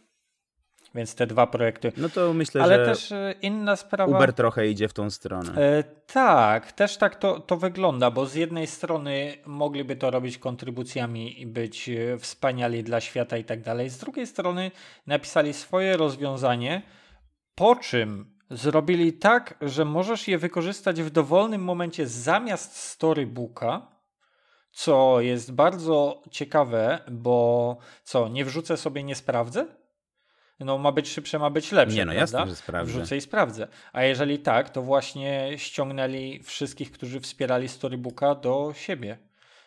Więc 0.95 1.15
te 1.15 1.27
dwa 1.27 1.47
projekty. 1.47 1.91
No 1.97 2.09
to 2.09 2.33
myślę, 2.33 2.61
Ale 2.61 2.77
że 2.77 2.85
też 2.85 3.11
e, 3.11 3.33
inna 3.41 3.75
sprawa. 3.75 4.17
Uber 4.17 4.33
trochę 4.33 4.67
idzie 4.67 4.87
w 4.87 4.93
tą 4.93 5.09
stronę. 5.09 5.61
E, 5.61 5.83
tak, 6.13 6.71
też 6.71 6.97
tak 6.97 7.15
to, 7.15 7.39
to 7.39 7.57
wygląda, 7.57 8.11
bo 8.11 8.25
z 8.25 8.35
jednej 8.35 8.67
strony 8.67 9.33
mogliby 9.45 9.95
to 9.95 10.11
robić 10.11 10.37
kontrybucjami 10.37 11.41
i 11.41 11.47
być 11.47 11.89
e, 11.89 12.17
wspaniali 12.17 12.83
dla 12.83 13.01
świata 13.01 13.37
i 13.37 13.43
tak 13.43 13.61
dalej. 13.61 13.89
Z 13.89 13.97
drugiej 13.97 14.27
strony 14.27 14.71
napisali 15.07 15.53
swoje 15.53 15.97
rozwiązanie, 15.97 16.81
po 17.55 17.75
czym 17.75 18.33
zrobili 18.49 19.13
tak, 19.13 19.55
że 19.61 19.85
możesz 19.85 20.27
je 20.27 20.37
wykorzystać 20.37 21.01
w 21.01 21.09
dowolnym 21.09 21.63
momencie 21.63 22.07
zamiast 22.07 22.75
storybooka, 22.75 23.87
co 24.71 25.21
jest 25.21 25.51
bardzo 25.51 26.23
ciekawe, 26.31 26.99
bo 27.11 27.77
co, 28.03 28.27
nie 28.27 28.45
wrzucę 28.45 28.77
sobie, 28.77 29.03
nie 29.03 29.15
sprawdzę? 29.15 29.65
No 30.65 30.77
ma 30.77 30.91
być 30.91 31.09
szybsze, 31.09 31.39
ma 31.39 31.49
być 31.49 31.71
lepsze. 31.71 31.95
Nie, 31.95 32.05
no 32.05 32.13
prawda? 32.13 32.39
jasne, 32.39 32.49
że 32.49 32.55
sprawdzę. 32.55 32.93
Wrzucę 32.93 33.17
i 33.17 33.21
sprawdzę. 33.21 33.67
A 33.93 34.03
jeżeli 34.03 34.39
tak, 34.39 34.69
to 34.69 34.81
właśnie 34.81 35.51
ściągnęli 35.57 36.39
wszystkich, 36.43 36.91
którzy 36.91 37.19
wspierali 37.19 37.67
Storybooka 37.67 38.35
do 38.35 38.73
siebie. 38.75 39.17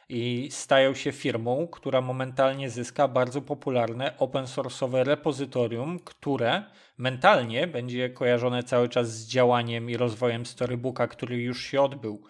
I 0.08 0.48
stają 0.50 0.94
się 0.94 1.12
firmą, 1.12 1.68
która 1.68 2.00
momentalnie 2.00 2.70
zyska 2.70 3.08
bardzo 3.08 3.42
popularne 3.42 4.18
open 4.18 4.44
source'owe 4.44 5.04
repozytorium, 5.04 5.98
które 5.98 6.64
mentalnie 6.98 7.66
będzie 7.66 8.10
kojarzone 8.10 8.62
cały 8.62 8.88
czas 8.88 9.12
z 9.12 9.26
działaniem 9.26 9.90
i 9.90 9.96
rozwojem 9.96 10.46
Storybooka, 10.46 11.08
który 11.08 11.36
już 11.36 11.62
się 11.62 11.82
odbył. 11.82 12.22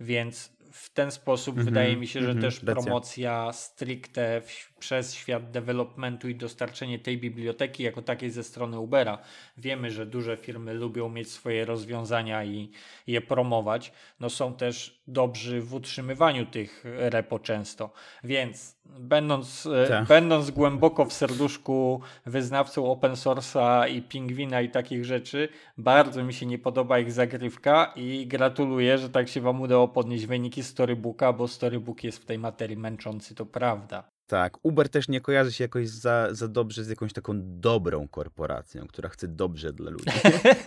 Więc 0.00 0.56
w 0.72 0.90
ten 0.90 1.10
sposób 1.10 1.54
mm 1.54 1.64
-hmm, 1.64 1.68
wydaje 1.68 1.96
mi 1.96 2.06
się, 2.06 2.20
że 2.20 2.30
mm 2.30 2.38
-hmm, 2.38 2.40
też 2.40 2.60
promocja 2.60 3.52
stricte 3.52 4.40
w, 4.40 4.75
przez 4.78 5.14
świat 5.14 5.50
developmentu 5.50 6.28
i 6.28 6.34
dostarczenie 6.34 6.98
tej 6.98 7.18
biblioteki 7.18 7.82
jako 7.82 8.02
takiej 8.02 8.30
ze 8.30 8.44
strony 8.44 8.78
Ubera. 8.78 9.18
Wiemy, 9.56 9.90
że 9.90 10.06
duże 10.06 10.36
firmy 10.36 10.74
lubią 10.74 11.08
mieć 11.08 11.30
swoje 11.30 11.64
rozwiązania 11.64 12.44
i 12.44 12.70
je 13.06 13.20
promować. 13.20 13.92
No 14.20 14.30
są 14.30 14.54
też 14.54 15.02
dobrzy 15.06 15.60
w 15.60 15.74
utrzymywaniu 15.74 16.46
tych 16.46 16.84
repo 16.84 17.38
często. 17.38 17.90
Więc 18.24 18.76
będąc, 18.84 19.66
e, 19.66 19.88
tak. 19.88 20.06
będąc 20.06 20.50
głęboko 20.50 21.04
w 21.04 21.12
serduszku 21.12 22.00
wyznawcą 22.26 22.90
open 22.90 23.12
source'a 23.12 23.90
i 23.90 24.02
pingwina 24.02 24.60
i 24.60 24.70
takich 24.70 25.04
rzeczy, 25.04 25.48
bardzo 25.78 26.24
mi 26.24 26.34
się 26.34 26.46
nie 26.46 26.58
podoba 26.58 26.98
ich 26.98 27.12
zagrywka 27.12 27.92
i 27.96 28.26
gratuluję, 28.26 28.98
że 28.98 29.10
tak 29.10 29.28
się 29.28 29.40
wam 29.40 29.60
udało 29.60 29.88
podnieść 29.88 30.26
wyniki 30.26 30.62
storybooka, 30.62 31.32
bo 31.32 31.48
storybook 31.48 32.04
jest 32.04 32.18
w 32.18 32.24
tej 32.24 32.38
materii 32.38 32.76
męczący, 32.76 33.34
to 33.34 33.46
prawda. 33.46 34.15
Tak, 34.26 34.58
Uber 34.62 34.88
też 34.88 35.08
nie 35.08 35.20
kojarzy 35.20 35.52
się 35.52 35.64
jakoś 35.64 35.88
za, 35.88 36.28
za 36.30 36.48
dobrze 36.48 36.84
z 36.84 36.88
jakąś 36.88 37.12
taką 37.12 37.32
dobrą 37.60 38.08
korporacją, 38.08 38.86
która 38.86 39.08
chce 39.08 39.28
dobrze 39.28 39.72
dla 39.72 39.90
ludzi. 39.90 40.04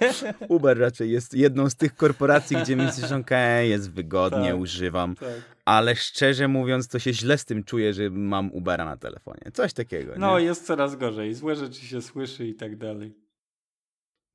Uber 0.49 0.79
raczej 0.79 1.11
jest 1.11 1.33
jedną 1.33 1.69
z 1.69 1.75
tych 1.75 1.95
korporacji, 1.95 2.57
gdzie 2.57 2.75
myślisz, 2.75 3.05
okej, 3.11 3.19
okay, 3.19 3.67
jest 3.67 3.91
wygodnie, 3.91 4.51
tak, 4.51 4.59
używam, 4.59 5.15
tak. 5.15 5.29
ale 5.65 5.95
szczerze 5.95 6.47
mówiąc, 6.47 6.87
to 6.87 6.99
się 6.99 7.13
źle 7.13 7.37
z 7.37 7.45
tym 7.45 7.63
czuję, 7.63 7.93
że 7.93 8.09
mam 8.09 8.51
Ubera 8.51 8.85
na 8.85 8.97
telefonie. 8.97 9.51
Coś 9.53 9.73
takiego. 9.73 10.13
No, 10.17 10.39
nie? 10.39 10.45
jest 10.45 10.65
coraz 10.65 10.95
gorzej. 10.95 11.33
Złe 11.33 11.55
rzeczy 11.55 11.85
się 11.85 12.01
słyszy 12.01 12.47
i 12.47 12.55
tak 12.55 12.77
dalej. 12.77 13.15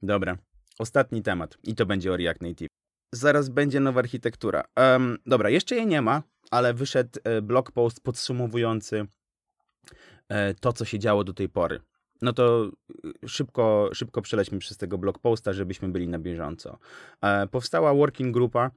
Dobra, 0.03 0.39
ostatni 0.79 1.23
temat 1.23 1.59
i 1.63 1.75
to 1.75 1.87
będzie 1.87 2.13
o 2.13 2.17
React 2.17 2.43
Native. 2.43 2.69
Zaraz 3.13 3.49
będzie 3.49 3.81
nowa 3.81 4.01
architektura. 4.01 4.65
Um, 4.77 5.19
dobra, 5.27 5.51
jeszcze 5.51 5.77
jej 5.77 5.87
nie 5.87 6.03
ma, 6.03 6.23
ale 6.55 6.75
wyszedł 6.75 7.21
e, 7.25 7.43
blog 7.43 7.73
post 7.73 8.01
podsumowujący 8.01 9.07
e, 10.29 10.55
to, 10.55 10.73
co 10.73 10.85
się 10.85 10.99
działo 10.99 11.25
do 11.25 11.33
tej 11.33 11.49
pory. 11.49 11.81
No 12.23 12.33
to 12.33 12.71
e, 13.25 13.29
szybko, 13.29 13.91
szybko 13.93 14.23
przelećmy 14.23 14.59
przez 14.59 14.77
tego 14.77 14.99
blog 14.99 15.19
posta, 15.19 15.53
żebyśmy 15.53 15.89
byli 15.89 16.09
na 16.09 16.19
bieżąco. 16.19 16.79
Powstała 17.51 17.95
working 17.95 18.35
grupa, 18.35 18.71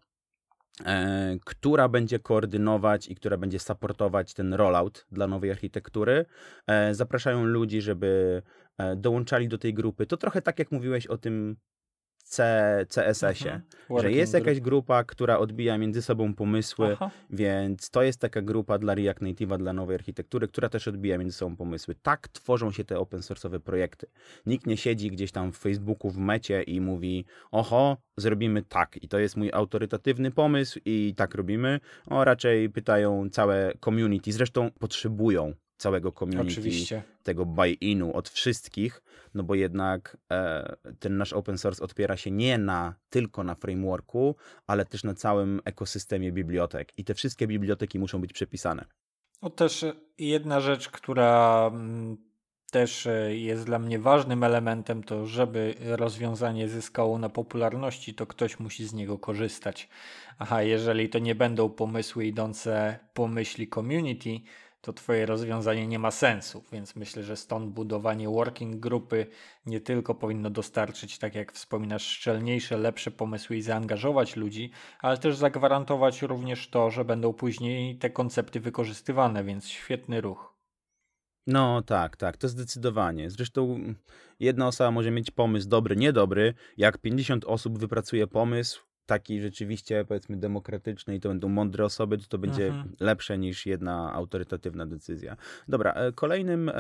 która 1.46 1.90
będzie 1.90 2.20
koordynować 2.20 3.08
i 3.08 3.16
która 3.16 3.38
będzie 3.38 3.60
supportować 3.60 4.34
ten 4.34 4.54
rollout 4.54 5.06
dla 5.12 5.28
nowej 5.28 5.52
architektury. 5.52 6.26
Zapraszają 6.92 7.46
ludzi, 7.46 7.82
żeby 7.82 8.42
dołączali 8.96 9.48
do 9.48 9.58
tej 9.58 9.74
grupy. 9.74 10.06
To 10.06 10.18
trochę 10.18 10.42
tak 10.42 10.60
jak 10.60 10.72
mówiłeś 10.72 11.08
o 11.08 11.18
tym 11.18 11.56
C, 12.28 12.86
CSS-ie, 12.90 13.54
mhm. 13.54 14.02
że 14.02 14.12
jest 14.12 14.34
jakaś 14.34 14.60
grupa, 14.60 15.04
która 15.04 15.38
odbija 15.38 15.78
między 15.78 16.02
sobą 16.02 16.34
pomysły, 16.34 16.88
Aha. 16.94 17.12
więc 17.30 17.90
to 17.90 18.04
jest 18.04 18.20
taka 18.20 18.42
grupa 18.42 18.78
dla 18.78 18.96
React 18.96 19.22
Native'a, 19.22 19.58
dla 19.58 19.74
nowej 19.74 19.96
architektury, 19.96 20.48
która 20.48 20.70
też 20.70 20.88
odbija 20.88 21.18
między 21.18 21.38
sobą 21.38 21.56
pomysły. 21.56 21.96
Tak 22.02 22.28
tworzą 22.28 22.72
się 22.72 22.84
te 22.84 23.00
open 23.00 23.20
source'owe 23.20 23.60
projekty. 23.60 24.08
Nikt 24.46 24.68
nie 24.68 24.78
siedzi 24.78 25.12
gdzieś 25.12 25.32
tam 25.32 25.52
w 25.52 25.58
Facebooku, 25.58 26.12
w 26.12 26.18
mecie 26.18 26.64
i 26.64 26.82
mówi, 26.82 27.26
oho, 27.52 27.98
zrobimy 28.18 28.62
tak 28.62 29.04
i 29.04 29.08
to 29.08 29.20
jest 29.20 29.38
mój 29.38 29.52
autorytatywny 29.54 30.32
pomysł 30.32 30.80
i 30.86 31.14
tak 31.18 31.36
robimy. 31.36 31.80
O, 32.06 32.24
raczej 32.24 32.70
pytają 32.70 33.30
całe 33.30 33.74
community, 33.86 34.32
zresztą 34.32 34.72
potrzebują 34.80 35.54
całego 35.78 36.12
community, 36.12 36.52
Oczywiście. 36.52 37.04
tego 37.24 37.46
buy-inu 37.46 38.14
od 38.14 38.30
wszystkich, 38.30 39.02
no 39.34 39.44
bo 39.44 39.56
jednak 39.56 40.18
e, 40.32 40.76
ten 41.00 41.18
nasz 41.18 41.34
open 41.34 41.58
source 41.58 41.84
opiera 41.84 42.18
się 42.18 42.32
nie 42.32 42.58
na 42.58 42.96
tylko 43.10 43.44
na 43.44 43.56
frameworku, 43.56 44.36
ale 44.68 44.86
też 44.86 45.04
na 45.04 45.14
całym 45.14 45.62
ekosystemie 45.66 46.32
bibliotek 46.32 47.00
i 47.00 47.04
te 47.04 47.14
wszystkie 47.14 47.48
biblioteki 47.48 48.00
muszą 48.00 48.22
być 48.22 48.34
przepisane. 48.34 48.86
No 49.42 49.50
też 49.50 49.86
jedna 50.18 50.60
rzecz, 50.60 50.90
która 50.90 51.68
mm, 51.74 52.18
też 52.72 53.08
e, 53.08 53.36
jest 53.36 53.66
dla 53.66 53.80
mnie 53.80 54.00
ważnym 54.00 54.44
elementem, 54.44 55.04
to 55.04 55.26
żeby 55.26 55.76
rozwiązanie 55.80 56.68
zyskało 56.68 57.20
na 57.20 57.30
popularności, 57.30 58.14
to 58.14 58.28
ktoś 58.28 58.60
musi 58.60 58.88
z 58.88 58.94
niego 58.94 59.20
korzystać. 59.20 59.90
Aha, 60.40 60.64
jeżeli 60.64 61.10
to 61.10 61.20
nie 61.20 61.36
będą 61.36 61.70
pomysły 61.70 62.26
idące 62.26 63.00
po 63.14 63.28
myśli 63.28 63.70
community, 63.70 64.40
to 64.82 64.94
Twoje 64.94 65.26
rozwiązanie 65.26 65.88
nie 65.88 66.00
ma 66.00 66.12
sensu. 66.12 66.64
Więc 66.72 66.96
myślę, 66.96 67.24
że 67.24 67.36
stąd 67.38 67.74
budowanie 67.74 68.30
working 68.30 68.76
grupy 68.76 69.28
nie 69.66 69.82
tylko 69.82 70.16
powinno 70.16 70.50
dostarczyć, 70.50 71.18
tak 71.18 71.36
jak 71.36 71.52
wspominasz, 71.52 72.08
szczelniejsze, 72.08 72.78
lepsze 72.78 73.12
pomysły 73.12 73.58
i 73.58 73.62
zaangażować 73.62 74.36
ludzi, 74.36 74.72
ale 75.00 75.18
też 75.18 75.36
zagwarantować 75.36 76.22
również 76.22 76.70
to, 76.70 76.90
że 76.90 77.06
będą 77.06 77.34
później 77.34 77.98
te 77.98 78.10
koncepty 78.10 78.60
wykorzystywane, 78.60 79.44
więc 79.44 79.68
świetny 79.68 80.22
ruch. 80.22 80.58
No 81.48 81.82
tak, 81.82 82.18
tak, 82.18 82.38
to 82.38 82.48
zdecydowanie. 82.48 83.30
Zresztą 83.30 83.80
jedna 84.40 84.68
osoba 84.68 84.92
może 84.92 85.12
mieć 85.12 85.32
pomysł 85.32 85.70
dobry, 85.70 85.96
niedobry. 85.96 86.54
Jak 86.78 86.98
50 86.98 87.46
osób 87.46 87.80
wypracuje 87.80 88.28
pomysł, 88.28 88.87
taki 89.08 89.42
rzeczywiście, 89.42 90.06
powiedzmy, 90.06 90.38
demokratyczny 90.38 91.16
i 91.16 91.20
to 91.20 91.30
będą 91.30 91.50
mądre 91.50 91.86
osoby, 91.86 92.18
to 92.18 92.26
to 92.28 92.38
będzie 92.38 92.68
mhm. 92.68 92.96
lepsze 93.00 93.38
niż 93.38 93.66
jedna 93.66 94.14
autorytatywna 94.14 94.86
decyzja. 94.86 95.38
Dobra, 95.68 95.94
e, 95.94 96.12
kolejnym 96.12 96.70
e, 96.70 96.74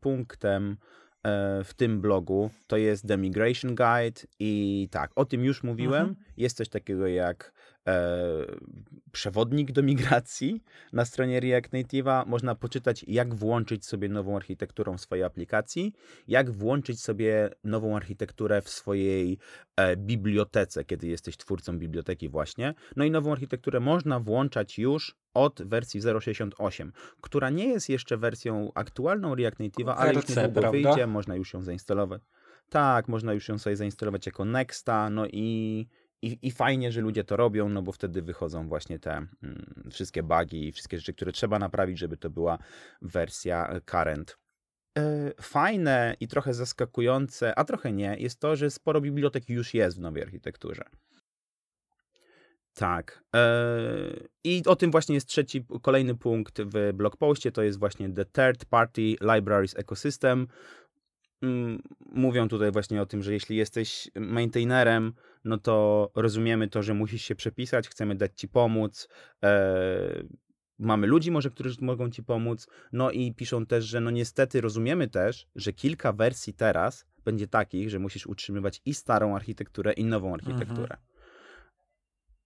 punktem 0.00 0.76
e, 1.22 1.64
w 1.64 1.74
tym 1.74 2.00
blogu 2.00 2.50
to 2.66 2.76
jest 2.76 3.08
The 3.08 3.16
Migration 3.16 3.74
Guide 3.74 4.20
i 4.38 4.88
tak, 4.90 5.10
o 5.16 5.24
tym 5.24 5.44
już 5.44 5.62
mówiłem. 5.62 6.08
Mhm. 6.08 6.26
Jest 6.36 6.56
coś 6.56 6.68
takiego 6.68 7.06
jak 7.06 7.52
przewodnik 9.12 9.72
do 9.72 9.82
migracji 9.82 10.62
na 10.92 11.04
stronie 11.04 11.40
React 11.40 11.72
Native'a. 11.72 12.26
Można 12.26 12.54
poczytać, 12.54 13.04
jak 13.08 13.34
włączyć 13.34 13.86
sobie 13.86 14.08
nową 14.08 14.36
architekturę 14.36 14.96
w 14.96 15.00
swojej 15.00 15.24
aplikacji, 15.24 15.92
jak 16.28 16.50
włączyć 16.50 17.00
sobie 17.00 17.50
nową 17.64 17.96
architekturę 17.96 18.62
w 18.62 18.68
swojej 18.68 19.38
e, 19.76 19.96
bibliotece, 19.96 20.84
kiedy 20.84 21.06
jesteś 21.06 21.36
twórcą 21.36 21.78
biblioteki 21.78 22.28
właśnie. 22.28 22.74
No 22.96 23.04
i 23.04 23.10
nową 23.10 23.32
architekturę 23.32 23.80
można 23.80 24.20
włączać 24.20 24.78
już 24.78 25.16
od 25.34 25.62
wersji 25.62 26.00
0.68, 26.00 26.90
która 27.20 27.50
nie 27.50 27.68
jest 27.68 27.88
jeszcze 27.88 28.16
wersją 28.16 28.70
aktualną 28.74 29.34
React 29.34 29.60
Native'a, 29.60 29.94
ale 29.96 30.14
już 30.14 30.28
niedługo 30.28 30.70
wyjdzie, 30.70 31.06
można 31.06 31.36
już 31.36 31.54
ją 31.54 31.62
zainstalować. 31.62 32.22
Tak, 32.70 33.08
można 33.08 33.32
już 33.32 33.48
ją 33.48 33.58
sobie 33.58 33.76
zainstalować 33.76 34.26
jako 34.26 34.44
Nexta, 34.44 35.10
no 35.10 35.26
i, 35.26 35.86
i, 36.22 36.38
i 36.42 36.50
fajnie, 36.50 36.92
że 36.92 37.00
ludzie 37.00 37.24
to 37.24 37.36
robią, 37.36 37.68
no 37.68 37.82
bo 37.82 37.92
wtedy 37.92 38.22
wychodzą 38.22 38.68
właśnie 38.68 38.98
te 38.98 39.12
mm, 39.12 39.88
wszystkie 39.90 40.22
bugi 40.22 40.68
i 40.68 40.72
wszystkie 40.72 40.98
rzeczy, 40.98 41.14
które 41.14 41.32
trzeba 41.32 41.58
naprawić, 41.58 41.98
żeby 41.98 42.16
to 42.16 42.30
była 42.30 42.58
wersja 43.02 43.80
current. 43.86 44.38
E, 44.98 45.32
fajne 45.42 46.16
i 46.20 46.28
trochę 46.28 46.54
zaskakujące, 46.54 47.58
a 47.58 47.64
trochę 47.64 47.92
nie, 47.92 48.16
jest 48.18 48.40
to, 48.40 48.56
że 48.56 48.70
sporo 48.70 49.00
bibliotek 49.00 49.48
już 49.48 49.74
jest 49.74 49.96
w 49.96 50.00
nowej 50.00 50.22
architekturze. 50.22 50.84
Tak. 52.74 53.24
E, 53.36 53.50
I 54.44 54.62
o 54.66 54.76
tym 54.76 54.90
właśnie 54.90 55.14
jest 55.14 55.28
trzeci, 55.28 55.64
kolejny 55.82 56.14
punkt 56.14 56.60
w 56.62 56.92
blogpoście, 56.94 57.52
to 57.52 57.62
jest 57.62 57.78
właśnie 57.78 58.12
The 58.12 58.24
Third 58.24 58.64
Party 58.64 59.02
Libraries 59.34 59.78
Ecosystem. 59.78 60.46
Mm, 61.42 61.82
mówią 62.00 62.48
tutaj 62.48 62.72
właśnie 62.72 63.02
o 63.02 63.06
tym, 63.06 63.22
że 63.22 63.32
jeśli 63.32 63.56
jesteś 63.56 64.10
maintainerem, 64.14 65.12
no 65.44 65.58
to 65.58 66.10
rozumiemy 66.14 66.68
to, 66.68 66.82
że 66.82 66.94
musisz 66.94 67.22
się 67.22 67.34
przepisać, 67.34 67.88
chcemy 67.88 68.14
dać 68.14 68.30
ci 68.34 68.48
pomóc. 68.48 69.08
E, 69.42 70.22
mamy 70.78 71.06
ludzi 71.06 71.30
może, 71.30 71.50
którzy 71.50 71.76
mogą 71.80 72.10
ci 72.10 72.22
pomóc. 72.22 72.66
No 72.92 73.10
i 73.10 73.34
piszą 73.34 73.66
też, 73.66 73.84
że 73.84 74.00
no 74.00 74.10
niestety 74.10 74.60
rozumiemy 74.60 75.08
też, 75.08 75.46
że 75.56 75.72
kilka 75.72 76.12
wersji 76.12 76.54
teraz 76.54 77.06
będzie 77.24 77.46
takich, 77.46 77.90
że 77.90 77.98
musisz 77.98 78.26
utrzymywać 78.26 78.82
i 78.84 78.94
starą 78.94 79.36
architekturę, 79.36 79.92
i 79.92 80.04
nową 80.04 80.34
architekturę. 80.34 80.96
Mhm 80.96 81.10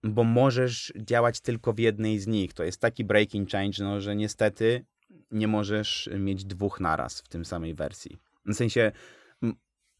bo 0.05 0.25
możesz 0.25 0.93
działać 0.97 1.41
tylko 1.41 1.73
w 1.73 1.79
jednej 1.79 2.19
z 2.19 2.27
nich. 2.27 2.53
To 2.53 2.65
jest 2.65 2.81
taki 2.81 3.05
breaking 3.05 3.51
change, 3.51 3.85
no, 3.85 4.01
że 4.01 4.17
niestety 4.17 4.85
nie 5.31 5.49
możesz 5.49 6.11
mieć 6.19 6.45
dwóch 6.45 6.81
naraz 6.81 7.21
w 7.21 7.29
tym 7.29 7.45
samej 7.45 7.75
wersji. 7.75 8.19
W 8.47 8.55
sensie 8.55 8.93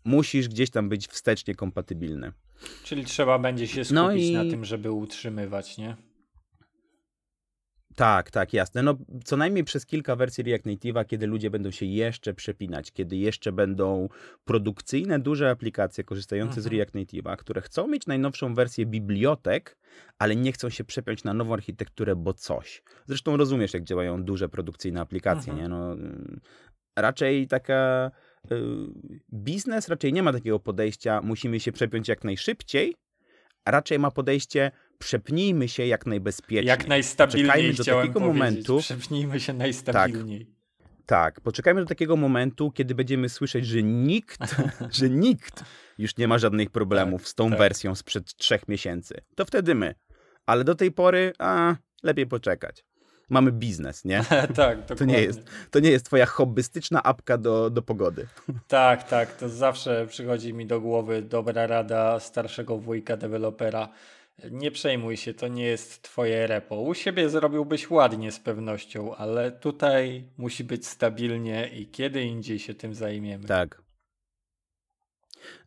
musisz 0.05 0.49
gdzieś 0.49 0.71
tam 0.71 0.89
być 0.89 1.09
wstecznie 1.09 1.55
kompatybilny. 1.55 2.33
Czyli 2.85 3.05
trzeba 3.05 3.39
będzie 3.39 3.67
się 3.67 3.79
no 3.79 3.85
skupić 3.85 4.33
no 4.33 4.43
i... 4.43 4.45
na 4.45 4.51
tym, 4.51 4.65
żeby 4.65 4.91
utrzymywać, 4.91 5.79
nie? 5.79 5.97
Tak, 7.97 8.31
tak, 8.31 8.53
jasne. 8.53 8.83
No, 8.83 8.95
co 9.25 9.37
najmniej 9.37 9.65
przez 9.65 9.87
kilka 9.87 10.17
wersji 10.17 10.45
React 10.45 10.67
Native'a, 10.67 11.07
kiedy 11.07 11.27
ludzie 11.27 11.51
będą 11.51 11.71
się 11.71 11.87
jeszcze 11.87 12.35
przepinać, 12.35 12.93
kiedy 12.93 13.17
jeszcze 13.17 13.53
będą 13.53 14.09
produkcyjne, 14.45 15.19
duże 15.19 15.51
aplikacje 15.51 16.05
korzystające 16.05 16.57
mhm. 16.57 16.63
z 16.63 16.67
React 16.67 16.95
Native'a, 16.95 17.37
które 17.37 17.61
chcą 17.61 17.89
mieć 17.89 18.07
najnowszą 18.07 18.55
wersję 18.55 18.87
bibliotek, 18.87 19.79
ale 20.19 20.37
nie 20.37 20.53
chcą 20.53 20.71
się 20.71 20.85
przepiąć 20.85 21.25
na 21.25 21.35
nową 21.35 21.55
architekturę, 21.55 22.17
bo 22.17 22.35
coś. 22.35 22.83
Zresztą 23.07 23.37
rozumiesz, 23.37 23.75
jak 23.75 23.85
działają 23.85 24.25
duże 24.25 24.49
produkcyjne 24.49 25.01
aplikacje, 25.01 25.53
mhm. 25.53 25.59
nie? 25.59 25.69
No, 25.69 25.97
raczej 26.99 27.49
taka 27.49 28.11
biznes 29.33 29.89
raczej 29.89 30.13
nie 30.13 30.23
ma 30.23 30.33
takiego 30.33 30.61
podejścia, 30.61 31.21
musimy 31.23 31.61
się 31.61 31.73
przepiąć 31.73 32.09
jak 32.09 32.25
najszybciej, 32.25 32.95
raczej 33.67 33.99
ma 33.99 34.11
podejście, 34.11 34.71
przepnijmy 34.99 35.69
się 35.69 35.87
jak 35.87 36.07
najbezpieczniej. 36.07 36.67
Jak 36.67 36.89
najstabilniej 36.89 37.47
Poczekajmy 37.47 37.75
do 37.75 37.85
takiego 37.85 38.21
momentu. 38.21 38.79
Przepnijmy 38.79 39.41
się 39.41 39.53
najstabilniej. 39.53 40.47
Tak. 40.47 40.55
Tak, 41.07 41.41
poczekajmy 41.41 41.81
do 41.81 41.87
takiego 41.87 42.17
momentu, 42.17 42.71
kiedy 42.71 42.95
będziemy 42.95 43.29
słyszeć, 43.29 43.67
że 43.67 43.83
nikt, 43.83 44.57
że 44.99 45.11
nikt 45.11 45.65
już 45.99 46.17
nie 46.17 46.29
ma 46.29 46.39
żadnych 46.39 46.71
problemów 46.71 47.23
tak, 47.23 47.29
z 47.29 47.35
tą 47.35 47.51
tak. 47.51 47.59
wersją 47.59 47.95
sprzed 47.95 48.37
trzech 48.37 48.69
miesięcy. 48.69 49.15
To 49.37 49.45
wtedy 49.45 49.75
my. 49.75 49.95
Ale 50.47 50.65
do 50.65 50.75
tej 50.75 50.93
pory, 50.93 51.33
a 51.39 51.77
lepiej 52.03 52.27
poczekać. 52.27 52.85
Mamy 53.29 53.53
biznes, 53.53 54.05
nie? 54.05 54.25
tak, 54.57 54.87
to 54.99 55.05
nie, 55.05 55.23
jest, 55.23 55.41
to 55.71 55.81
nie 55.81 55.91
jest 55.91 56.07
twoja 56.07 56.27
hobbystyczna 56.27 57.03
apka 57.03 57.39
do, 57.39 57.71
do 57.71 57.83
pogody. 57.83 58.27
tak, 58.69 59.09
tak. 59.09 59.37
To 59.37 59.49
zawsze 59.49 60.07
przychodzi 60.07 60.55
mi 60.55 60.67
do 60.67 60.81
głowy 60.81 61.23
dobra 61.23 61.67
rada 61.67 62.21
starszego 62.21 62.79
wujka 62.79 63.17
dewelopera 63.17 63.89
nie 64.51 64.71
przejmuj 64.71 65.17
się, 65.17 65.35
to 65.35 65.49
nie 65.49 65.65
jest 65.65 66.03
twoje 66.03 66.47
repo. 66.47 66.81
U 66.81 66.95
siebie 66.95 67.29
zrobiłbyś 67.29 67.91
ładnie 67.91 68.33
z 68.33 68.41
pewnością, 68.41 69.17
ale 69.17 69.53
tutaj 69.53 70.25
musi 70.37 70.65
być 70.65 70.87
stabilnie 70.87 71.69
i 71.69 71.87
kiedy 71.87 72.23
indziej 72.23 72.59
się 72.59 72.75
tym 72.75 72.95
zajmiemy. 72.95 73.45
Tak. 73.45 73.83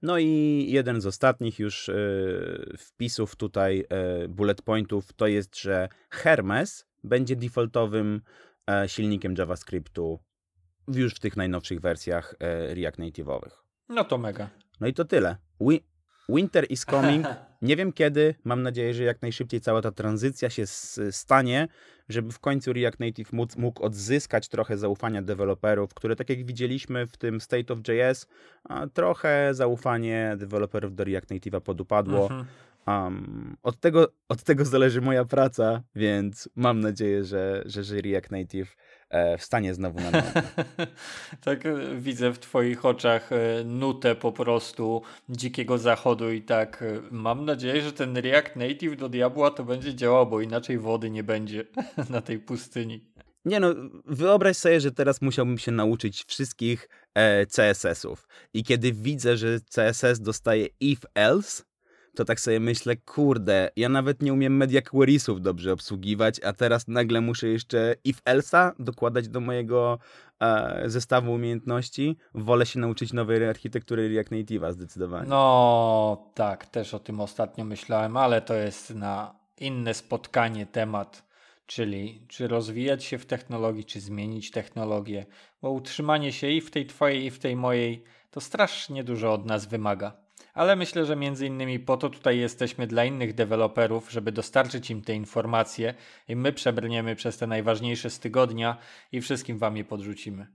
No 0.01 0.17
i 0.17 0.65
jeden 0.69 1.01
z 1.01 1.05
ostatnich 1.05 1.59
już 1.59 1.87
yy, 1.87 2.77
wpisów 2.77 3.35
tutaj, 3.35 3.85
yy, 4.21 4.27
bullet 4.29 4.61
pointów, 4.61 5.13
to 5.13 5.27
jest, 5.27 5.59
że 5.59 5.89
Hermes 6.09 6.85
będzie 7.03 7.35
defaultowym 7.35 8.21
yy, 8.67 8.89
silnikiem 8.89 9.35
JavaScriptu 9.37 10.19
już 10.87 11.13
w 11.13 11.19
tych 11.19 11.37
najnowszych 11.37 11.79
wersjach 11.79 12.35
React 12.69 12.99
Native'owych. 12.99 13.51
No 13.89 14.03
to 14.03 14.17
mega. 14.17 14.49
No 14.79 14.87
i 14.87 14.93
to 14.93 15.05
tyle. 15.05 15.37
Winter 16.29 16.65
is 16.69 16.85
coming. 16.93 17.25
Nie 17.61 17.75
wiem 17.75 17.93
kiedy. 17.93 18.35
Mam 18.43 18.63
nadzieję, 18.63 18.93
że 18.93 19.03
jak 19.03 19.21
najszybciej 19.21 19.61
cała 19.61 19.81
ta 19.81 19.91
tranzycja 19.91 20.49
się 20.49 20.67
stanie, 21.11 21.67
żeby 22.09 22.31
w 22.31 22.39
końcu 22.39 22.73
React 22.73 22.99
Native 22.99 23.31
mógł 23.57 23.83
odzyskać 23.83 24.47
trochę 24.47 24.77
zaufania 24.77 25.21
deweloperów, 25.21 25.93
które 25.93 26.15
tak 26.15 26.29
jak 26.29 26.45
widzieliśmy 26.45 27.07
w 27.07 27.17
tym 27.17 27.41
State 27.41 27.73
of 27.73 27.79
JS, 27.87 28.27
trochę 28.93 29.53
zaufanie 29.53 30.35
deweloperów 30.37 30.95
do 30.95 31.03
React 31.03 31.29
Native'a 31.29 31.61
podupadło. 31.61 32.21
Mhm. 32.21 32.45
Um, 32.87 33.57
od, 33.63 33.79
tego, 33.79 34.07
od 34.29 34.43
tego 34.43 34.65
zależy 34.65 35.01
moja 35.01 35.25
praca, 35.25 35.83
więc 35.95 36.49
mam 36.55 36.79
nadzieję, 36.79 37.23
że, 37.23 37.63
że, 37.65 37.83
że 37.83 38.01
React 38.01 38.31
Native 38.31 38.75
E, 39.09 39.37
wstanie 39.37 39.73
znowu 39.73 39.99
na 39.99 40.11
nogi. 40.11 40.27
tak 41.45 41.65
e, 41.65 41.95
widzę 41.95 42.33
w 42.33 42.39
twoich 42.39 42.85
oczach 42.85 43.31
e, 43.31 43.63
nutę 43.63 44.15
po 44.15 44.31
prostu 44.31 45.01
dzikiego 45.29 45.77
zachodu 45.77 46.31
i 46.31 46.41
tak 46.41 46.83
mam 47.11 47.45
nadzieję, 47.45 47.81
że 47.81 47.93
ten 47.93 48.17
React 48.17 48.55
Native 48.55 48.97
do 48.97 49.09
diabła 49.09 49.51
to 49.51 49.63
będzie 49.63 49.95
działał, 49.95 50.27
bo 50.27 50.41
inaczej 50.41 50.79
wody 50.79 51.09
nie 51.09 51.23
będzie 51.23 51.65
na 52.09 52.21
tej 52.21 52.39
pustyni. 52.39 53.05
Nie 53.45 53.59
no, 53.59 53.73
wyobraź 54.05 54.57
sobie, 54.57 54.81
że 54.81 54.91
teraz 54.91 55.21
musiałbym 55.21 55.57
się 55.57 55.71
nauczyć 55.71 56.23
wszystkich 56.23 56.89
e, 57.15 57.45
CSS-ów. 57.45 58.27
I 58.53 58.63
kiedy 58.63 58.93
widzę, 58.93 59.37
że 59.37 59.59
CSS 59.59 60.19
dostaje 60.19 60.67
if 60.79 61.07
else, 61.15 61.63
to 62.17 62.25
tak 62.25 62.39
sobie 62.39 62.59
myślę, 62.59 62.95
kurde, 62.95 63.69
ja 63.75 63.89
nawet 63.89 64.21
nie 64.21 64.33
umiem 64.33 64.57
media 64.57 64.81
queriesów 64.81 65.41
dobrze 65.41 65.73
obsługiwać, 65.73 66.39
a 66.43 66.53
teraz 66.53 66.87
nagle 66.87 67.21
muszę 67.21 67.47
jeszcze 67.47 67.95
if 68.03 68.21
elsa 68.25 68.73
dokładać 68.79 69.29
do 69.29 69.39
mojego 69.39 69.99
e, 70.39 70.83
zestawu 70.85 71.33
umiejętności. 71.33 72.17
Wolę 72.33 72.65
się 72.65 72.79
nauczyć 72.79 73.13
nowej 73.13 73.49
architektury 73.49 74.09
React 74.09 74.31
Native'a 74.31 74.73
zdecydowanie. 74.73 75.29
No 75.29 76.31
tak, 76.33 76.65
też 76.65 76.93
o 76.93 76.99
tym 76.99 77.19
ostatnio 77.19 77.65
myślałem, 77.65 78.17
ale 78.17 78.41
to 78.41 78.53
jest 78.53 78.95
na 78.95 79.35
inne 79.59 79.93
spotkanie 79.93 80.65
temat. 80.65 81.27
Czyli 81.65 82.25
czy 82.27 82.47
rozwijać 82.47 83.03
się 83.03 83.17
w 83.17 83.25
technologii, 83.25 83.85
czy 83.85 83.99
zmienić 83.99 84.51
technologię, 84.51 85.25
bo 85.61 85.71
utrzymanie 85.71 86.31
się 86.31 86.49
i 86.49 86.61
w 86.61 86.71
tej 86.71 86.85
twojej, 86.85 87.25
i 87.25 87.31
w 87.31 87.39
tej 87.39 87.55
mojej 87.55 88.03
to 88.31 88.41
strasznie 88.41 89.03
dużo 89.03 89.33
od 89.33 89.45
nas 89.45 89.65
wymaga 89.65 90.26
ale 90.57 90.75
myślę, 90.75 91.05
że 91.05 91.15
między 91.15 91.45
innymi 91.45 91.79
po 91.79 91.97
to 91.97 92.09
tutaj 92.09 92.39
jesteśmy 92.39 92.87
dla 92.87 93.05
innych 93.05 93.33
deweloperów, 93.33 94.11
żeby 94.11 94.31
dostarczyć 94.31 94.91
im 94.91 95.01
te 95.01 95.13
informacje 95.13 95.93
i 96.27 96.35
my 96.35 96.53
przebrniemy 96.53 97.15
przez 97.15 97.37
te 97.37 97.47
najważniejsze 97.47 98.09
z 98.09 98.19
tygodnia 98.19 98.77
i 99.11 99.21
wszystkim 99.21 99.57
wam 99.57 99.77
je 99.77 99.83
podrzucimy. 99.83 100.47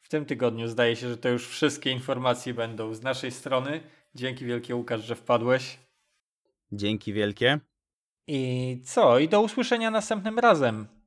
W 0.00 0.08
tym 0.08 0.24
tygodniu 0.24 0.68
zdaje 0.68 0.96
się, 0.96 1.08
że 1.08 1.16
to 1.16 1.28
już 1.28 1.48
wszystkie 1.48 1.90
informacje 1.90 2.54
będą 2.54 2.94
z 2.94 3.02
naszej 3.02 3.30
strony. 3.30 3.80
Dzięki 4.14 4.44
wielkie 4.44 4.76
Łukasz, 4.76 5.04
że 5.04 5.14
wpadłeś. 5.14 5.78
Dzięki 6.72 7.12
wielkie. 7.12 7.60
I 8.26 8.80
co? 8.84 9.18
I 9.18 9.28
do 9.28 9.40
usłyszenia 9.40 9.90
następnym 9.90 10.38
razem. 10.38 10.99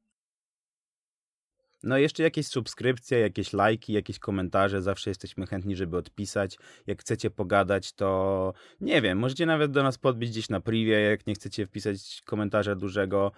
No 1.83 1.97
jeszcze 1.97 2.23
jakieś 2.23 2.47
subskrypcje, 2.47 3.19
jakieś 3.19 3.53
lajki, 3.53 3.93
jakieś 3.93 4.19
komentarze, 4.19 4.81
zawsze 4.81 5.09
jesteśmy 5.09 5.47
chętni, 5.47 5.75
żeby 5.75 5.97
odpisać. 5.97 6.57
Jak 6.87 7.01
chcecie 7.01 7.29
pogadać, 7.31 7.93
to 7.93 8.53
nie 8.81 9.01
wiem, 9.01 9.17
możecie 9.17 9.45
nawet 9.45 9.71
do 9.71 9.83
nas 9.83 9.97
podbić 9.97 10.29
gdzieś 10.29 10.49
na 10.49 10.59
privie, 10.61 11.01
jak 11.01 11.27
nie 11.27 11.33
chcecie 11.33 11.65
wpisać 11.65 12.21
komentarza 12.25 12.75
dużego. 12.75 13.31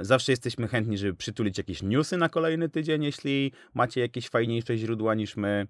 Zawsze 0.00 0.32
jesteśmy 0.32 0.68
chętni, 0.68 0.98
żeby 0.98 1.14
przytulić 1.14 1.58
jakieś 1.58 1.82
newsy 1.82 2.16
na 2.16 2.28
kolejny 2.28 2.68
tydzień, 2.68 3.04
jeśli 3.04 3.52
macie 3.74 4.00
jakieś 4.00 4.28
fajniejsze 4.28 4.76
źródła 4.76 5.14
niż 5.14 5.36
my. 5.36 5.66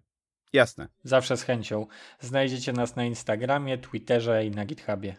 Jasne. 0.53 0.89
Zawsze 1.05 1.37
z 1.37 1.43
chęcią. 1.43 1.87
Znajdziecie 2.21 2.73
nas 2.73 2.97
na 2.97 3.05
Instagramie, 3.05 3.79
Twitterze 3.79 4.47
i 4.47 4.51
na 4.51 4.65
GitHubie. 4.65 5.17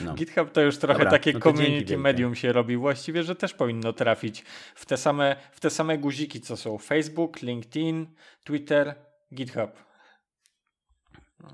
No. 0.00 0.14
GitHub 0.18 0.52
to 0.52 0.60
już 0.60 0.78
trochę 0.78 0.98
Dobra, 0.98 1.10
takie 1.10 1.32
no 1.32 1.40
community 1.40 1.98
medium 1.98 2.34
się 2.34 2.52
robi. 2.52 2.76
Właściwie, 2.76 3.22
że 3.22 3.36
też 3.36 3.54
powinno 3.54 3.92
trafić 3.92 4.44
w 4.74 4.86
te, 4.86 4.96
same, 4.96 5.36
w 5.52 5.60
te 5.60 5.70
same 5.70 5.98
guziki, 5.98 6.40
co 6.40 6.56
są 6.56 6.78
Facebook, 6.78 7.42
LinkedIn, 7.42 8.06
Twitter, 8.44 8.94
GitHub. 9.34 9.70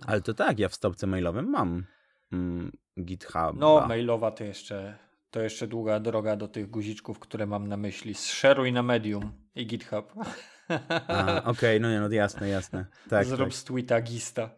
Ale 0.06 0.20
to 0.20 0.34
tak, 0.34 0.58
ja 0.58 0.68
w 0.68 0.74
stopce 0.74 1.06
mailowym 1.06 1.50
mam 1.50 1.84
mm, 2.32 2.72
GitHub. 3.00 3.56
No, 3.56 3.84
mailowa 3.88 4.30
to 4.30 4.44
jeszcze, 4.44 4.98
to 5.30 5.40
jeszcze 5.40 5.66
długa 5.66 6.00
droga 6.00 6.36
do 6.36 6.48
tych 6.48 6.70
guziczków, 6.70 7.18
które 7.18 7.46
mam 7.46 7.68
na 7.68 7.76
myśli. 7.76 8.14
Szeruj 8.14 8.72
na 8.72 8.82
medium. 8.82 9.32
i 9.54 9.66
GitHub. 9.66 10.12
Okej, 10.68 11.40
okay, 11.44 11.80
no 11.80 11.90
nie, 11.90 12.00
no 12.00 12.08
jasne, 12.08 12.48
jasne. 12.48 12.86
Tak, 13.10 13.26
Zrób 13.26 13.48
tak. 13.48 13.54
z 13.54 13.64
tweeta 13.64 14.00
gista. 14.00 14.50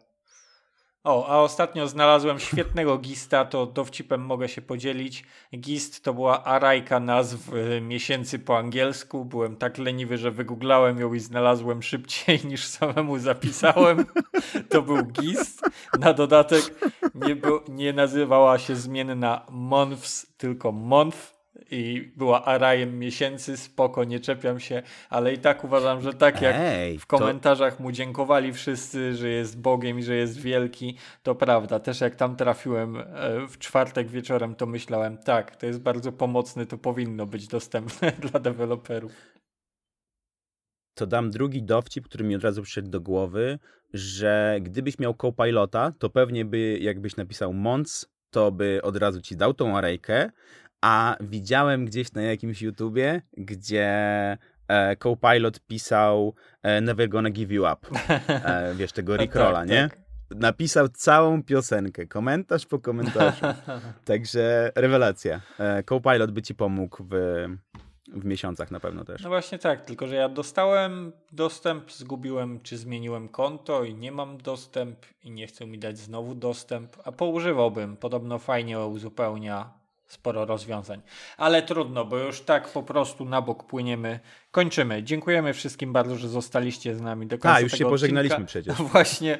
O, 1.05 1.27
a 1.27 1.43
ostatnio 1.43 1.89
znalazłem 1.89 2.39
świetnego 2.39 2.99
gista, 2.99 3.45
to 3.45 3.67
dowcipem 3.67 4.21
mogę 4.21 4.49
się 4.49 4.63
podzielić. 4.63 5.25
Gist 5.57 6.05
to 6.05 6.15
była 6.15 6.45
arajka 6.45 7.01
nazw 7.01 7.53
y, 7.53 7.81
miesięcy 7.81 8.39
po 8.39 8.59
angielsku. 8.59 9.25
Byłem 9.25 9.57
tak 9.57 9.79
leniwy, 9.79 10.19
że 10.19 10.31
wygooglałem 10.31 11.01
ją 11.01 11.15
i 11.15 11.21
znalazłem 11.21 11.83
szybciej 11.83 12.41
niż 12.51 12.65
samemu 12.65 13.19
zapisałem. 13.19 14.07
To 14.69 14.83
był 14.83 15.03
gist. 15.07 15.63
Na 15.99 16.13
dodatek 16.13 16.63
nie, 17.15 17.37
był, 17.37 17.61
nie 17.69 17.93
nazywała 17.93 18.59
się 18.59 18.77
zmienna 18.77 19.47
months, 19.51 20.27
tylko 20.37 20.73
month 20.73 21.35
i 21.71 22.13
była 22.17 22.45
arajem 22.45 22.99
miesięcy, 22.99 23.57
spoko, 23.57 24.05
nie 24.05 24.21
czepiam 24.21 24.61
się, 24.61 24.83
ale 25.11 25.33
i 25.33 25.39
tak 25.39 25.65
uważam, 25.65 26.01
że 26.01 26.13
tak 26.13 26.43
jak 26.43 26.55
Ej, 26.59 26.99
w 26.99 27.07
komentarzach 27.07 27.77
to... 27.77 27.83
mu 27.83 27.93
dziękowali 27.93 28.53
wszyscy, 28.53 29.15
że 29.15 29.29
jest 29.29 29.61
Bogiem 29.61 29.99
i 29.99 30.03
że 30.03 30.15
jest 30.15 30.41
wielki, 30.41 30.97
to 31.23 31.35
prawda. 31.35 31.81
Też 31.81 32.01
jak 32.01 32.17
tam 32.17 32.37
trafiłem 32.37 32.97
e, 32.97 33.05
w 33.49 33.59
czwartek 33.59 34.09
wieczorem, 34.09 34.55
to 34.55 34.67
myślałem, 34.67 35.19
tak, 35.19 35.57
to 35.57 35.67
jest 35.67 35.81
bardzo 35.81 36.13
pomocne, 36.13 36.67
to 36.67 36.79
powinno 36.79 37.27
być 37.27 37.49
dostępne 37.49 38.13
dla 38.31 38.41
deweloperów. 38.41 39.13
To 40.95 41.07
dam 41.07 41.31
drugi 41.31 41.63
dowcip, 41.63 42.05
który 42.05 42.25
mi 42.25 42.37
od 42.37 42.45
razu 42.45 42.63
przyszedł 42.63 42.91
do 42.91 43.01
głowy, 43.01 43.59
że 43.93 44.59
gdybyś 44.63 44.99
miał 44.99 45.15
Copilota, 45.15 45.93
to 45.99 46.11
pewnie 46.11 46.45
by, 46.45 46.79
jakbyś 46.81 47.17
napisał 47.17 47.53
Mons, 47.53 48.07
to 48.31 48.53
by 48.53 48.81
od 48.83 48.97
razu 48.97 49.21
ci 49.21 49.37
dał 49.37 49.55
tą 49.55 49.77
arejkę, 49.77 50.31
a 50.85 51.17
widziałem 51.21 51.85
gdzieś 51.85 52.13
na 52.13 52.23
jakimś 52.23 52.63
YouTubie, 52.63 53.23
gdzie 53.37 53.89
e, 54.69 54.97
Copilot 54.97 55.61
pisał 55.61 56.35
e, 56.63 56.81
Never 56.81 57.09
Gonna 57.09 57.31
Give 57.31 57.51
You 57.51 57.63
Up. 57.63 57.99
E, 58.29 58.75
wiesz, 58.79 58.93
tego 58.93 59.17
Rickrolla, 59.17 59.59
tak, 59.59 59.69
nie? 59.69 59.89
Tak. 59.89 59.99
Napisał 60.31 60.89
całą 60.89 61.43
piosenkę, 61.43 62.07
komentarz 62.07 62.67
po 62.67 62.79
komentarzu. 62.79 63.47
Także 64.05 64.73
rewelacja. 64.75 65.41
E, 65.59 65.83
Copilot 65.83 66.31
by 66.31 66.43
ci 66.43 66.55
pomógł 66.55 67.05
w, 67.11 67.15
w 68.09 68.25
miesiącach 68.25 68.71
na 68.71 68.81
pewno 68.81 69.05
też. 69.05 69.23
No 69.23 69.29
właśnie 69.29 69.59
tak, 69.59 69.85
tylko 69.85 70.07
że 70.07 70.15
ja 70.15 70.29
dostałem 70.29 71.13
dostęp, 71.33 71.93
zgubiłem 71.93 72.61
czy 72.61 72.79
zmieniłem 72.79 73.29
konto 73.29 73.85
i 73.85 73.95
nie 73.95 74.13
mam 74.13 74.39
dostęp 74.39 74.99
i 75.23 75.31
nie 75.31 75.47
chcą 75.47 75.67
mi 75.67 75.79
dać 75.79 75.99
znowu 75.99 76.35
dostęp, 76.35 76.97
a 77.05 77.13
poużywałbym. 77.13 77.97
Podobno 77.97 78.39
fajnie 78.39 78.81
uzupełnia 78.81 79.84
sporo 80.07 80.45
rozwiązań. 80.45 81.03
Ale 81.37 81.63
trudno, 81.63 82.05
bo 82.05 82.19
już 82.19 82.41
tak 82.41 82.69
po 82.69 82.83
prostu 82.83 83.25
na 83.25 83.43
bok 83.43 83.65
płyniemy. 83.65 84.21
Kończymy. 84.51 85.03
Dziękujemy 85.03 85.53
wszystkim 85.53 85.93
bardzo, 85.93 86.17
że 86.17 86.29
zostaliście 86.29 86.95
z 86.95 87.01
nami 87.01 87.27
do 87.27 87.39
końca. 87.39 87.55
A, 87.55 87.61
już 87.61 87.73
się 87.73 87.85
pożegnaliśmy 87.85 88.37
odcinka. 88.37 88.49
przecież. 88.49 88.77
Właśnie. 88.93 89.39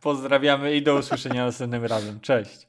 Pozdrawiamy 0.00 0.76
i 0.76 0.82
do 0.82 0.94
usłyszenia 0.94 1.44
następnym 1.44 1.84
razem. 1.84 2.20
Cześć. 2.20 2.60